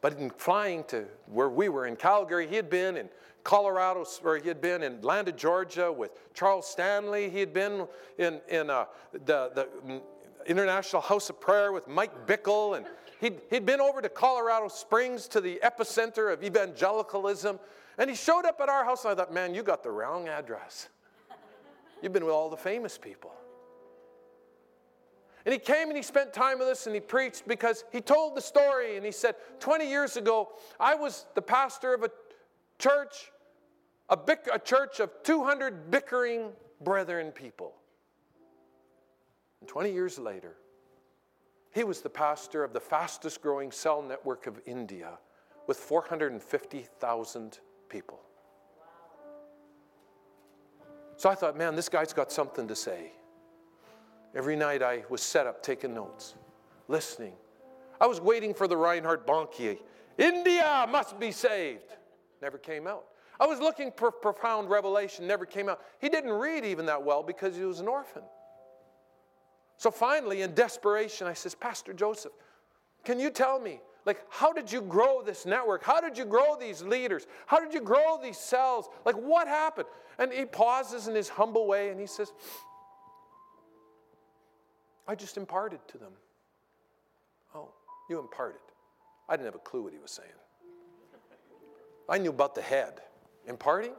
But 0.00 0.18
in 0.18 0.30
flying 0.30 0.84
to 0.84 1.06
where 1.26 1.48
we 1.48 1.68
were 1.68 1.86
in 1.86 1.96
Calgary, 1.96 2.46
he 2.46 2.54
had 2.54 2.70
been 2.70 2.96
in 2.96 3.08
Colorado, 3.42 4.04
where 4.22 4.38
he 4.38 4.46
had 4.46 4.60
been 4.60 4.82
in 4.82 4.94
Atlanta, 4.94 5.32
Georgia 5.32 5.90
with 5.90 6.12
Charles 6.34 6.68
Stanley. 6.68 7.30
He 7.30 7.40
had 7.40 7.52
been 7.52 7.86
in, 8.16 8.40
in 8.48 8.70
uh, 8.70 8.84
the, 9.12 9.50
the 9.54 10.02
International 10.46 11.02
House 11.02 11.30
of 11.30 11.40
Prayer 11.40 11.72
with 11.72 11.88
Mike 11.88 12.26
Bickle. 12.26 12.76
And 12.76 12.86
he'd, 13.20 13.40
he'd 13.50 13.66
been 13.66 13.80
over 13.80 14.00
to 14.00 14.08
Colorado 14.08 14.68
Springs 14.68 15.26
to 15.28 15.40
the 15.40 15.58
epicenter 15.64 16.32
of 16.32 16.44
evangelicalism. 16.44 17.58
And 17.96 18.08
he 18.08 18.14
showed 18.14 18.44
up 18.44 18.60
at 18.60 18.68
our 18.68 18.84
house, 18.84 19.04
and 19.04 19.12
I 19.12 19.16
thought, 19.16 19.34
man, 19.34 19.54
you 19.54 19.64
got 19.64 19.82
the 19.82 19.90
wrong 19.90 20.28
address. 20.28 20.88
You've 22.02 22.12
been 22.12 22.24
with 22.24 22.34
all 22.34 22.48
the 22.48 22.56
famous 22.56 22.96
people. 22.96 23.32
And 25.48 25.54
he 25.54 25.58
came 25.58 25.88
and 25.88 25.96
he 25.96 26.02
spent 26.02 26.34
time 26.34 26.58
with 26.58 26.68
us 26.68 26.84
and 26.84 26.94
he 26.94 27.00
preached 27.00 27.48
because 27.48 27.84
he 27.90 28.02
told 28.02 28.36
the 28.36 28.40
story 28.42 28.98
and 28.98 29.06
he 29.06 29.10
said, 29.10 29.34
20 29.60 29.88
years 29.88 30.18
ago, 30.18 30.50
I 30.78 30.94
was 30.94 31.24
the 31.34 31.40
pastor 31.40 31.94
of 31.94 32.02
a 32.02 32.10
church, 32.78 33.32
a, 34.10 34.16
bick, 34.18 34.46
a 34.52 34.58
church 34.58 35.00
of 35.00 35.10
200 35.22 35.90
bickering 35.90 36.50
brethren 36.82 37.30
people. 37.30 37.72
And 39.60 39.68
20 39.70 39.90
years 39.90 40.18
later, 40.18 40.56
he 41.72 41.82
was 41.82 42.02
the 42.02 42.10
pastor 42.10 42.62
of 42.62 42.74
the 42.74 42.80
fastest 42.80 43.40
growing 43.40 43.72
cell 43.72 44.02
network 44.02 44.46
of 44.46 44.60
India 44.66 45.18
with 45.66 45.78
450,000 45.78 47.58
people. 47.88 48.20
So 51.16 51.30
I 51.30 51.34
thought, 51.34 51.56
man, 51.56 51.74
this 51.74 51.88
guy's 51.88 52.12
got 52.12 52.30
something 52.30 52.68
to 52.68 52.76
say. 52.76 53.12
Every 54.34 54.56
night 54.56 54.82
I 54.82 55.04
was 55.08 55.22
set 55.22 55.46
up 55.46 55.62
taking 55.62 55.94
notes, 55.94 56.34
listening. 56.86 57.34
I 58.00 58.06
was 58.06 58.20
waiting 58.20 58.54
for 58.54 58.68
the 58.68 58.76
Reinhard 58.76 59.26
Bonnke, 59.26 59.78
India 60.18 60.86
must 60.90 61.18
be 61.18 61.30
saved. 61.30 61.94
Never 62.42 62.58
came 62.58 62.86
out. 62.86 63.04
I 63.40 63.46
was 63.46 63.60
looking 63.60 63.92
for 63.96 64.10
profound 64.10 64.68
revelation, 64.68 65.26
never 65.26 65.46
came 65.46 65.68
out. 65.68 65.80
He 66.00 66.08
didn't 66.08 66.32
read 66.32 66.64
even 66.64 66.86
that 66.86 67.02
well 67.02 67.22
because 67.22 67.56
he 67.56 67.62
was 67.62 67.78
an 67.78 67.86
orphan. 67.86 68.22
So 69.76 69.92
finally, 69.92 70.42
in 70.42 70.54
desperation, 70.54 71.28
I 71.28 71.34
says, 71.34 71.54
Pastor 71.54 71.92
Joseph, 71.92 72.32
can 73.04 73.20
you 73.20 73.30
tell 73.30 73.60
me, 73.60 73.80
like, 74.04 74.24
how 74.28 74.52
did 74.52 74.72
you 74.72 74.80
grow 74.80 75.22
this 75.22 75.46
network? 75.46 75.84
How 75.84 76.00
did 76.00 76.18
you 76.18 76.24
grow 76.24 76.56
these 76.58 76.82
leaders? 76.82 77.28
How 77.46 77.60
did 77.60 77.72
you 77.72 77.80
grow 77.80 78.18
these 78.20 78.38
cells? 78.38 78.88
Like, 79.04 79.14
what 79.14 79.46
happened? 79.46 79.86
And 80.18 80.32
he 80.32 80.44
pauses 80.44 81.06
in 81.06 81.14
his 81.14 81.28
humble 81.28 81.68
way 81.68 81.90
and 81.90 82.00
he 82.00 82.06
says, 82.06 82.32
I 85.08 85.14
just 85.14 85.38
imparted 85.38 85.80
to 85.88 85.98
them. 85.98 86.12
Oh, 87.54 87.70
you 88.10 88.18
imparted. 88.18 88.60
I 89.28 89.36
didn't 89.36 89.46
have 89.46 89.54
a 89.54 89.58
clue 89.58 89.82
what 89.82 89.94
he 89.94 89.98
was 89.98 90.10
saying. 90.10 90.28
I 92.08 92.18
knew 92.18 92.30
about 92.30 92.54
the 92.54 92.62
head. 92.62 93.00
Imparting? 93.46 93.92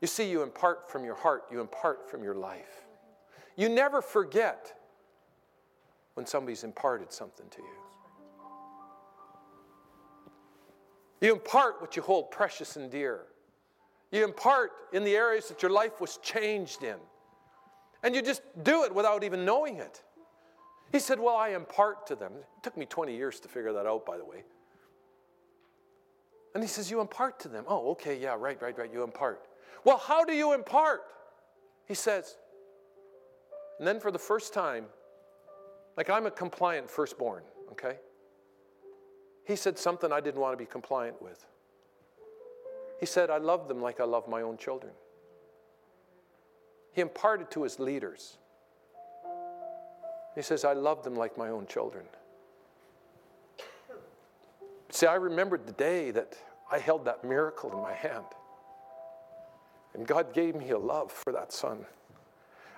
You 0.00 0.08
see, 0.08 0.30
you 0.30 0.42
impart 0.42 0.90
from 0.90 1.04
your 1.04 1.14
heart, 1.14 1.44
you 1.50 1.60
impart 1.60 2.10
from 2.10 2.24
your 2.24 2.34
life. 2.34 2.86
You 3.56 3.68
never 3.68 4.00
forget 4.00 4.72
when 6.14 6.24
somebody's 6.24 6.64
imparted 6.64 7.12
something 7.12 7.46
to 7.50 7.58
you. 7.58 7.68
You 11.20 11.32
impart 11.34 11.82
what 11.82 11.96
you 11.96 12.02
hold 12.02 12.30
precious 12.30 12.76
and 12.76 12.90
dear. 12.90 13.26
You 14.10 14.24
impart 14.24 14.72
in 14.94 15.04
the 15.04 15.14
areas 15.14 15.48
that 15.48 15.62
your 15.62 15.70
life 15.70 16.00
was 16.00 16.18
changed 16.22 16.82
in. 16.82 16.96
And 18.02 18.14
you 18.14 18.22
just 18.22 18.40
do 18.62 18.84
it 18.84 18.94
without 18.94 19.22
even 19.22 19.44
knowing 19.44 19.76
it. 19.76 20.02
He 20.92 20.98
said, 20.98 21.20
Well, 21.20 21.36
I 21.36 21.50
impart 21.50 22.06
to 22.08 22.16
them. 22.16 22.32
It 22.34 22.62
took 22.62 22.76
me 22.76 22.86
20 22.86 23.14
years 23.14 23.40
to 23.40 23.48
figure 23.48 23.72
that 23.72 23.86
out, 23.86 24.04
by 24.04 24.16
the 24.16 24.24
way. 24.24 24.44
And 26.54 26.62
he 26.62 26.68
says, 26.68 26.90
You 26.90 27.00
impart 27.00 27.40
to 27.40 27.48
them. 27.48 27.64
Oh, 27.68 27.90
okay, 27.92 28.18
yeah, 28.18 28.36
right, 28.38 28.60
right, 28.60 28.76
right, 28.76 28.92
you 28.92 29.02
impart. 29.02 29.46
Well, 29.84 29.98
how 29.98 30.24
do 30.24 30.32
you 30.32 30.52
impart? 30.52 31.02
He 31.86 31.94
says, 31.94 32.36
and 33.78 33.88
then 33.88 33.98
for 33.98 34.10
the 34.10 34.18
first 34.18 34.52
time, 34.52 34.84
like 35.96 36.10
I'm 36.10 36.26
a 36.26 36.30
compliant 36.30 36.90
firstborn, 36.90 37.42
okay? 37.72 37.96
He 39.46 39.56
said 39.56 39.78
something 39.78 40.12
I 40.12 40.20
didn't 40.20 40.40
want 40.40 40.52
to 40.52 40.56
be 40.56 40.70
compliant 40.70 41.20
with. 41.20 41.44
He 43.00 43.06
said, 43.06 43.30
I 43.30 43.38
love 43.38 43.68
them 43.68 43.80
like 43.80 43.98
I 43.98 44.04
love 44.04 44.28
my 44.28 44.42
own 44.42 44.58
children. 44.58 44.92
He 46.92 47.00
imparted 47.00 47.50
to 47.52 47.62
his 47.62 47.78
leaders 47.78 48.36
he 50.34 50.42
says, 50.42 50.64
I 50.64 50.72
love 50.72 51.02
them 51.02 51.14
like 51.14 51.36
my 51.36 51.48
own 51.48 51.66
children. 51.66 52.04
See, 54.90 55.06
I 55.06 55.14
remembered 55.14 55.66
the 55.66 55.72
day 55.72 56.10
that 56.10 56.36
I 56.70 56.78
held 56.78 57.04
that 57.04 57.24
miracle 57.24 57.72
in 57.72 57.80
my 57.80 57.92
hand. 57.92 58.24
And 59.94 60.06
God 60.06 60.32
gave 60.32 60.54
me 60.54 60.70
a 60.70 60.78
love 60.78 61.10
for 61.10 61.32
that 61.32 61.52
son. 61.52 61.84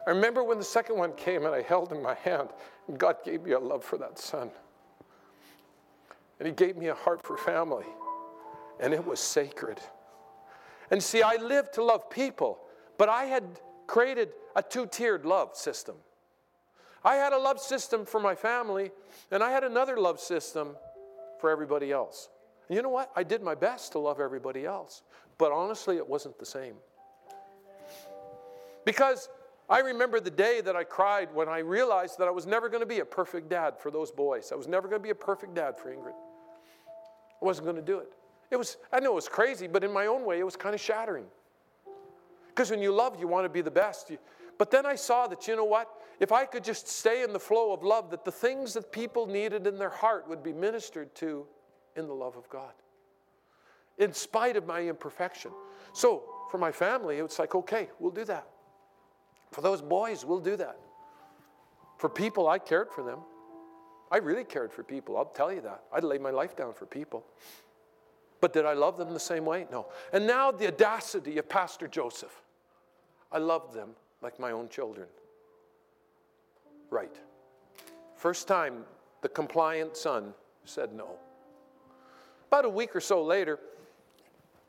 I 0.06 0.10
remember 0.10 0.42
when 0.42 0.58
the 0.58 0.64
second 0.64 0.96
one 0.96 1.12
came 1.14 1.44
and 1.44 1.54
I 1.54 1.62
held 1.62 1.92
in 1.92 2.02
my 2.02 2.14
hand, 2.14 2.48
and 2.88 2.98
God 2.98 3.16
gave 3.24 3.42
me 3.42 3.52
a 3.52 3.58
love 3.58 3.84
for 3.84 3.98
that 3.98 4.18
son. 4.18 4.50
And 6.38 6.46
He 6.46 6.52
gave 6.52 6.76
me 6.76 6.88
a 6.88 6.94
heart 6.94 7.24
for 7.24 7.36
family, 7.36 7.86
and 8.80 8.92
it 8.92 9.06
was 9.06 9.20
sacred. 9.20 9.78
And 10.90 11.02
see, 11.02 11.22
I 11.22 11.36
lived 11.36 11.74
to 11.74 11.84
love 11.84 12.10
people, 12.10 12.58
but 12.98 13.08
I 13.08 13.24
had 13.24 13.44
created 13.86 14.30
a 14.56 14.62
two 14.62 14.86
tiered 14.86 15.24
love 15.24 15.56
system. 15.56 15.96
I 17.04 17.16
had 17.16 17.32
a 17.32 17.38
love 17.38 17.58
system 17.58 18.04
for 18.06 18.20
my 18.20 18.34
family, 18.34 18.92
and 19.30 19.42
I 19.42 19.50
had 19.50 19.64
another 19.64 19.98
love 19.98 20.20
system 20.20 20.76
for 21.40 21.50
everybody 21.50 21.90
else. 21.90 22.28
And 22.68 22.76
you 22.76 22.82
know 22.82 22.88
what? 22.88 23.10
I 23.16 23.22
did 23.22 23.42
my 23.42 23.54
best 23.54 23.92
to 23.92 23.98
love 23.98 24.20
everybody 24.20 24.64
else, 24.64 25.02
but 25.38 25.52
honestly, 25.52 25.96
it 25.96 26.06
wasn't 26.06 26.38
the 26.38 26.46
same. 26.46 26.74
Because 28.84 29.28
I 29.68 29.80
remember 29.80 30.20
the 30.20 30.30
day 30.30 30.60
that 30.60 30.76
I 30.76 30.84
cried 30.84 31.32
when 31.34 31.48
I 31.48 31.58
realized 31.58 32.18
that 32.18 32.28
I 32.28 32.30
was 32.30 32.46
never 32.46 32.68
going 32.68 32.82
to 32.82 32.86
be 32.86 33.00
a 33.00 33.04
perfect 33.04 33.48
dad 33.48 33.78
for 33.78 33.90
those 33.90 34.10
boys. 34.10 34.52
I 34.52 34.54
was 34.54 34.68
never 34.68 34.88
going 34.88 35.00
to 35.00 35.02
be 35.02 35.10
a 35.10 35.14
perfect 35.14 35.54
dad 35.54 35.78
for 35.78 35.90
Ingrid. 35.90 36.14
I 37.40 37.44
wasn't 37.44 37.66
going 37.66 37.76
to 37.76 37.82
do 37.82 37.98
it. 37.98 38.12
It 38.50 38.56
was, 38.56 38.76
I 38.92 39.00
know 39.00 39.12
it 39.12 39.14
was 39.14 39.28
crazy, 39.28 39.66
but 39.66 39.82
in 39.82 39.92
my 39.92 40.06
own 40.06 40.24
way, 40.24 40.38
it 40.38 40.44
was 40.44 40.56
kind 40.56 40.74
of 40.74 40.80
shattering. 40.80 41.24
Because 42.48 42.70
when 42.70 42.82
you 42.82 42.92
love, 42.92 43.18
you 43.18 43.26
want 43.26 43.46
to 43.46 43.48
be 43.48 43.62
the 43.62 43.70
best. 43.70 44.10
You, 44.10 44.18
but 44.58 44.70
then 44.70 44.86
I 44.86 44.94
saw 44.94 45.26
that, 45.26 45.46
you 45.48 45.56
know 45.56 45.64
what? 45.64 45.88
If 46.20 46.30
I 46.32 46.44
could 46.44 46.62
just 46.62 46.88
stay 46.88 47.22
in 47.22 47.32
the 47.32 47.40
flow 47.40 47.72
of 47.72 47.82
love, 47.82 48.10
that 48.10 48.24
the 48.24 48.32
things 48.32 48.74
that 48.74 48.92
people 48.92 49.26
needed 49.26 49.66
in 49.66 49.78
their 49.78 49.90
heart 49.90 50.28
would 50.28 50.42
be 50.42 50.52
ministered 50.52 51.14
to 51.16 51.46
in 51.96 52.06
the 52.06 52.14
love 52.14 52.36
of 52.36 52.48
God, 52.48 52.72
in 53.98 54.12
spite 54.12 54.56
of 54.56 54.66
my 54.66 54.82
imperfection. 54.82 55.50
So 55.92 56.22
for 56.50 56.58
my 56.58 56.72
family, 56.72 57.18
it's 57.18 57.38
like, 57.38 57.54
okay, 57.54 57.88
we'll 57.98 58.12
do 58.12 58.24
that. 58.26 58.46
For 59.50 59.60
those 59.60 59.82
boys, 59.82 60.24
we'll 60.24 60.40
do 60.40 60.56
that. 60.56 60.78
For 61.98 62.08
people, 62.08 62.48
I 62.48 62.58
cared 62.58 62.90
for 62.90 63.02
them. 63.02 63.20
I 64.10 64.18
really 64.18 64.44
cared 64.44 64.72
for 64.72 64.82
people, 64.82 65.16
I'll 65.16 65.24
tell 65.24 65.52
you 65.52 65.62
that. 65.62 65.84
I'd 65.92 66.04
lay 66.04 66.18
my 66.18 66.30
life 66.30 66.54
down 66.54 66.74
for 66.74 66.84
people. 66.84 67.24
But 68.42 68.52
did 68.52 68.66
I 68.66 68.74
love 68.74 68.98
them 68.98 69.12
the 69.12 69.20
same 69.20 69.44
way? 69.44 69.66
No. 69.70 69.86
And 70.12 70.26
now 70.26 70.50
the 70.50 70.66
audacity 70.66 71.38
of 71.38 71.48
Pastor 71.48 71.88
Joseph. 71.88 72.42
I 73.30 73.38
loved 73.38 73.72
them 73.72 73.90
like 74.22 74.38
my 74.38 74.52
own 74.52 74.68
children. 74.68 75.06
Right. 76.90 77.16
First 78.16 78.46
time 78.46 78.84
the 79.20 79.28
compliant 79.28 79.96
son 79.96 80.34
said 80.64 80.92
no. 80.92 81.16
About 82.48 82.64
a 82.64 82.68
week 82.68 82.94
or 82.94 83.00
so 83.00 83.22
later, 83.22 83.58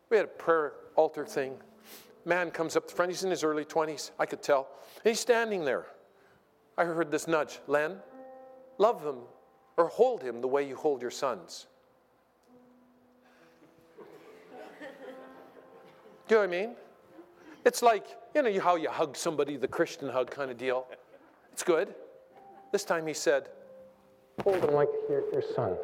we 0.09 0.17
had 0.17 0.25
a 0.25 0.29
prayer 0.29 0.73
altar 0.95 1.25
thing. 1.25 1.55
Man 2.25 2.51
comes 2.51 2.75
up 2.75 2.87
the 2.87 2.93
front, 2.93 3.11
he's 3.11 3.23
in 3.23 3.29
his 3.29 3.43
early 3.43 3.65
20s, 3.65 4.11
I 4.17 4.25
could 4.25 4.41
tell. 4.41 4.69
He's 5.03 5.19
standing 5.19 5.65
there. 5.65 5.85
I 6.77 6.85
heard 6.85 7.11
this 7.11 7.27
nudge 7.27 7.59
Len, 7.67 7.97
love 8.77 9.03
him 9.03 9.17
or 9.77 9.87
hold 9.87 10.21
him 10.23 10.41
the 10.41 10.47
way 10.47 10.67
you 10.67 10.75
hold 10.75 11.01
your 11.01 11.11
sons. 11.11 11.67
Do 16.27 16.35
you 16.35 16.41
know 16.41 16.47
what 16.47 16.55
I 16.55 16.65
mean? 16.67 16.75
It's 17.65 17.81
like, 17.81 18.05
you 18.35 18.41
know, 18.41 18.59
how 18.59 18.75
you 18.75 18.89
hug 18.89 19.15
somebody, 19.15 19.57
the 19.57 19.67
Christian 19.67 20.09
hug 20.09 20.29
kind 20.31 20.51
of 20.51 20.57
deal. 20.57 20.85
It's 21.51 21.63
good. 21.63 21.93
This 22.71 22.83
time 22.83 23.07
he 23.07 23.13
said, 23.13 23.49
Hold 24.43 24.63
him 24.63 24.73
like 24.73 24.89
your, 25.09 25.23
your 25.31 25.43
son. 25.55 25.77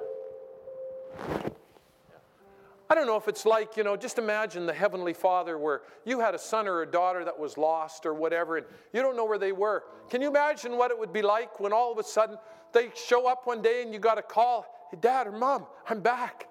I 2.92 2.96
don't 2.96 3.06
know 3.06 3.18
if 3.18 3.28
it's 3.28 3.46
like, 3.46 3.78
you 3.78 3.84
know, 3.84 3.96
just 3.96 4.18
imagine 4.18 4.66
the 4.66 4.74
Heavenly 4.74 5.14
Father 5.14 5.60
where 5.60 5.84
you 6.06 6.20
had 6.20 6.34
a 6.34 6.40
son 6.40 6.68
or 6.68 6.82
a 6.82 6.88
daughter 6.88 7.24
that 7.24 7.38
was 7.38 7.56
lost 7.56 8.08
or 8.08 8.16
whatever, 8.16 8.58
and 8.58 8.66
you 8.92 9.04
don't 9.04 9.16
know 9.16 9.26
where 9.26 9.38
they 9.38 9.52
were. 9.52 9.84
Can 10.10 10.24
you 10.24 10.28
imagine 10.28 10.76
what 10.76 10.90
it 10.90 10.98
would 10.98 11.14
be 11.14 11.22
like 11.22 11.60
when 11.60 11.72
all 11.72 11.92
of 11.92 12.00
a 12.00 12.04
sudden 12.04 12.38
they 12.74 12.90
show 12.96 13.28
up 13.28 13.46
one 13.46 13.62
day 13.62 13.84
and 13.84 13.94
you 13.94 14.00
got 14.00 14.18
a 14.18 14.24
call, 14.24 14.66
hey, 14.90 14.98
Dad 15.00 15.28
or 15.28 15.32
Mom, 15.32 15.68
I'm 15.88 16.02
back. 16.02 16.49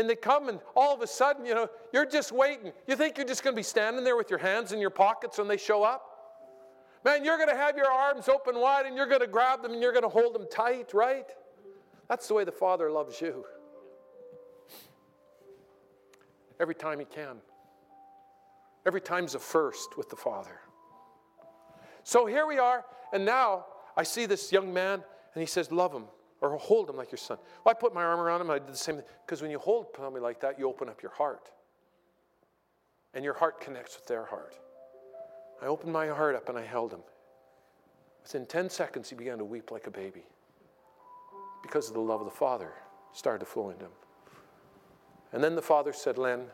And 0.00 0.08
they 0.08 0.16
come, 0.16 0.48
and 0.48 0.60
all 0.74 0.94
of 0.94 1.02
a 1.02 1.06
sudden, 1.06 1.44
you 1.44 1.54
know, 1.54 1.68
you're 1.92 2.06
just 2.06 2.32
waiting. 2.32 2.72
You 2.86 2.96
think 2.96 3.18
you're 3.18 3.26
just 3.26 3.44
going 3.44 3.52
to 3.52 3.58
be 3.58 3.62
standing 3.62 4.02
there 4.02 4.16
with 4.16 4.30
your 4.30 4.38
hands 4.38 4.72
in 4.72 4.80
your 4.80 4.88
pockets 4.88 5.36
when 5.36 5.46
they 5.46 5.58
show 5.58 5.82
up? 5.82 6.06
Man, 7.04 7.22
you're 7.22 7.36
going 7.36 7.50
to 7.50 7.54
have 7.56 7.76
your 7.76 7.90
arms 7.90 8.26
open 8.26 8.58
wide 8.58 8.86
and 8.86 8.96
you're 8.96 9.08
going 9.08 9.20
to 9.20 9.26
grab 9.26 9.60
them 9.60 9.72
and 9.72 9.82
you're 9.82 9.92
going 9.92 10.02
to 10.02 10.08
hold 10.08 10.34
them 10.34 10.46
tight, 10.50 10.94
right? 10.94 11.26
That's 12.08 12.26
the 12.28 12.32
way 12.32 12.44
the 12.44 12.50
Father 12.50 12.90
loves 12.90 13.20
you. 13.20 13.44
Every 16.58 16.74
time 16.74 16.98
He 16.98 17.04
can. 17.04 17.36
Every 18.86 19.02
time's 19.02 19.34
a 19.34 19.38
first 19.38 19.98
with 19.98 20.08
the 20.08 20.16
Father. 20.16 20.60
So 22.04 22.24
here 22.24 22.46
we 22.46 22.56
are, 22.56 22.86
and 23.12 23.26
now 23.26 23.66
I 23.98 24.04
see 24.04 24.24
this 24.24 24.50
young 24.50 24.72
man, 24.72 25.04
and 25.34 25.42
he 25.42 25.46
says, 25.46 25.70
Love 25.70 25.92
him 25.92 26.04
or 26.40 26.56
hold 26.56 26.88
him 26.88 26.96
like 26.96 27.12
your 27.12 27.18
son. 27.18 27.38
Well, 27.64 27.74
I 27.76 27.78
put 27.78 27.94
my 27.94 28.02
arm 28.02 28.20
around 28.20 28.40
him, 28.40 28.50
I 28.50 28.58
did 28.58 28.68
the 28.68 28.76
same 28.76 28.96
thing. 28.96 29.04
Because 29.26 29.42
when 29.42 29.50
you 29.50 29.58
hold 29.58 29.86
somebody 29.94 30.22
like 30.22 30.40
that, 30.40 30.58
you 30.58 30.68
open 30.68 30.88
up 30.88 31.02
your 31.02 31.12
heart. 31.12 31.50
And 33.14 33.24
your 33.24 33.34
heart 33.34 33.60
connects 33.60 33.96
with 33.96 34.06
their 34.06 34.24
heart. 34.24 34.56
I 35.62 35.66
opened 35.66 35.92
my 35.92 36.08
heart 36.08 36.34
up 36.34 36.48
and 36.48 36.56
I 36.56 36.64
held 36.64 36.92
him. 36.92 37.00
Within 38.22 38.46
10 38.46 38.70
seconds, 38.70 39.10
he 39.10 39.16
began 39.16 39.38
to 39.38 39.44
weep 39.44 39.70
like 39.70 39.86
a 39.86 39.90
baby 39.90 40.22
because 41.62 41.88
of 41.88 41.94
the 41.94 42.00
love 42.00 42.20
of 42.20 42.26
the 42.26 42.36
Father 42.36 42.72
started 43.12 43.40
to 43.40 43.46
flow 43.46 43.70
into 43.70 43.86
him. 43.86 43.92
And 45.32 45.42
then 45.42 45.54
the 45.54 45.62
Father 45.62 45.92
said, 45.92 46.18
Len, 46.18 46.46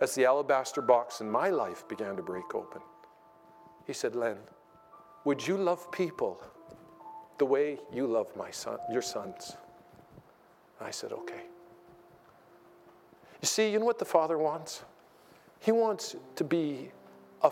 as 0.00 0.14
the 0.14 0.24
alabaster 0.24 0.82
box 0.82 1.20
in 1.20 1.30
my 1.30 1.50
life 1.50 1.86
began 1.88 2.16
to 2.16 2.22
break 2.22 2.54
open, 2.54 2.82
he 3.86 3.92
said, 3.92 4.16
Len, 4.16 4.36
would 5.24 5.46
you 5.46 5.56
love 5.56 5.90
people 5.92 6.42
the 7.38 7.44
way 7.44 7.78
you 7.92 8.06
love 8.06 8.34
my 8.36 8.50
son, 8.50 8.78
your 8.90 9.02
sons? 9.02 9.56
I 10.80 10.90
said, 10.90 11.12
okay. 11.12 11.42
You 13.40 13.46
see, 13.46 13.70
you 13.70 13.78
know 13.78 13.84
what 13.84 13.98
the 13.98 14.04
Father 14.04 14.38
wants? 14.38 14.84
He 15.60 15.72
wants 15.72 16.16
to 16.36 16.44
be 16.44 16.90
a, 17.42 17.50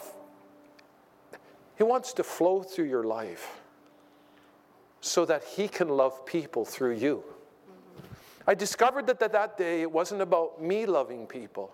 He 1.77 1.85
wants 1.85 2.13
to 2.15 2.25
flow 2.25 2.63
through 2.63 2.87
your 2.87 3.05
life 3.05 3.61
so 5.01 5.25
that 5.25 5.45
He 5.45 5.69
can 5.69 5.89
love 5.89 6.25
people 6.27 6.65
through 6.65 6.95
you. 6.95 7.25
I 8.47 8.55
discovered 8.55 9.07
that, 9.07 9.21
that 9.21 9.33
that 9.33 9.57
day 9.57 9.83
it 9.83 9.91
wasn't 9.91 10.23
about 10.23 10.63
me 10.63 10.87
loving 10.87 11.27
people. 11.27 11.73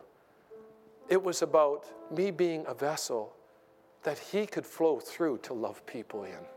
It 1.09 1.23
was 1.23 1.43
about 1.43 1.87
me 2.11 2.31
being 2.31 2.65
a 2.67 2.75
vessel 2.75 3.35
that 4.03 4.19
He 4.19 4.47
could 4.47 4.67
flow 4.67 4.99
through 5.01 5.39
to 5.39 5.55
love 5.55 5.85
people 5.87 6.25
in. 6.25 6.56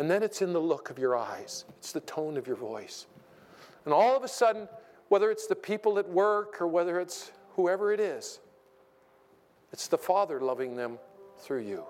And 0.00 0.10
then 0.10 0.22
it's 0.22 0.40
in 0.40 0.54
the 0.54 0.60
look 0.60 0.88
of 0.88 0.98
your 0.98 1.14
eyes, 1.14 1.66
it's 1.76 1.92
the 1.92 2.00
tone 2.00 2.38
of 2.38 2.46
your 2.46 2.56
voice. 2.56 3.06
And 3.84 3.92
all 3.92 4.16
of 4.16 4.24
a 4.24 4.28
sudden, 4.28 4.66
whether 5.08 5.30
it's 5.30 5.46
the 5.46 5.54
people 5.54 5.98
at 5.98 6.08
work 6.08 6.62
or 6.62 6.66
whether 6.66 6.98
it's 6.98 7.32
whoever 7.54 7.92
it 7.92 8.00
is, 8.00 8.40
it's 9.74 9.88
the 9.88 9.98
Father 9.98 10.40
loving 10.40 10.74
them 10.74 10.98
through 11.40 11.64
you. 11.64 11.84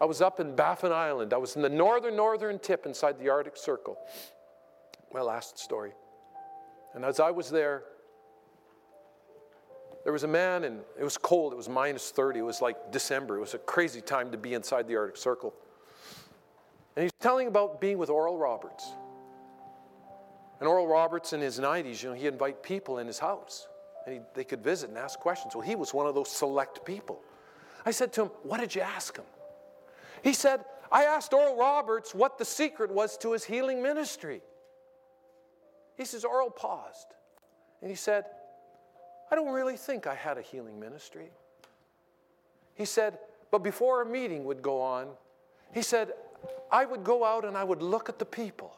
I 0.00 0.06
was 0.06 0.20
up 0.20 0.40
in 0.40 0.56
Baffin 0.56 0.90
Island. 0.90 1.32
I 1.32 1.36
was 1.36 1.54
in 1.54 1.62
the 1.62 1.68
northern, 1.68 2.16
northern 2.16 2.58
tip 2.58 2.84
inside 2.84 3.20
the 3.20 3.28
Arctic 3.28 3.56
Circle. 3.56 3.96
My 5.14 5.20
last 5.20 5.56
story. 5.56 5.92
And 6.94 7.04
as 7.04 7.20
I 7.20 7.30
was 7.30 7.48
there, 7.48 7.84
there 10.10 10.12
was 10.12 10.24
a 10.24 10.26
man, 10.26 10.64
and 10.64 10.80
it 10.98 11.04
was 11.04 11.16
cold. 11.16 11.52
It 11.52 11.56
was 11.56 11.68
minus 11.68 12.10
30. 12.10 12.40
It 12.40 12.42
was 12.42 12.60
like 12.60 12.90
December. 12.90 13.36
It 13.36 13.40
was 13.42 13.54
a 13.54 13.58
crazy 13.58 14.00
time 14.00 14.32
to 14.32 14.36
be 14.36 14.54
inside 14.54 14.88
the 14.88 14.96
Arctic 14.96 15.16
Circle. 15.16 15.54
And 16.96 17.04
he's 17.04 17.12
telling 17.20 17.46
about 17.46 17.80
being 17.80 17.96
with 17.96 18.10
Oral 18.10 18.36
Roberts. 18.36 18.90
And 20.58 20.68
Oral 20.68 20.88
Roberts 20.88 21.32
in 21.32 21.40
his 21.40 21.60
90s, 21.60 22.02
you 22.02 22.08
know, 22.08 22.16
he'd 22.16 22.26
invite 22.26 22.60
people 22.60 22.98
in 22.98 23.06
his 23.06 23.20
house. 23.20 23.68
And 24.04 24.16
he, 24.16 24.20
they 24.34 24.42
could 24.42 24.64
visit 24.64 24.88
and 24.88 24.98
ask 24.98 25.16
questions. 25.20 25.54
Well, 25.54 25.64
he 25.64 25.76
was 25.76 25.94
one 25.94 26.08
of 26.08 26.16
those 26.16 26.28
select 26.28 26.84
people. 26.84 27.20
I 27.86 27.92
said 27.92 28.12
to 28.14 28.22
him, 28.22 28.30
What 28.42 28.58
did 28.58 28.74
you 28.74 28.80
ask 28.80 29.16
him? 29.16 29.26
He 30.24 30.32
said, 30.32 30.64
I 30.90 31.04
asked 31.04 31.32
Oral 31.32 31.56
Roberts 31.56 32.16
what 32.16 32.36
the 32.36 32.44
secret 32.44 32.90
was 32.90 33.16
to 33.18 33.30
his 33.30 33.44
healing 33.44 33.80
ministry. 33.80 34.40
He 35.96 36.04
says, 36.04 36.24
Oral 36.24 36.50
paused. 36.50 37.14
And 37.80 37.88
he 37.88 37.96
said, 37.96 38.24
I 39.30 39.36
don't 39.36 39.52
really 39.52 39.76
think 39.76 40.06
I 40.06 40.14
had 40.14 40.38
a 40.38 40.42
healing 40.42 40.80
ministry. 40.80 41.30
He 42.74 42.84
said, 42.84 43.18
but 43.50 43.62
before 43.62 44.02
a 44.02 44.06
meeting 44.06 44.44
would 44.44 44.62
go 44.62 44.80
on, 44.80 45.08
he 45.72 45.82
said, 45.82 46.12
I 46.70 46.84
would 46.84 47.04
go 47.04 47.24
out 47.24 47.44
and 47.44 47.56
I 47.56 47.64
would 47.64 47.82
look 47.82 48.08
at 48.08 48.18
the 48.18 48.24
people 48.24 48.72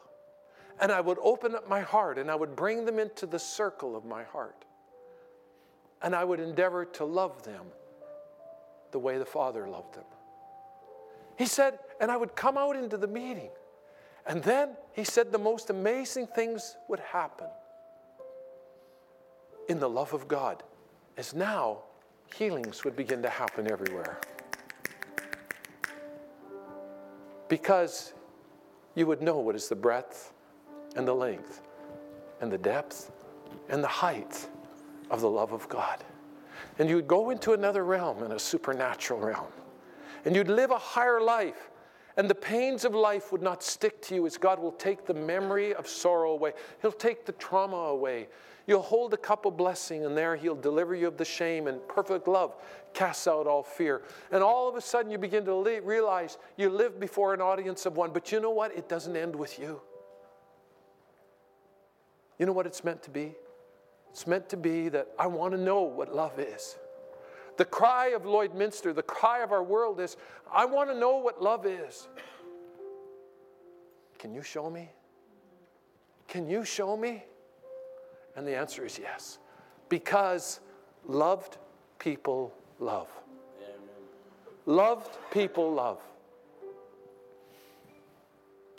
and 0.79 0.91
I 0.91 1.01
would 1.01 1.17
open 1.21 1.55
up 1.55 1.69
my 1.69 1.81
heart 1.81 2.17
and 2.17 2.29
I 2.29 2.35
would 2.35 2.55
bring 2.55 2.85
them 2.85 2.99
into 2.99 3.25
the 3.25 3.39
circle 3.39 3.95
of 3.95 4.05
my 4.05 4.23
heart. 4.23 4.65
And 6.01 6.15
I 6.15 6.23
would 6.23 6.39
endeavor 6.39 6.85
to 6.85 7.05
love 7.05 7.43
them 7.43 7.65
the 8.91 8.99
way 8.99 9.17
the 9.17 9.25
Father 9.25 9.67
loved 9.67 9.95
them. 9.95 10.03
He 11.37 11.45
said, 11.45 11.79
and 12.01 12.11
I 12.11 12.17
would 12.17 12.35
come 12.35 12.57
out 12.57 12.75
into 12.75 12.97
the 12.97 13.07
meeting. 13.07 13.49
And 14.27 14.43
then 14.43 14.71
he 14.93 15.03
said 15.03 15.31
the 15.31 15.39
most 15.39 15.69
amazing 15.69 16.27
things 16.27 16.75
would 16.89 16.99
happen 16.99 17.47
in 19.67 19.79
the 19.79 19.89
love 19.89 20.13
of 20.13 20.27
God, 20.27 20.63
as 21.17 21.33
now 21.33 21.79
healings 22.33 22.83
would 22.83 22.95
begin 22.95 23.21
to 23.21 23.29
happen 23.29 23.71
everywhere. 23.71 24.19
Because 27.47 28.13
you 28.95 29.05
would 29.07 29.21
know 29.21 29.37
what 29.39 29.55
is 29.55 29.69
the 29.69 29.75
breadth 29.75 30.33
and 30.95 31.07
the 31.07 31.13
length 31.13 31.61
and 32.41 32.51
the 32.51 32.57
depth 32.57 33.11
and 33.69 33.83
the 33.83 33.87
height 33.87 34.47
of 35.09 35.21
the 35.21 35.29
love 35.29 35.51
of 35.51 35.67
God. 35.69 36.03
And 36.79 36.89
you 36.89 36.95
would 36.95 37.07
go 37.07 37.29
into 37.29 37.53
another 37.53 37.83
realm, 37.83 38.23
in 38.23 38.31
a 38.31 38.39
supernatural 38.39 39.19
realm. 39.19 39.47
And 40.25 40.35
you'd 40.35 40.47
live 40.47 40.71
a 40.71 40.77
higher 40.77 41.21
life. 41.21 41.69
And 42.17 42.29
the 42.29 42.35
pains 42.35 42.85
of 42.85 42.93
life 42.93 43.31
would 43.31 43.41
not 43.41 43.63
stick 43.63 44.01
to 44.03 44.15
you 44.15 44.25
as 44.25 44.37
God 44.37 44.59
will 44.59 44.71
take 44.71 45.05
the 45.05 45.13
memory 45.13 45.73
of 45.73 45.87
sorrow 45.87 46.31
away. 46.31 46.53
He'll 46.81 46.91
take 46.91 47.25
the 47.25 47.31
trauma 47.33 47.75
away. 47.75 48.27
You'll 48.65 48.81
hold 48.81 49.13
a 49.13 49.17
cup 49.17 49.45
of 49.45 49.57
blessing, 49.57 50.05
and 50.05 50.15
there 50.15 50.35
He'll 50.35 50.55
deliver 50.55 50.95
you 50.95 51.07
of 51.07 51.17
the 51.17 51.25
shame, 51.25 51.67
and 51.67 51.85
perfect 51.87 52.27
love 52.27 52.55
casts 52.93 53.27
out 53.27 53.45
all 53.45 53.63
fear. 53.63 54.03
And 54.31 54.41
all 54.41 54.69
of 54.69 54.75
a 54.75 54.81
sudden, 54.81 55.11
you 55.11 55.17
begin 55.17 55.43
to 55.45 55.81
realize 55.83 56.37
you 56.57 56.69
live 56.69 56.99
before 56.99 57.33
an 57.33 57.41
audience 57.41 57.85
of 57.85 57.97
one. 57.97 58.11
But 58.11 58.31
you 58.31 58.39
know 58.39 58.51
what? 58.51 58.75
It 58.75 58.87
doesn't 58.87 59.15
end 59.15 59.35
with 59.35 59.59
you. 59.59 59.81
You 62.39 62.45
know 62.45 62.53
what 62.53 62.65
it's 62.65 62.83
meant 62.83 63.03
to 63.03 63.09
be? 63.09 63.35
It's 64.11 64.27
meant 64.27 64.47
to 64.49 64.57
be 64.57 64.89
that 64.89 65.07
I 65.19 65.27
want 65.27 65.53
to 65.53 65.59
know 65.59 65.81
what 65.81 66.15
love 66.15 66.39
is. 66.39 66.77
The 67.57 67.65
cry 67.65 68.09
of 68.09 68.23
Lloydminster, 68.23 68.95
the 68.95 69.03
cry 69.03 69.43
of 69.43 69.51
our 69.51 69.63
world 69.63 69.99
is 69.99 70.17
I 70.51 70.65
want 70.65 70.89
to 70.89 70.97
know 70.97 71.17
what 71.17 71.41
love 71.41 71.65
is. 71.65 72.07
Can 74.17 74.33
you 74.33 74.41
show 74.41 74.69
me? 74.69 74.89
Can 76.27 76.49
you 76.49 76.63
show 76.63 76.95
me? 76.95 77.23
And 78.35 78.47
the 78.47 78.55
answer 78.55 78.85
is 78.85 78.99
yes. 78.99 79.37
Because 79.89 80.59
loved 81.05 81.57
people 81.99 82.53
love. 82.79 83.09
Loved 84.65 85.17
people 85.31 85.73
love. 85.73 85.99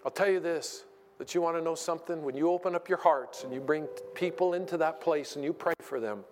I'll 0.04 0.10
tell 0.10 0.30
you 0.30 0.40
this 0.40 0.84
that 1.18 1.34
you 1.34 1.40
want 1.40 1.56
to 1.56 1.62
know 1.62 1.74
something? 1.74 2.22
When 2.22 2.36
you 2.36 2.50
open 2.50 2.74
up 2.74 2.88
your 2.88 2.98
hearts 2.98 3.44
and 3.44 3.52
you 3.52 3.60
bring 3.60 3.86
people 4.14 4.54
into 4.54 4.76
that 4.78 5.00
place 5.00 5.36
and 5.36 5.44
you 5.44 5.52
pray 5.52 5.74
for 5.80 6.00
them, 6.00 6.24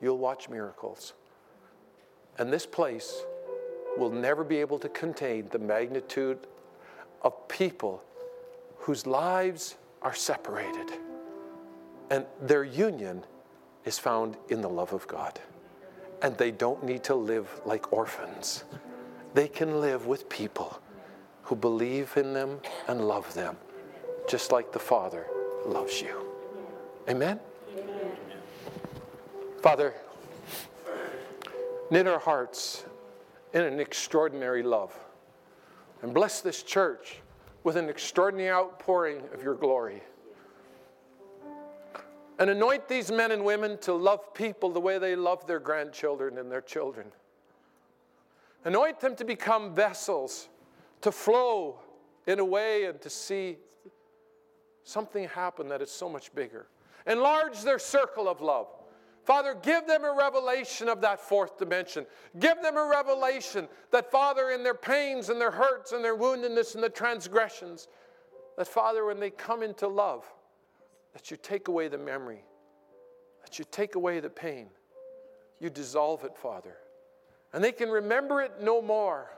you'll 0.00 0.18
watch 0.18 0.48
miracles. 0.48 1.12
And 2.38 2.52
this 2.52 2.66
place 2.66 3.22
will 3.96 4.10
never 4.10 4.44
be 4.44 4.56
able 4.56 4.78
to 4.78 4.88
contain 4.88 5.48
the 5.50 5.58
magnitude 5.58 6.38
of 7.22 7.48
people 7.48 8.02
whose 8.78 9.06
lives 9.06 9.76
are 10.02 10.14
separated. 10.14 10.92
And 12.10 12.26
their 12.40 12.64
union 12.64 13.24
is 13.84 13.98
found 13.98 14.36
in 14.48 14.60
the 14.60 14.68
love 14.68 14.92
of 14.92 15.06
God. 15.06 15.38
And 16.22 16.36
they 16.36 16.50
don't 16.50 16.82
need 16.84 17.04
to 17.04 17.14
live 17.14 17.60
like 17.64 17.92
orphans. 17.92 18.64
They 19.34 19.48
can 19.48 19.80
live 19.80 20.06
with 20.06 20.28
people 20.28 20.80
who 21.42 21.54
believe 21.54 22.16
in 22.16 22.32
them 22.34 22.60
and 22.88 23.06
love 23.06 23.32
them, 23.34 23.56
just 24.28 24.52
like 24.52 24.72
the 24.72 24.78
Father 24.78 25.26
loves 25.64 26.00
you. 26.00 26.26
Amen? 27.08 27.40
Amen. 27.78 28.12
Father, 29.62 29.94
knit 31.90 32.06
our 32.06 32.18
hearts 32.18 32.84
in 33.52 33.62
an 33.62 33.80
extraordinary 33.80 34.62
love. 34.62 34.92
And 36.02 36.14
bless 36.14 36.40
this 36.40 36.62
church 36.62 37.16
with 37.64 37.76
an 37.76 37.88
extraordinary 37.88 38.50
outpouring 38.50 39.22
of 39.34 39.42
your 39.42 39.54
glory. 39.54 40.02
And 42.38 42.50
anoint 42.50 42.86
these 42.88 43.10
men 43.10 43.32
and 43.32 43.44
women 43.44 43.78
to 43.78 43.92
love 43.92 44.32
people 44.32 44.70
the 44.70 44.80
way 44.80 44.98
they 44.98 45.16
love 45.16 45.46
their 45.46 45.58
grandchildren 45.58 46.38
and 46.38 46.50
their 46.50 46.60
children. 46.60 47.12
Anoint 48.64 49.00
them 49.00 49.16
to 49.16 49.24
become 49.24 49.74
vessels 49.74 50.48
to 51.00 51.12
flow 51.12 51.80
in 52.26 52.38
a 52.38 52.44
way 52.44 52.84
and 52.84 53.00
to 53.00 53.10
see 53.10 53.56
something 54.84 55.28
happen 55.28 55.68
that 55.68 55.82
is 55.82 55.90
so 55.90 56.08
much 56.08 56.34
bigger. 56.34 56.66
Enlarge 57.06 57.62
their 57.62 57.78
circle 57.78 58.28
of 58.28 58.40
love. 58.40 58.68
Father, 59.24 59.54
give 59.62 59.86
them 59.86 60.04
a 60.04 60.12
revelation 60.12 60.88
of 60.88 61.00
that 61.02 61.20
fourth 61.20 61.58
dimension. 61.58 62.06
Give 62.38 62.60
them 62.62 62.76
a 62.76 62.86
revelation 62.86 63.68
that, 63.90 64.10
Father, 64.10 64.50
in 64.50 64.62
their 64.62 64.74
pains 64.74 65.28
and 65.28 65.40
their 65.40 65.50
hurts 65.50 65.92
and 65.92 66.02
their 66.02 66.16
woundedness 66.16 66.74
and 66.74 66.82
the 66.82 66.88
transgressions, 66.88 67.88
that, 68.56 68.66
Father, 68.66 69.04
when 69.04 69.20
they 69.20 69.30
come 69.30 69.62
into 69.62 69.86
love, 69.86 70.24
that 71.12 71.30
you 71.30 71.36
take 71.36 71.68
away 71.68 71.88
the 71.88 71.98
memory, 71.98 72.44
that 73.42 73.58
you 73.58 73.64
take 73.70 73.94
away 73.94 74.20
the 74.20 74.30
pain, 74.30 74.68
you 75.60 75.70
dissolve 75.70 76.24
it, 76.24 76.36
Father, 76.36 76.76
and 77.52 77.62
they 77.62 77.72
can 77.72 77.88
remember 77.88 78.42
it 78.42 78.52
no 78.60 78.80
more. 78.82 79.30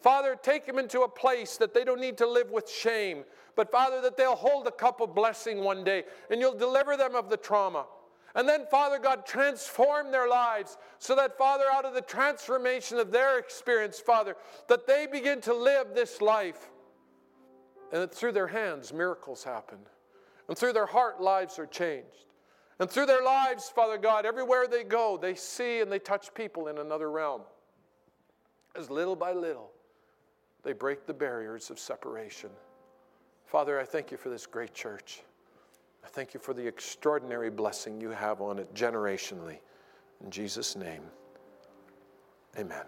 Father, 0.00 0.36
take 0.40 0.66
them 0.66 0.78
into 0.78 1.02
a 1.02 1.08
place 1.08 1.58
that 1.58 1.74
they 1.74 1.84
don't 1.84 2.00
need 2.00 2.16
to 2.18 2.26
live 2.26 2.50
with 2.50 2.70
shame, 2.70 3.24
but 3.54 3.70
Father, 3.70 4.00
that 4.00 4.16
they'll 4.16 4.34
hold 4.34 4.66
a 4.66 4.70
cup 4.70 5.00
of 5.02 5.14
blessing 5.14 5.62
one 5.62 5.84
day 5.84 6.04
and 6.30 6.40
you'll 6.40 6.56
deliver 6.56 6.96
them 6.96 7.14
of 7.14 7.28
the 7.28 7.36
trauma. 7.36 7.84
And 8.34 8.48
then, 8.48 8.64
Father 8.70 8.98
God, 8.98 9.26
transform 9.26 10.12
their 10.12 10.28
lives 10.28 10.78
so 10.98 11.16
that, 11.16 11.36
Father, 11.36 11.64
out 11.70 11.84
of 11.84 11.94
the 11.94 12.00
transformation 12.00 12.98
of 12.98 13.10
their 13.10 13.38
experience, 13.38 13.98
Father, 13.98 14.36
that 14.68 14.86
they 14.86 15.06
begin 15.10 15.40
to 15.42 15.54
live 15.54 15.88
this 15.94 16.20
life. 16.20 16.70
And 17.92 18.02
that 18.02 18.14
through 18.14 18.32
their 18.32 18.46
hands, 18.46 18.92
miracles 18.92 19.42
happen. 19.42 19.78
And 20.50 20.58
through 20.58 20.72
their 20.72 20.86
heart, 20.86 21.20
lives 21.20 21.60
are 21.60 21.66
changed. 21.66 22.26
And 22.80 22.90
through 22.90 23.06
their 23.06 23.22
lives, 23.22 23.70
Father 23.70 23.96
God, 23.96 24.26
everywhere 24.26 24.66
they 24.66 24.82
go, 24.82 25.16
they 25.16 25.36
see 25.36 25.78
and 25.78 25.92
they 25.92 26.00
touch 26.00 26.34
people 26.34 26.66
in 26.66 26.78
another 26.78 27.08
realm. 27.08 27.42
As 28.74 28.90
little 28.90 29.14
by 29.14 29.32
little, 29.32 29.70
they 30.64 30.72
break 30.72 31.06
the 31.06 31.14
barriers 31.14 31.70
of 31.70 31.78
separation. 31.78 32.50
Father, 33.46 33.78
I 33.78 33.84
thank 33.84 34.10
you 34.10 34.16
for 34.16 34.28
this 34.28 34.44
great 34.44 34.74
church. 34.74 35.22
I 36.04 36.08
thank 36.08 36.34
you 36.34 36.40
for 36.40 36.52
the 36.52 36.66
extraordinary 36.66 37.50
blessing 37.50 38.00
you 38.00 38.10
have 38.10 38.40
on 38.40 38.58
it 38.58 38.74
generationally. 38.74 39.58
In 40.24 40.32
Jesus' 40.32 40.74
name, 40.74 41.02
amen. 42.58 42.86